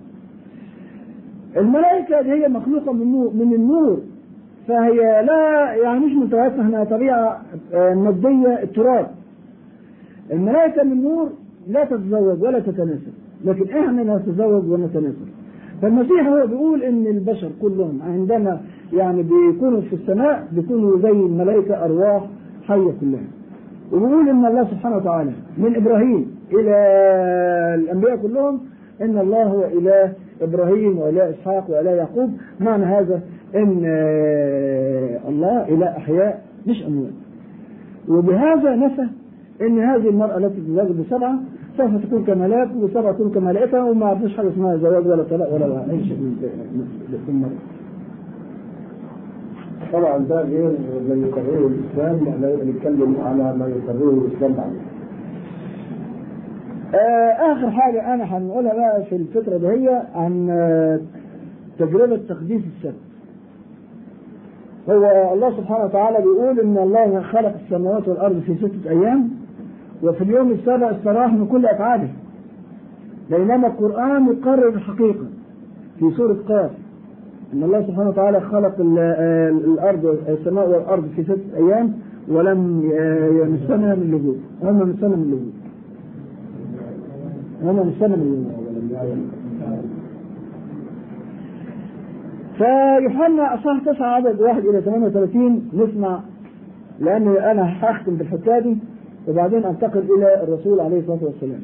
الملائكة 1.58 2.20
هي 2.20 2.48
مخلوقة 2.48 2.94
من 2.94 3.54
النور 3.54 4.00
فهي 4.72 5.26
لا 5.26 5.74
يعني 5.74 6.06
مش 6.06 6.12
متوافقة 6.14 6.62
إنها 6.62 6.84
طبيعة 6.84 7.42
مادية 7.74 8.64
التراب. 8.64 9.08
الملائكة 10.32 10.84
من 10.84 11.02
نور 11.04 11.30
لا 11.68 11.84
تتزوج 11.86 12.44
ولا 12.44 12.60
تتناسل 12.60 13.12
لكن 13.46 13.70
إحنا 13.78 14.16
نتزوج 14.18 14.70
ونتناسل 14.72 15.26
فالمسيح 15.82 16.28
هو 16.28 16.48
بيقول 16.48 16.84
إن 16.84 17.08
البشر 17.08 17.50
كلهم 17.62 18.00
عندما 18.02 18.62
يعني 18.94 19.24
بيكونوا 19.24 19.82
في 19.82 19.96
السماء 19.96 20.48
بيكونوا 20.52 21.00
زي 21.00 21.10
الملائكة 21.12 21.86
أرواح 21.86 22.24
حية 22.68 22.92
كلها. 23.02 23.28
وبيقول 23.92 24.30
إن 24.30 24.46
الله 24.46 24.64
سبحانه 24.64 24.96
وتعالى 24.98 25.32
من 25.58 25.76
إبراهيم 25.76 26.36
إلى 26.54 26.76
الأنبياء 27.76 28.16
كلهم 28.16 28.60
إن 29.02 29.18
الله 29.18 29.44
هو 29.44 29.64
إله 29.66 30.14
إبراهيم 30.42 30.98
واله 31.00 31.30
إسحاق 31.30 31.70
واله 31.70 31.92
يعقوب 31.92 32.30
معنى 32.60 32.86
هذا 32.86 33.22
إن 33.56 33.82
آه، 33.86 35.20
الله 35.30 35.68
اله 35.68 35.88
أحياء 35.98 36.44
مش 36.68 36.84
أموات 36.88 37.12
وبهذا 38.10 38.76
نفى 38.76 39.06
إن 39.62 39.80
هذه 39.80 40.10
المرأة 40.10 40.38
التي 40.38 40.62
تزوج 40.62 40.92
بسبعة 41.06 41.36
سوف 41.78 42.06
تكون 42.06 42.24
كملاك 42.24 42.70
وسبعه 42.76 43.12
تكون 43.14 43.32
كملائكة 43.32 43.86
وما 43.86 44.06
عرفوش 44.06 44.38
حاجة 44.38 44.48
اسمها 44.50 44.78
زواج 44.78 45.08
ولا 45.08 45.24
طلاق 45.24 45.54
ولا 45.54 45.92
أي 45.92 46.04
شيء 46.06 46.18
من 46.18 46.52
المرأة. 47.30 47.52
طبعا 49.94 50.18
ده 50.18 50.42
غير 50.42 50.72
ما 51.10 51.16
يقرره 51.28 51.68
الإسلام 51.68 52.28
إحنا 52.28 52.56
بنتكلم 52.56 53.16
على 53.26 53.58
ما 53.58 53.68
يقرره 53.68 54.28
الإسلام 54.28 54.52
آه، 54.52 54.72
آخر 56.96 57.72
حاجة 57.72 58.14
أنا 58.14 58.24
هنقولها 58.38 58.74
بقى 58.74 59.04
في 59.06 59.16
الفترة 59.16 59.58
دي 59.58 59.68
هي 59.68 60.02
عن 60.16 60.48
آه، 60.50 61.00
تجربة 61.80 62.18
تقديس 62.30 62.62
السبت 62.78 62.96
هو 64.90 65.34
الله 65.34 65.58
سبحانه 65.58 65.86
وتعالى 65.86 66.18
بيقول 66.18 66.60
إن 66.60 66.78
الله 66.78 67.22
خلق 67.22 67.54
السماوات 67.66 68.08
والأرض 68.08 68.40
في 68.46 68.56
ستة 68.56 68.90
أيام 68.90 69.30
وفي 70.04 70.24
اليوم 70.24 70.52
السابع 70.52 70.92
استراح 70.92 71.34
من 71.34 71.48
كل 71.48 71.66
أفعاله. 71.66 72.10
بينما 73.30 73.68
القرآن 73.68 74.28
يقرر 74.28 74.68
الحقيقة 74.70 75.26
في 76.00 76.12
سورة 76.18 76.38
قاف. 76.48 76.72
إن 77.54 77.64
الله 77.64 77.82
سبحانه 77.88 78.10
وتعالى 78.10 78.42
خلق 78.42 78.76
آه، 79.00 79.50
الأرض 79.50 80.18
السماء 80.28 80.70
والأرض 80.70 81.08
في 81.16 81.24
ستة 81.24 81.58
أيام 81.58 81.94
ولم 82.28 82.92
آه، 83.00 83.28
يمسنا 83.28 83.96
من 83.96 84.12
لجوء 84.12 84.38
هم 84.64 84.90
مسنا 84.90 85.16
من 85.16 85.24
لجوء 85.28 85.52
هم 87.64 87.76
مسنا 87.88 88.16
من 88.16 88.52
لجوء 88.92 89.18
فيوحنا 92.58 93.54
اصحاح 93.54 93.84
9 93.86 94.06
عدد 94.08 94.42
1 94.42 94.66
إلى 94.66 94.82
38 94.82 95.70
نسمع 95.74 96.20
لأن 97.00 97.28
أنا 97.28 97.74
هختم 97.82 98.16
بالحكايه 98.16 98.60
دي 98.60 98.78
وبعدين 99.28 99.66
أنتقل 99.66 100.00
إلى 100.18 100.44
الرسول 100.44 100.80
عليه 100.80 101.00
الصلاة 101.00 101.24
والسلام. 101.24 101.60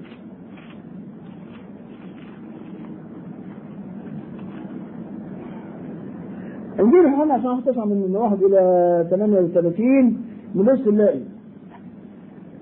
إنجيل 6.80 7.00
يوحنا 7.06 7.36
اصحاح 7.36 7.60
9 7.66 7.86
من 7.86 8.16
1 8.16 8.44
إلى 8.44 9.08
38 9.10 10.18
نبص 10.56 10.88
نلاقي 10.88 11.20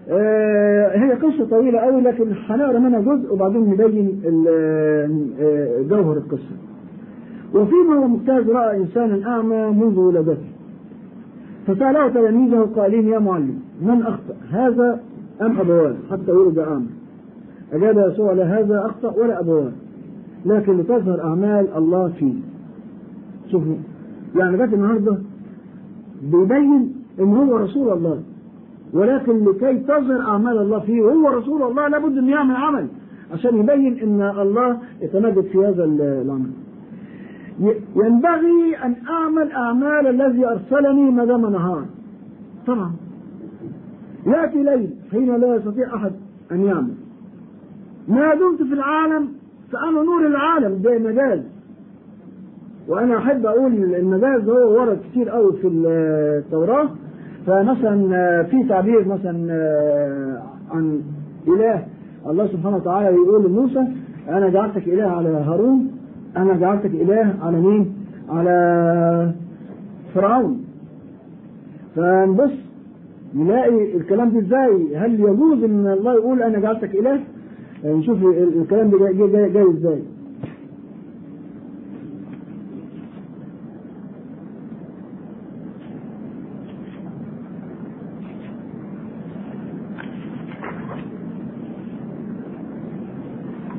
هي 0.07 1.13
قصة 1.13 1.45
طويلة 1.49 1.79
قوي 1.79 2.01
لكن 2.01 2.25
هنقرا 2.47 2.79
منها 2.79 2.99
جزء 2.99 3.33
وبعدين 3.33 3.69
نبين 3.69 4.21
ال- 4.25 4.47
آه، 5.39 5.81
جوهر 5.81 6.17
القصة. 6.17 6.55
وفيما 7.53 7.95
هو 7.95 8.07
مجتاز 8.07 8.49
رأى 8.49 8.77
إنسانا 8.77 9.27
أعمى 9.27 9.67
منذ 9.69 9.99
ولادته. 9.99 10.47
فسأله 11.67 12.07
تلاميذه 12.09 12.69
قائلين 12.75 13.07
يا 13.07 13.19
معلم 13.19 13.59
من 13.81 14.01
أخطأ 14.01 14.33
هذا 14.51 14.99
أم 15.41 15.59
أبوان؟ 15.59 15.95
حتى 16.11 16.31
ولد 16.31 16.59
أعمى. 16.59 16.85
أجاب 17.73 18.11
يسوع 18.11 18.33
لا 18.33 18.59
هذا 18.59 18.85
أخطأ 18.85 19.19
ولا 19.21 19.39
أبوان 19.39 19.71
لكن 20.45 20.77
لتظهر 20.77 21.23
أعمال 21.23 21.67
الله 21.77 22.07
فيه. 22.07 22.33
شوفوا 23.51 23.75
يعني 24.35 24.57
لغاية 24.57 24.73
النهاردة 24.73 25.17
بيبين 26.31 26.93
إن 27.19 27.33
هو 27.35 27.57
رسول 27.57 27.93
الله. 27.93 28.19
ولكن 28.95 29.45
لكي 29.45 29.77
تظهر 29.77 30.21
أعمال 30.21 30.57
الله 30.57 30.79
فيه 30.79 31.01
وهو 31.01 31.29
رسول 31.29 31.63
الله 31.63 31.87
لابد 31.87 32.17
أن 32.17 32.29
يعمل 32.29 32.55
عمل 32.55 32.87
عشان 33.33 33.57
يبين 33.57 33.99
أن 33.99 34.21
الله 34.41 34.77
يتمجد 35.01 35.41
في 35.41 35.57
هذا 35.57 35.83
العمل 35.83 36.51
ينبغي 37.95 38.77
أن 38.83 38.95
أعمل 39.09 39.51
أعمال 39.51 40.07
الذي 40.07 40.45
أرسلني 40.47 41.11
ما 41.11 41.25
دام 41.25 41.51
نهارا. 41.51 41.85
طبعا. 42.67 42.91
يأتي 44.25 44.63
ليل 44.63 44.89
حين 45.11 45.35
لا 45.35 45.55
يستطيع 45.55 45.95
أحد 45.95 46.11
أن 46.51 46.65
يعمل. 46.65 46.93
ما 48.07 48.35
دمت 48.35 48.57
في 48.57 48.73
العالم 48.73 49.27
فأنا 49.71 50.03
نور 50.03 50.27
العالم 50.27 50.81
ده 50.81 50.99
مجاز. 50.99 51.39
وأنا 52.87 53.17
أحب 53.17 53.45
أقول 53.45 53.73
المجاز 53.73 54.49
هو 54.49 54.79
ورد 54.81 54.99
كتير 55.11 55.29
قوي 55.29 55.53
في 55.53 55.67
التوراة. 55.67 56.89
فمثلا 57.47 58.43
في 58.43 58.63
تعبير 58.69 59.07
مثلا 59.07 59.31
عن 60.71 61.01
إله 61.47 61.85
الله 62.29 62.47
سبحانه 62.47 62.75
وتعالى 62.77 63.15
يقول 63.15 63.45
لموسى 63.45 63.87
أنا 64.29 64.49
جعلتك 64.49 64.87
إله 64.87 65.03
على 65.07 65.29
هارون 65.29 65.91
أنا 66.37 66.53
جعلتك 66.57 66.91
إله 66.93 67.33
على 67.41 67.57
مين؟ 67.57 67.93
على 68.29 69.31
فرعون 70.15 70.63
فنبص 71.95 72.51
نلاقي 73.35 73.95
الكلام 73.97 74.29
ده 74.29 74.39
إزاي؟ 74.39 74.97
هل 74.97 75.19
يجوز 75.19 75.63
إن 75.63 75.87
الله 75.87 76.13
يقول 76.13 76.43
أنا 76.43 76.59
جعلتك 76.59 76.95
إله؟ 76.95 77.19
نشوف 77.85 78.17
الكلام 78.61 78.89
ده 78.89 78.97
جاي 79.47 79.69
إزاي؟ 79.71 80.01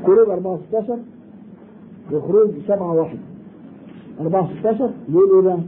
خروج 0.07 0.28
4 0.30 0.59
16 0.68 0.98
وخروج 2.12 2.50
7 2.68 2.92
1 2.92 3.18
4 4.20 4.48
16 4.61 4.90
بيقول 5.09 5.34
إيه 5.34 5.42
بقى؟ 5.42 5.59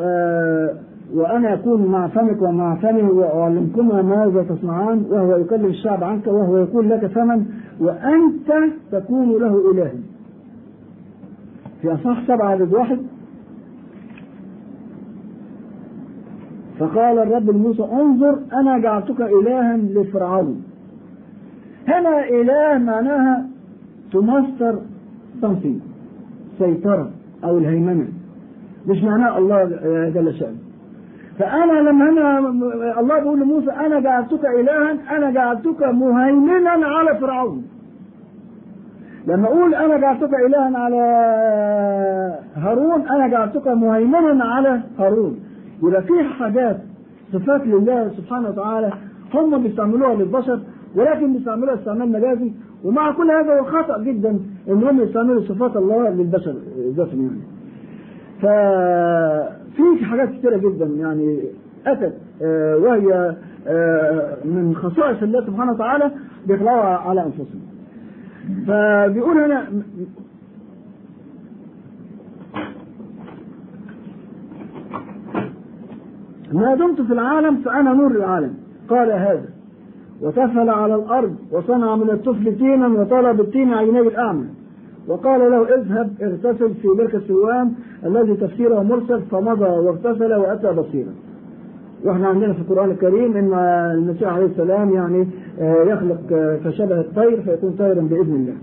آه... 0.00 0.74
وأنا 1.14 1.54
أكون 1.54 1.86
مع 1.86 2.08
فمك 2.08 2.42
ومع 2.42 2.74
فمه 2.74 3.10
وأعلمكما 3.10 4.02
ماذا 4.02 4.42
تصنعان 4.42 5.04
وهو 5.10 5.36
يكلم 5.36 5.64
الشعب 5.66 6.04
عنك 6.04 6.26
وهو 6.26 6.56
يقول 6.56 6.90
لك 6.90 7.06
فمن 7.06 7.44
وأنت 7.80 8.52
تكون 8.92 9.28
له 9.40 9.70
إلها 9.70 9.92
في 11.84 11.94
أصح 11.94 12.26
سبعة 12.26 12.48
عدد 12.48 12.74
واحد. 12.74 12.98
فقال 16.78 17.18
الرب 17.18 17.50
لموسى 17.50 17.82
انظر 17.82 18.38
أنا 18.52 18.78
جعلتك 18.78 19.20
إلها 19.20 19.76
لفرعون. 19.76 20.62
هنا 21.88 22.28
إله 22.28 22.78
معناها 22.78 23.46
تمثل 24.12 24.78
something 25.42 25.78
سيطرة 26.58 27.10
أو 27.44 27.58
الهيمنة. 27.58 28.08
مش 28.86 29.02
معناه 29.02 29.38
الله 29.38 29.64
جل 30.14 30.34
شأنه. 30.34 30.58
فأنا 31.38 31.72
لما 31.72 32.10
هنا 32.10 32.38
الله 33.00 33.20
بيقول 33.20 33.40
لموسى 33.40 33.70
أنا 33.70 34.00
جعلتك 34.00 34.44
إلها 34.60 35.16
أنا 35.16 35.30
جعلتك 35.30 35.82
مهيمنا 35.82 36.70
على 36.70 37.18
فرعون. 37.20 37.63
لما 39.26 39.44
أقول 39.46 39.74
أنا 39.74 39.96
جعلتك 39.98 40.30
إلها 40.46 40.78
على 40.78 40.96
هارون 42.54 43.08
أنا 43.08 43.28
جعلتك 43.28 43.68
مهيمنا 43.68 44.44
على 44.44 44.80
هارون. 44.98 45.40
يبقى 45.82 46.02
في 46.02 46.24
حاجات 46.38 46.76
صفات 47.32 47.60
لله 47.66 48.08
سبحانه 48.16 48.48
وتعالى 48.48 48.92
هم 49.34 49.62
بيستعملوها 49.62 50.14
للبشر 50.14 50.60
ولكن 50.96 51.32
بيستعملوها 51.32 51.74
استعمال 51.74 52.12
مجازي. 52.12 52.52
ومع 52.84 53.12
كل 53.12 53.30
هذا 53.30 53.60
هو 53.60 53.64
خطأ 53.64 54.02
جدا 54.02 54.30
إن 54.68 54.82
هم 54.84 55.00
يستعملوا 55.00 55.42
صفات 55.42 55.76
الله 55.76 56.08
للبشر 56.10 56.54
ذاتهم 56.96 57.22
يعني. 57.22 57.40
ففي 58.42 60.04
حاجات 60.04 60.28
كثيرة 60.28 60.56
جدا 60.56 60.84
يعني 60.86 61.40
أتت 61.86 62.14
آه 62.42 62.76
وهي 62.76 63.34
آه 63.66 64.36
من 64.44 64.74
خصائص 64.76 65.22
الله 65.22 65.46
سبحانه 65.46 65.72
وتعالى 65.72 66.10
بيطلعوها 66.46 66.96
على 66.96 67.22
أنفسهم. 67.22 67.60
فبيقول 68.66 69.38
هنا 69.38 69.70
ما 76.52 76.74
دمت 76.74 77.00
في 77.00 77.12
العالم 77.12 77.56
فأنا 77.56 77.92
نور 77.92 78.10
العالم. 78.10 78.54
قال 78.88 79.12
هذا. 79.12 79.48
وتفل 80.22 80.70
على 80.70 80.94
الأرض 80.94 81.36
وصنع 81.52 81.96
من 81.96 82.10
الطفل 82.10 82.58
تينا 82.58 82.88
وطلب 82.88 83.40
التين 83.40 83.74
عيني 83.74 84.00
الأعمى. 84.00 84.46
وقال 85.08 85.40
له 85.40 85.74
اذهب 85.74 86.10
اغتسل 86.22 86.74
في 86.74 86.88
بركة 86.88 87.20
سوان 87.28 87.72
الذي 88.06 88.34
تفسيره 88.36 88.82
مرسل 88.82 89.22
فمضى 89.22 89.64
واغتسل 89.64 90.34
وأتى 90.34 90.72
بصيرا. 90.72 91.12
وإحنا 92.04 92.28
عندنا 92.28 92.52
في 92.52 92.58
القرآن 92.60 92.90
الكريم 92.90 93.36
إن 93.36 93.54
المسيح 93.98 94.28
عليه 94.32 94.46
السلام 94.46 94.94
يعني 94.94 95.28
يخلق 95.60 96.20
فشبه 96.64 97.00
الطير 97.00 97.42
فيكون 97.42 97.70
طيرا 97.78 98.00
بإذن 98.02 98.34
الله. 98.34 98.54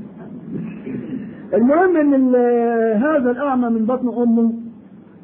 المهم 1.54 1.98
إن 1.98 2.14
ال- 2.14 2.98
هذا 3.04 3.32
الأعمى 3.32 3.70
من 3.70 3.86
بطن 3.86 4.08
أمه 4.22 4.54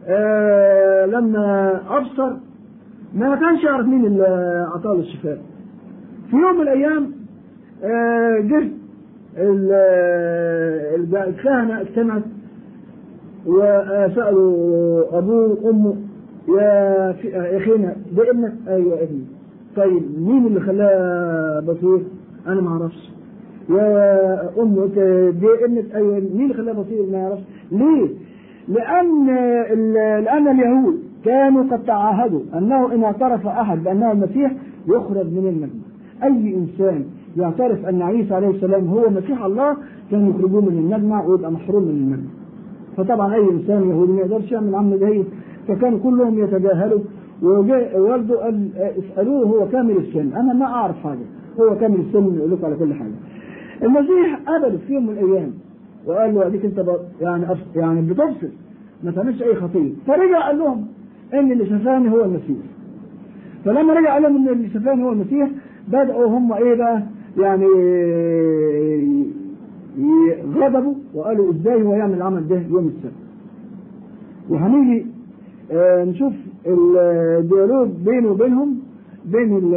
آه 0.07 1.05
لما 1.05 1.79
أبصر 1.89 2.33
ما 3.15 3.35
كانش 3.35 3.63
يعرف 3.63 3.87
مين 3.87 4.05
اللي 4.05 4.27
اعطاه 4.73 4.93
له 4.93 4.99
الشفاء 4.99 5.37
في 6.29 6.35
يوم 6.35 6.55
من 6.55 6.61
الأيام 6.61 7.11
آه 7.83 8.39
جه 8.39 8.57
ال- 9.37 9.71
ال- 10.95 11.15
الكهنة 11.15 11.81
اجتمعت 11.81 12.23
وسألوا 13.45 15.17
أبوه 15.17 15.57
وأمه 15.63 15.95
يا 16.47 17.11
أخينا 17.57 17.95
ده 18.17 18.31
إبنك؟ 18.31 18.53
أيوه 18.67 18.93
ابني. 18.93 19.23
طيب 19.75 20.03
مين 20.19 20.45
اللي 20.47 20.59
خلاه 20.59 21.59
بصير؟ 21.59 22.01
أنا 22.47 22.61
ما 22.61 22.69
أعرفش. 22.69 23.11
يا 23.69 24.61
أم 24.61 24.75
دي 25.31 25.65
إبنك؟ 25.65 25.95
أيوه 25.95 26.13
مين 26.19 26.41
اللي 26.41 26.53
خلاه 26.53 26.73
بصير؟ 26.73 27.05
ما 27.11 27.17
يعرفش 27.17 27.41
ليه؟ 27.71 28.07
لأن 28.67 29.25
لأن 30.23 30.47
اليهود 30.47 30.95
كانوا 31.25 31.63
قد 31.63 31.83
تعاهدوا 31.83 32.41
أنه 32.57 32.93
إن 32.93 33.03
اعترف 33.03 33.47
أحد 33.47 33.83
بأنه 33.83 34.11
المسيح 34.11 34.51
يخرج 34.87 35.25
من 35.25 35.47
المجمع. 35.47 35.83
أي 36.23 36.55
إنسان 36.55 37.05
يعترف 37.37 37.85
أن 37.85 38.01
عيسى 38.01 38.33
عليه 38.33 38.49
السلام 38.49 38.87
هو 38.87 39.09
مسيح 39.09 39.43
الله 39.43 39.77
كانوا 40.11 40.29
يخرجوه 40.29 40.61
من 40.61 40.77
المجمع 40.77 41.25
ويبقى 41.25 41.51
محروم 41.51 41.83
من 41.83 41.89
المجمع. 41.89 42.29
فطبعا 42.97 43.35
أي 43.35 43.51
إنسان 43.51 43.89
يهودي 43.89 44.11
ما 44.11 44.19
يقدرش 44.21 44.51
يعمل 44.51 44.75
عمل 44.75 44.99
زي 44.99 45.23
فكانوا 45.67 45.99
كلهم 45.99 46.39
يتجاهلوا 46.39 46.99
والده 47.41 48.43
قال 48.43 48.69
اسألوه 48.77 49.47
هو 49.47 49.67
كامل 49.67 49.97
السن. 49.97 50.33
أنا 50.33 50.53
ما 50.53 50.65
أعرف 50.65 51.03
حاجة 51.03 51.19
هو 51.59 51.75
كامل 51.77 51.99
السن 51.99 52.35
يقول 52.35 52.57
على 52.63 52.75
كل 52.75 52.93
حاجة. 52.93 53.11
المسيح 53.83 54.39
قبله 54.47 54.77
في 54.87 54.93
يوم 54.93 55.03
من 55.07 55.13
الأيام 55.17 55.51
وقال 56.05 56.35
له 56.35 56.47
أديك 56.47 56.65
أنت 56.65 56.79
ب- 56.79 56.99
يعني 57.21 57.45
يعني 57.75 58.01
بتبصر 58.01 58.47
ما 59.03 59.11
تعملش 59.11 59.41
أي 59.43 59.55
خطيه 59.55 59.91
فرجع 60.07 60.47
قال 60.47 60.57
لهم 60.59 60.87
إن 61.33 61.51
اللي 61.51 61.65
شفاني 61.65 62.11
هو 62.11 62.23
المسيح. 62.25 62.57
فلما 63.65 63.93
رجع 63.93 64.13
قال 64.13 64.23
لهم 64.23 64.35
إن 64.35 64.47
اللي 64.53 64.69
شفاني 64.69 65.03
هو 65.03 65.11
المسيح 65.11 65.49
بدأوا 65.87 66.25
هم 66.27 66.53
إيه 66.53 66.75
بقى؟ 66.75 67.03
يعني 67.37 67.65
غضبوا 70.55 70.93
وقالوا 71.13 71.51
إزاي 71.51 71.83
هو 71.83 71.93
يعمل 71.93 72.13
العمل 72.13 72.47
ده 72.47 72.55
يوم 72.69 72.87
السبت؟ 72.87 73.13
وهنيجي 74.49 75.05
نشوف 75.71 76.33
الديالوج 76.67 77.89
بينه 78.05 78.31
وبينهم 78.31 78.79
بين 79.25 79.57
ال- 79.57 79.75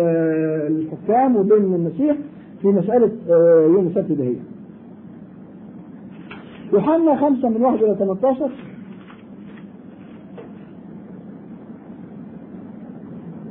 الحكام 0.72 1.36
وبين 1.36 1.74
المسيح 1.74 2.16
في 2.62 2.68
مسألة 2.68 3.10
آه، 3.30 3.60
يوم 3.66 3.86
السبت 3.86 4.12
ده 4.12 4.24
هي. 4.24 4.34
يوحنا 6.72 7.16
خمسة 7.16 7.48
من 7.48 7.62
واحد 7.62 7.82
إلى 7.82 7.94
18 7.98 8.50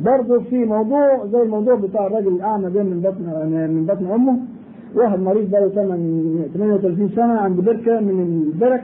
برضه 0.02 0.40
في 0.40 0.66
موضوع 0.66 1.26
زي 1.26 1.42
الموضوع 1.42 1.76
بتاع 1.76 2.08
الراجل 2.08 2.28
الأعمى 2.28 2.70
ده 2.70 2.84
من 2.84 3.00
بطن 3.02 3.50
من 3.74 3.86
بطن 3.86 4.06
أمه. 4.06 4.38
واحد 4.96 5.20
مريض 5.20 5.50
بقاله 5.52 5.70
38 5.70 7.10
سنة 7.16 7.34
عند 7.34 7.60
بركة 7.62 8.00
من 8.00 8.44
البرك. 8.54 8.84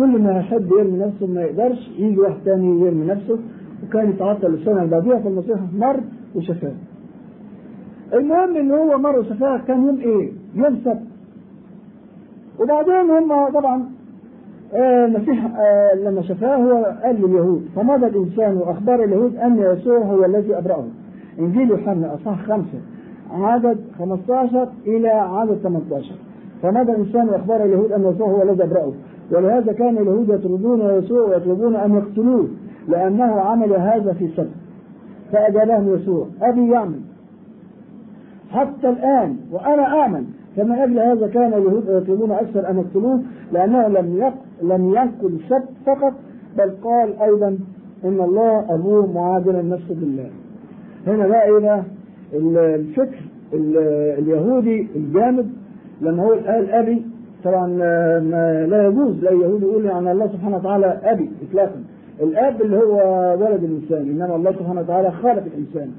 كل 0.00 0.22
ما 0.22 0.38
يحب 0.38 0.72
يرمي 0.72 0.98
نفسه 0.98 1.26
ما 1.26 1.42
يقدرش 1.42 1.90
يجي 1.98 2.18
واحد 2.20 2.36
تاني 2.44 2.80
يرمي 2.80 3.06
نفسه 3.06 3.38
وكان 3.82 4.10
يتعطل 4.10 4.54
السنة 4.54 4.82
اللي 4.82 4.90
بعديها 4.90 5.18
فالمسيح 5.18 5.58
مر 5.74 6.00
وشفاه. 6.34 6.72
المهم 8.14 8.56
ان 8.56 8.70
هو 8.70 8.98
مر 8.98 9.18
وشفاه 9.18 9.58
كان 9.58 9.86
يوم 9.86 9.98
إيه؟ 10.00 10.32
يوم 10.54 10.80
سبت. 10.84 11.02
وبعدين 12.60 13.10
هم 13.10 13.48
طبعا 13.48 13.84
آه، 14.74 15.06
المسيح 15.06 15.44
آه، 15.58 15.94
لما 15.94 16.22
شفاه 16.22 16.56
هو 16.56 16.96
قال 17.02 17.16
لليهود 17.22 17.68
فمضى 17.76 18.06
الإنسان 18.06 18.56
وأخبر 18.56 19.04
اليهود 19.04 19.36
أن 19.36 19.58
يسوع 19.58 19.98
هو 19.98 20.24
الذي 20.24 20.58
أبرأه. 20.58 20.84
إنجيل 21.38 21.70
يوحنا 21.70 22.14
أصحاح 22.14 22.46
خمسة 22.46 22.80
عدد 23.30 23.78
15 23.98 24.68
إلى 24.86 25.08
عدد 25.08 25.58
18 25.62 26.14
فمضى 26.62 26.92
الإنسان 26.92 27.28
وأخبر 27.28 27.64
اليهود 27.64 27.92
أن 27.92 28.12
يسوع 28.14 28.28
هو 28.28 28.42
الذي 28.42 28.64
أبرأه 28.64 28.92
ولهذا 29.32 29.72
كان 29.72 29.98
اليهود 29.98 30.28
يطردون 30.28 30.80
يسوع 30.80 31.22
ويطلبون 31.22 31.76
أن 31.76 31.94
يقتلوه 31.94 32.48
لأنه 32.88 33.24
عمل 33.40 33.72
هذا 33.72 34.12
في 34.12 34.28
سبت 34.36 34.50
فأجابهم 35.32 35.94
يسوع 35.94 36.26
أبي 36.42 36.68
يعمل. 36.70 37.00
حتى 38.50 38.88
الآن 38.88 39.36
وأنا 39.52 40.06
آمن 40.06 40.24
فمن 40.56 40.72
أجل 40.72 40.98
هذا 40.98 41.26
كان 41.26 41.52
اليهود 41.54 41.84
يطلبون 41.88 42.30
أكثر 42.32 42.70
أن 42.70 42.78
يقتلوه 42.78 43.20
لأنه 43.52 43.88
لم 43.88 44.16
يق... 44.16 44.34
لم 44.62 44.84
ينقل 44.88 45.34
السبت 45.44 45.68
فقط 45.86 46.12
بل 46.58 46.70
قال 46.84 47.16
أيضا 47.22 47.48
إن 48.04 48.20
الله 48.20 48.74
أبوه 48.74 49.12
معادل 49.12 49.56
النفس 49.56 49.92
بالله. 49.92 50.30
هنا 51.06 51.26
بقى 51.28 51.44
إيه 51.48 51.82
ال- 52.34 52.58
الفكر 52.58 53.20
ال- 53.52 53.76
اليهودي 54.18 54.88
الجامد 54.96 55.50
لما 56.00 56.22
هو 56.22 56.30
قال 56.32 56.70
أبي 56.70 57.02
طبعا 57.44 57.78
آه، 57.82 58.20
ما 58.20 58.66
لا 58.66 58.86
يجوز 58.86 59.24
لا 59.24 59.30
يهودي 59.30 59.64
يقول 59.64 59.88
عن 59.88 60.08
الله 60.08 60.26
سبحانه 60.26 60.56
وتعالى 60.56 61.00
أبي 61.04 61.30
إطلاقا 61.48 61.82
الأب 62.22 62.62
اللي 62.62 62.76
هو 62.76 62.96
ولد 63.40 63.64
الإنسان 63.64 64.10
إنما 64.10 64.36
الله 64.36 64.52
سبحانه 64.52 64.80
وتعالى 64.80 65.10
خالق 65.10 65.42
الإنسان 65.46 65.90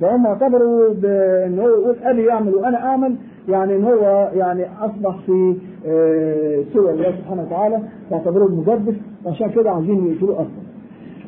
فهم 0.00 0.26
اعتبروا 0.26 0.94
بأن 0.94 1.58
هو 1.58 1.68
يقول 1.68 1.96
أبي 2.02 2.24
يعمل 2.24 2.54
وأنا 2.54 2.78
أعمل 2.86 3.16
يعني 3.48 3.76
إن 3.76 3.84
هو 3.84 4.30
يعني 4.34 4.66
أصبح 4.80 5.18
في 5.26 5.56
آه، 5.86 6.62
سوى 6.74 6.90
الله 6.90 7.16
سبحانه 7.18 7.42
وتعالى 7.42 7.80
فاعتبروه 8.10 8.50
مجدف 8.54 8.94
عشان 9.26 9.50
كده 9.50 9.70
عايزين 9.70 10.06
يقتلوه 10.06 10.34
أصلا. 10.34 10.70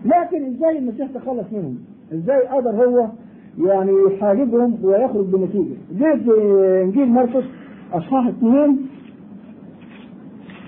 لكن 0.05 0.55
إزاي 0.55 0.79
المسيح 0.79 1.09
تخلص 1.15 1.53
منهم؟ 1.53 1.79
إزاي 2.13 2.47
قدر 2.47 2.71
هو 2.71 3.07
يعني 3.59 3.93
يحاربهم 4.07 4.79
ويخرج 4.85 5.27
بنتيجة؟ 5.27 5.75
جه 5.99 6.83
إنجيل 6.83 7.09
مرقس 7.09 7.45
أصحاح 7.93 8.27
اثنين 8.27 8.79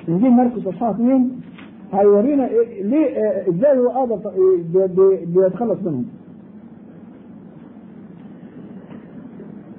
انجيل 0.08 0.30
مرقس 0.30 0.66
اصحاح 0.66 0.90
اثنين 0.90 1.40
هيورينا 1.92 2.42
ليه 2.82 3.06
إزاي 3.48 3.78
هو 3.78 4.18
بي- 4.86 5.24
بيتخلص 5.26 5.78
منهم. 5.82 6.04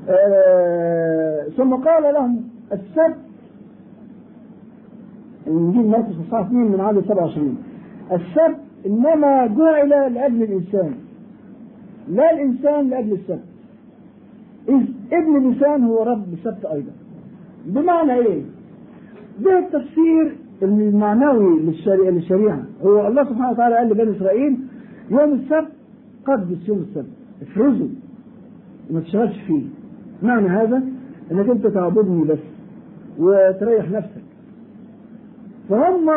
آه، 0.10 1.44
ثم 1.58 1.76
قال 1.76 2.14
لهم 2.14 2.42
السبت 2.74 3.18
انجيل 5.48 5.86
مرقس 5.88 6.14
اصحاح 6.28 6.46
2 6.46 6.72
من 6.72 6.80
عدد 6.82 7.04
27 7.06 7.58
السبت 8.12 8.60
إنما 8.86 9.48
جعل 9.48 9.90
لأجل 10.14 10.44
الإنسان 10.44 10.96
لا 12.10 12.32
الإنسان 12.32 12.90
لأجل 12.90 13.14
السبت. 13.14 13.44
إذ 14.70 14.82
ابن 15.14 15.38
الإنسان 15.38 15.84
هو 15.84 16.04
رب 16.04 16.34
السبت 16.34 16.66
أيضا. 16.66 16.92
بمعنى 17.66 18.14
إيه؟ 18.14 18.42
ده 19.40 19.60
التفسير 19.60 20.36
المعنوي 20.62 21.60
للشريعة, 21.60 22.64
هو 22.84 23.08
الله 23.08 23.24
سبحانه 23.24 23.52
وتعالى 23.52 23.76
قال 23.76 23.90
لبني 23.90 24.18
إسرائيل 24.18 24.58
يوم 25.12 25.34
السبت 25.34 25.72
قدس 26.26 26.70
يوم 26.70 26.78
السبت. 26.78 27.12
افرزوا. 27.42 27.88
ما 28.92 29.00
تشتغلش 29.00 29.40
فيه. 29.48 29.64
معنى 30.24 30.48
هذا؟ 30.48 30.84
إنك 31.32 31.50
أنت 31.50 31.68
تعبدني 31.68 32.24
بس 32.24 32.40
وتريح 33.20 33.92
نفسك. 33.92 34.24
فهم 35.70 36.10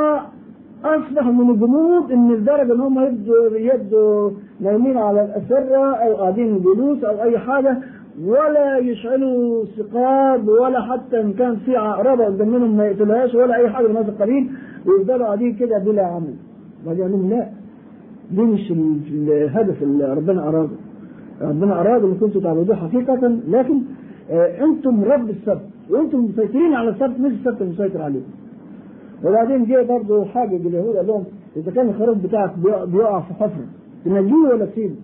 أصبحوا 0.85 1.33
من 1.33 1.51
الجمود 1.51 2.13
إن 2.13 2.33
لدرجة 2.33 2.73
إن 2.75 2.81
هم 2.81 2.99
يبدوا 3.01 3.57
يبدوا 3.57 4.31
نايمين 4.61 4.97
على 4.97 5.25
الأسرة 5.25 5.95
أو 5.97 6.17
قاعدين 6.17 6.61
جلوس 6.63 7.05
أو 7.05 7.23
أي 7.23 7.39
حاجة 7.39 7.79
ولا 8.25 8.79
يشعلوا 8.79 9.65
سقاب 9.77 10.49
ولا 10.49 10.81
حتى 10.83 11.21
إن 11.21 11.33
كان 11.33 11.57
في 11.57 11.77
عقربه 11.77 12.25
قدام 12.25 12.49
منهم 12.49 12.77
ما 12.77 12.87
يقتلهاش 12.87 13.35
ولا 13.35 13.57
أي 13.57 13.71
حاجة 13.71 13.87
من 13.89 13.97
هذا 13.97 14.11
القبيل 14.11 14.51
ويفضلوا 14.87 15.27
قاعدين 15.27 15.55
كده 15.55 15.79
بلا 15.79 16.07
عمل. 16.07 16.35
بعدين 16.87 17.03
قال 17.03 17.13
لهم 17.13 17.31
لا 17.31 17.49
دي 18.31 18.43
مش 18.43 18.71
ال- 18.71 19.31
الهدف 19.33 19.83
اللي 19.83 20.15
ربنا 20.15 20.49
اراده 20.49 20.77
ربنا 21.43 21.81
أراد 21.81 22.05
إن 22.05 22.15
كنتم 22.15 22.41
تعبدوه 22.41 22.77
حقيقة 22.77 23.39
لكن 23.49 23.81
آه 24.31 24.65
أنتم 24.65 25.05
رب 25.05 25.31
السبت 25.31 25.63
وأنتم 25.91 26.25
مسيطرين 26.25 26.75
على 26.75 26.89
السبت 26.91 27.21
مش 27.21 27.33
السبت 27.33 27.63
المسيطر 27.63 28.03
عليكم. 28.03 28.31
وبعدين 29.25 29.65
جه 29.65 29.83
برضه 29.83 30.25
حاجة 30.25 30.57
باليهود 30.57 30.97
قال 30.97 31.07
لهم 31.07 31.25
إذا 31.57 31.71
كان 31.73 31.89
الخروف 31.89 32.19
بتاعك 32.19 32.51
بيقع 32.89 33.21
في 33.21 33.35
حفرة 33.35 33.65
تنجيه 34.05 34.35
ولا 34.35 34.65
تسيبه؟ 34.67 34.95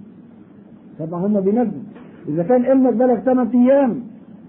طبعا 0.99 1.27
هم 1.27 1.41
بينجوا. 1.41 1.81
إذا 2.29 2.43
كان 2.43 2.64
ابنك 2.64 2.95
بلغ 2.95 3.16
ثمان 3.16 3.49
أيام 3.55 4.01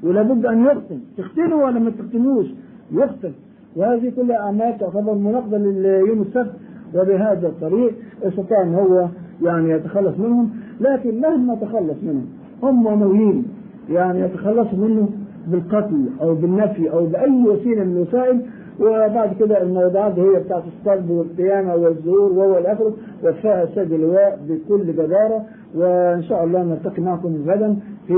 ولابد 0.03 0.45
أن 0.45 0.65
يختن 0.65 0.99
تختنه 1.17 1.55
ولا 1.55 1.79
ما 1.79 1.89
تختنوش؟ 1.89 2.45
يختن 2.91 3.31
وهذه 3.75 4.11
كلها 4.15 4.37
أعمال 4.37 4.77
تعتبر 4.77 5.13
مناقضة 5.13 5.57
ليوم 5.57 6.21
السبت 6.21 6.53
وبهذا 6.95 7.47
الطريق 7.47 7.93
استطاع 8.23 8.61
أن 8.61 8.73
هو 8.73 9.07
يعني 9.43 9.69
يتخلص 9.69 10.19
منهم 10.19 10.49
لكن 10.81 11.21
مهما 11.21 11.55
تخلص 11.55 11.97
منهم 12.03 12.25
هم 12.63 12.99
ناويين 12.99 13.45
يعني 13.89 14.19
يتخلصوا 14.19 14.77
منه 14.87 15.09
بالقتل 15.47 16.09
أو 16.21 16.35
بالنفي 16.35 16.91
أو 16.91 17.05
بأي 17.05 17.43
وسيلة 17.47 17.83
من 17.83 17.91
الوسائل 17.91 18.41
وبعد 18.79 19.33
كده 19.39 19.61
الموضوعات 19.61 20.19
هي 20.19 20.39
بتاعت 20.39 20.63
الصلب 20.79 21.09
والقيامة 21.09 21.75
والظهور 21.75 22.31
وهو 22.31 22.57
الآخر 22.57 22.91
وفاها 23.23 23.63
السيد 23.63 23.93
اللواء 23.93 24.39
بكل 24.49 24.87
جدارة 24.93 25.45
وإن 25.75 26.23
شاء 26.23 26.43
الله 26.43 26.63
نلتقي 26.63 27.01
معكم 27.01 27.35
غدا 27.47 27.77
في 28.07 28.13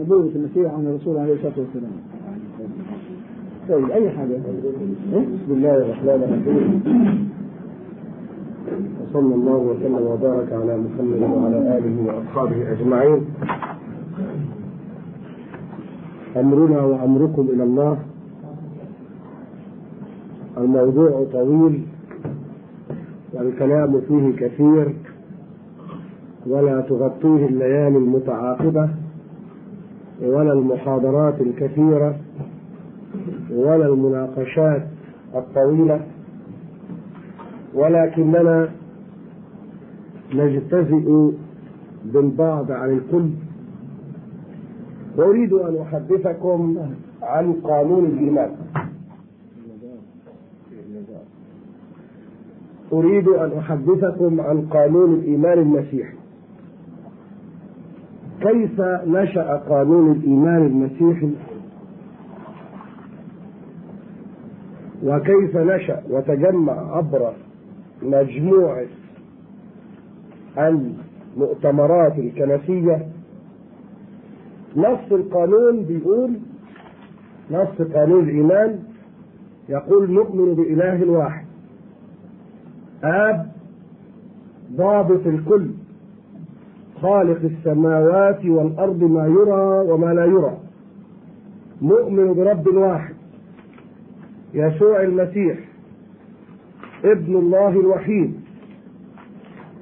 نبوة 0.00 0.30
المسيح 0.34 0.74
عن 0.74 0.86
الرسول 0.86 1.16
عليه 1.18 1.32
الصلاة 1.34 1.52
والسلام. 1.58 1.92
طيب 3.68 3.90
أي 3.90 4.10
حاجة 4.10 4.30
إيه؟ 4.32 5.20
بسم 5.20 5.52
الله 5.52 5.76
الرحمن 5.76 6.08
الرحيم 6.08 7.30
وصلى 9.02 9.34
الله 9.34 9.56
وسلم 9.56 9.94
وبارك 10.06 10.52
على 10.52 10.76
محمد 10.78 11.22
وعلى 11.22 11.78
آله 11.78 12.06
وأصحابه 12.06 12.72
أجمعين 12.72 13.20
أمرنا 16.36 16.80
وأمركم 16.84 17.48
إلى 17.52 17.62
الله 17.62 17.98
الموضوع 20.58 21.26
طويل 21.32 21.82
والكلام 23.32 24.00
فيه 24.00 24.36
كثير 24.46 24.94
ولا 26.46 26.80
تغطيه 26.80 27.46
الليالي 27.46 27.98
المتعاقبة 27.98 28.90
ولا 30.22 30.52
المحاضرات 30.52 31.40
الكثيرة 31.40 32.16
ولا 33.50 33.86
المناقشات 33.86 34.86
الطويلة 35.34 36.00
ولكننا 37.74 38.68
نجتزئ 40.34 41.30
بالبعض 42.04 42.70
عن 42.70 42.90
الكل. 42.90 43.30
أريد 45.18 45.52
أن 45.52 45.76
أحدثكم 45.82 46.78
عن 47.22 47.52
قانون 47.52 48.04
الإيمان. 48.04 48.50
أريد 52.92 53.28
أن 53.28 53.58
أحدثكم 53.58 54.40
عن 54.40 54.60
قانون 54.60 55.14
الإيمان 55.14 55.58
المسيحي. 55.58 56.16
كيف 58.40 58.80
نشأ 59.06 59.56
قانون 59.56 60.12
الإيمان 60.12 60.66
المسيحي؟ 60.66 61.30
وكيف 65.04 65.56
نشأ 65.56 66.02
وتجمع 66.10 66.96
عبر 66.96 67.32
مجموعة 68.02 68.86
المؤتمرات 70.58 72.18
الكنسية؟ 72.18 73.06
نص 74.76 75.12
القانون 75.12 75.82
بيقول 75.82 76.30
نص 77.50 77.82
قانون 77.94 78.28
الإيمان 78.28 78.78
يقول 79.68 80.10
نؤمن 80.10 80.54
بإله 80.54 81.10
واحد. 81.10 81.49
آب 83.04 83.52
ضابط 84.72 85.26
الكل. 85.26 85.66
خالق 87.02 87.40
السماوات 87.44 88.44
والأرض 88.44 89.02
ما 89.02 89.26
يرى 89.26 89.92
وما 89.92 90.14
لا 90.14 90.24
يرى. 90.24 90.56
نؤمن 91.82 92.34
برب 92.34 92.66
واحد. 92.66 93.14
يسوع 94.54 95.02
المسيح. 95.02 95.58
ابن 97.04 97.36
الله 97.36 97.68
الوحيد. 97.68 98.40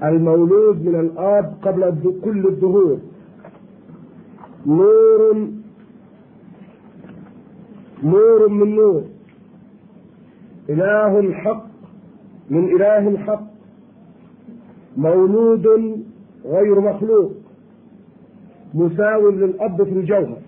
المولود 0.03 0.87
من 0.87 1.01
الآب 1.01 1.55
قبل 1.63 2.13
كل 2.25 2.47
الدهور. 2.47 2.99
نور 4.67 5.49
نور 8.05 8.49
من 8.49 8.75
نور. 8.75 9.03
إله 10.69 11.33
حق 11.33 11.68
من 12.51 12.65
إله 12.65 13.19
حق 13.19 13.43
مولود 14.97 15.67
غير 16.45 16.81
مخلوق 16.81 17.33
مساو 18.75 19.29
للأب 19.31 19.83
في 19.83 19.93
الجوهر 19.93 20.39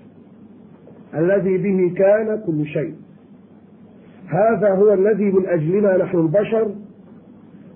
الذي 1.14 1.58
به 1.58 1.94
كان 1.96 2.42
كل 2.46 2.66
شيء. 2.66 2.94
هذا 4.28 4.74
هو 4.74 4.92
الذي 4.92 5.24
من 5.24 5.46
أجلنا 5.46 5.96
نحن 5.96 6.18
البشر 6.18 6.70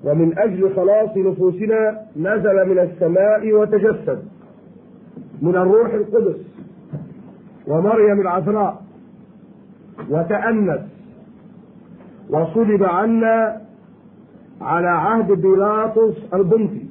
ومن 0.04 0.38
أجل 0.38 0.74
خلاص 0.76 1.16
نفوسنا 1.16 2.00
نزل 2.16 2.68
من 2.68 2.78
السماء 2.78 3.52
وتجسد 3.52 4.22
من 5.42 5.56
الروح 5.56 5.94
القدس 5.94 6.36
ومريم 7.68 8.20
العذراء 8.20 8.82
وتأنس 10.10 10.80
وصلب 12.30 12.82
عنا 12.82 13.63
على 14.60 14.88
عهد 14.88 15.32
بيلاطس 15.32 16.14
البنطي 16.34 16.84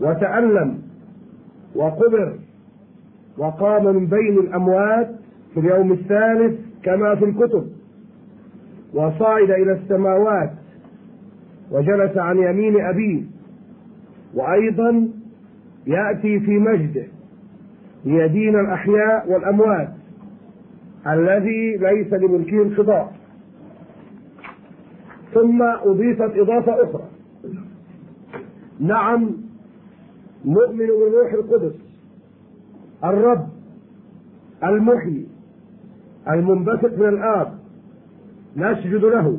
وتألم 0.00 0.78
وقبر 1.74 2.32
وقام 3.38 3.84
من 3.96 4.06
بين 4.06 4.38
الأموات 4.38 5.10
في 5.54 5.60
اليوم 5.60 5.92
الثالث 5.92 6.60
كما 6.82 7.14
في 7.14 7.24
الكتب 7.24 7.66
وصعد 8.94 9.50
إلى 9.50 9.72
السماوات 9.72 10.50
وجلس 11.70 12.16
عن 12.16 12.38
يمين 12.38 12.80
أبيه 12.84 13.22
وأيضا 14.34 15.08
يأتي 15.86 16.40
في 16.40 16.58
مجده 16.58 17.04
ليدين 18.04 18.60
الأحياء 18.60 19.32
والأموات 19.32 19.88
الذي 21.06 21.76
ليس 21.76 22.12
لملكه 22.12 22.62
انقضاء. 22.62 23.12
ثم 25.38 25.62
أضيفت 25.62 26.36
إضافة 26.36 26.82
أخرى. 26.82 27.04
نعم 28.80 29.30
نؤمن 30.44 30.86
بالروح 30.86 31.32
القدس 31.32 31.74
الرب 33.04 33.48
المحيي 34.64 35.26
المنبثق 36.28 36.98
من 36.98 37.08
الآب 37.08 37.58
نسجد 38.56 39.04
له 39.04 39.38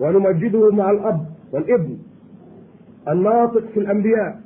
ونمجده 0.00 0.70
مع 0.70 0.90
الأب 0.90 1.26
والابن 1.52 1.98
الناطق 3.08 3.64
في 3.74 3.80
الأنبياء 3.80 4.40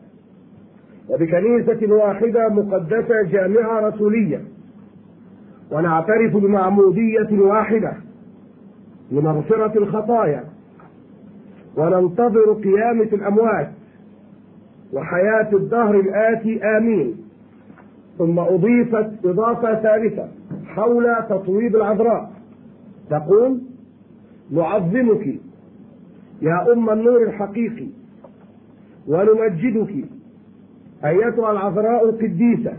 وبكنيسة 1.09 1.93
واحدة 1.95 2.49
مقدسة 2.49 3.23
جامعة 3.23 3.81
رسولية 3.89 4.45
ونعترف 5.73 6.37
بمعمودية 6.37 7.41
واحدة 7.41 7.97
لمغفرة 9.11 9.79
الخطايا. 9.79 10.52
وننتظر 11.77 12.53
قيامة 12.53 13.09
الأموات 13.13 13.71
وحياة 14.93 15.49
الدهر 15.53 16.01
الآتي 16.01 16.65
آمين. 16.79 17.17
ثم 18.19 18.39
أضيفت 18.39 19.11
إضافة 19.25 19.83
ثالثة 19.83 20.29
حول 20.67 21.17
تطويب 21.29 21.77
العذراء. 21.77 22.31
تقول 23.11 23.61
نعظمك 24.51 25.27
يا 26.43 26.73
أم 26.73 26.91
النور 26.91 27.23
الحقيقي 27.23 27.87
ونمجدك 29.09 30.05
أيتها 31.05 31.53
العذراء 31.53 32.09
القديسة 32.11 32.73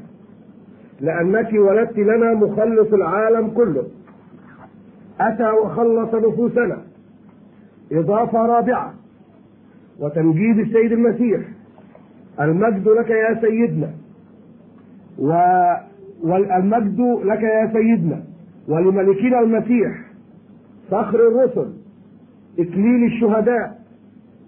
لأنك 1.01 1.53
ولدت 1.53 1.97
لنا 1.97 2.33
مخلص 2.33 2.93
العالم 2.93 3.49
كله. 3.49 3.83
أتى 5.19 5.49
وخلص 5.49 6.13
نفوسنا. 6.15 6.92
إضافة 7.93 8.45
رابعة. 8.45 8.93
وتمجيد 9.99 10.59
السيد 10.59 10.91
المسيح. 10.91 11.41
المجد 12.41 12.87
لك 12.87 13.09
يا 13.09 13.41
سيدنا. 13.41 13.89
و... 15.19 15.33
والمجد 16.23 16.99
لك 17.25 17.43
يا 17.43 17.71
سيدنا. 17.73 18.23
ولملكنا 18.67 19.39
المسيح. 19.39 20.01
فخر 20.91 21.27
الرسل. 21.27 21.73
إكليل 22.59 23.05
الشهداء. 23.05 23.79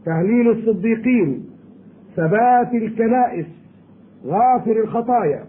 تهليل 0.05 0.49
الصديقين. 0.49 1.45
ثبات 2.15 2.73
الكنائس. 2.73 3.45
غافر 4.25 4.83
الخطايا. 4.83 5.45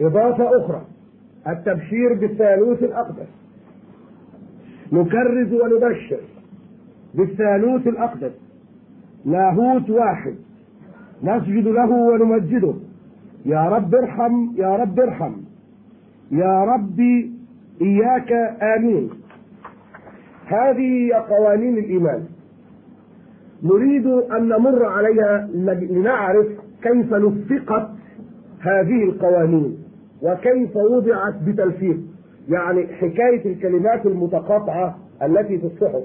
إضافة 0.00 0.64
أخرى. 0.64 0.82
التبشير 1.48 2.14
بالثالوث 2.14 2.82
الأقدس. 2.82 3.28
نكرز 4.92 5.52
ونبشر. 5.52 6.37
بالثالوث 7.14 7.86
الأقدس. 7.86 8.32
لاهوت 9.24 9.90
واحد. 9.90 10.34
نسجد 11.22 11.66
له 11.68 11.90
ونمجده. 11.90 12.74
يا 13.46 13.68
رب 13.68 13.94
ارحم 13.94 14.48
يا 14.56 14.76
رب 14.76 15.00
ارحم. 15.00 15.32
يا 16.32 16.64
ربي 16.64 17.32
إياك 17.82 18.32
آمين. 18.62 19.10
هذه 20.46 20.78
هي 20.78 21.12
قوانين 21.12 21.78
الإيمان. 21.78 22.24
نريد 23.62 24.06
أن 24.06 24.48
نمر 24.48 24.84
عليها 24.84 25.48
لنعرف 25.90 26.46
كيف 26.82 27.14
نفقت 27.14 27.88
هذه 28.60 29.02
القوانين 29.04 29.78
وكيف 30.22 30.76
وضعت 30.76 31.34
بتلفيق. 31.46 31.98
يعني 32.48 32.86
حكاية 32.86 33.52
الكلمات 33.52 34.06
المتقاطعة 34.06 34.98
التي 35.22 35.58
في 35.58 35.66
الصحف 35.66 36.02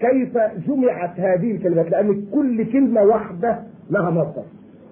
كيف 0.00 0.38
جمعت 0.68 1.20
هذه 1.20 1.50
الكلمات؟ 1.50 1.90
لأن 1.90 2.24
كل 2.32 2.72
كلمة 2.72 3.02
واحدة 3.02 3.58
لها 3.90 4.10
مصدر. 4.10 4.42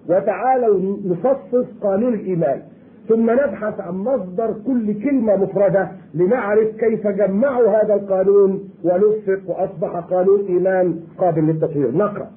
وتعالوا 0.09 0.97
نفصص 1.05 1.67
قانون 1.83 2.15
الإيمان. 2.15 2.63
ثم 3.09 3.31
نبحث 3.31 3.81
عن 3.81 3.95
مصدر 3.95 4.55
كل 4.67 5.03
كلمة 5.03 5.37
مفردة 5.37 5.89
لنعرف 6.15 6.69
كيف 6.69 7.07
جمعوا 7.07 7.69
هذا 7.69 7.95
القانون 7.95 8.69
ونفق 8.85 9.41
وأصبح 9.47 9.97
قانون 9.97 10.41
إيمان 10.47 11.01
قابل 11.19 11.47
للتطوير. 11.47 11.97
نقرأ. 11.97 12.31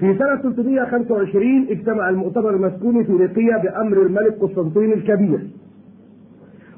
في 0.00 0.18
سنة 0.18 0.52
325 0.52 1.66
اجتمع 1.70 2.08
المؤتمر 2.08 2.50
المسكوني 2.50 3.04
في 3.04 3.12
نيقيا 3.12 3.58
بأمر 3.58 4.02
الملك 4.02 4.38
قسطنطين 4.40 4.92
الكبير. 4.92 5.40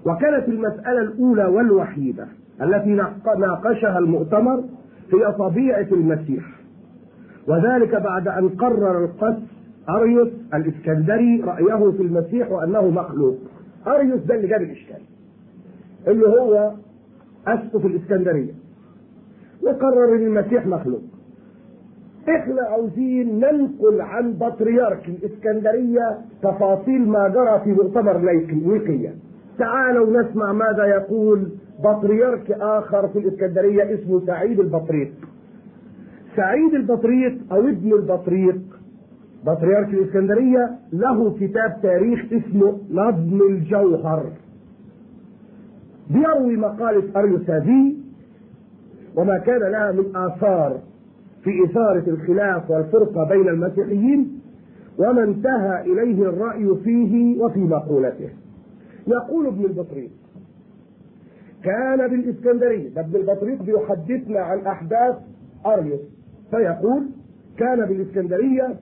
وكانت 0.07 0.49
المسألة 0.49 1.01
الأولى 1.01 1.47
والوحيدة. 1.47 2.27
التي 2.63 2.91
ناقشها 3.39 3.99
المؤتمر 3.99 4.65
هي 5.13 5.33
طبيعة 5.39 5.87
المسيح. 5.93 6.45
وذلك 7.49 7.95
بعد 7.95 8.29
أن 8.29 8.49
قرر 8.49 9.05
القس 9.05 9.37
أريوس 9.89 10.29
الإسكندري 10.55 11.41
رأيه 11.41 11.91
في 11.91 12.03
المسيح 12.03 12.51
وأنه 12.51 12.89
مخلوق. 12.91 13.37
أريوس 13.87 14.21
ده 14.21 14.35
اللي 14.35 14.49
جاب 14.49 14.63
الإشكال 14.63 15.01
اللي 16.09 16.27
هو 16.27 16.73
أسقف 17.49 17.87
الإسكندرية. 17.87 18.53
وقرر 19.63 20.15
أن 20.15 20.27
المسيح 20.27 20.67
مخلوق. 20.67 21.03
إحنا 22.29 22.63
عاوزين 22.63 23.39
ننقل 23.39 24.01
عن 24.01 24.33
بطريرك 24.33 25.09
الإسكندرية 25.09 26.19
تفاصيل 26.43 27.09
ما 27.09 27.29
جرى 27.29 27.61
في 27.65 27.73
مؤتمر 27.73 28.19
نيقيا 28.53 29.15
تعالوا 29.59 30.23
نسمع 30.23 30.53
ماذا 30.53 30.85
يقول 30.85 31.49
بطريرك 31.79 32.51
آخر 32.51 33.09
في 33.09 33.19
الإسكندرية 33.19 33.95
اسمه 33.95 34.27
سعيد 34.27 34.61
البطريق. 34.61 35.13
سعيد 36.37 36.75
البطريق 36.75 37.39
أو 37.53 37.69
ابن 37.69 37.93
البطريق. 37.93 38.61
بطريرك 39.47 39.89
الإسكندرية 39.89 40.71
له 40.93 41.37
كتاب 41.41 41.79
تاريخ 41.83 42.25
اسمه 42.33 42.79
نظم 42.91 43.41
الجوهر. 43.51 44.27
بيروي 46.11 46.57
مقالة 46.57 47.21
أريوس 47.21 47.51
هذه 47.51 47.95
وما 49.17 49.39
كان 49.39 49.61
لها 49.61 49.93
من 49.93 50.17
آثار 50.17 50.79
في 51.45 51.51
إثارة 51.65 52.11
الخلاف 52.11 52.71
والفرقة 52.71 53.29
بين 53.29 53.49
المسيحيين 53.49 54.41
وما 54.99 55.25
انتهى 55.25 55.83
إليه 55.93 56.23
الرأي 56.23 56.77
فيه 56.85 57.43
وفي 57.43 57.61
مقولته. 57.61 58.29
يقول 59.07 59.47
ابن 59.47 59.65
البطريق 59.65 60.11
كان 61.65 62.09
بالإسكندرية. 62.11 62.89
ده 62.95 63.01
ابن 63.01 63.17
البطريق 63.17 63.63
بيحدثنا 63.63 64.41
عن 64.41 64.67
أحداث 64.67 65.17
أريوس. 65.67 66.01
فيقول 66.51 67.11
كان 67.59 67.87
بالإسكندرية 67.87 68.75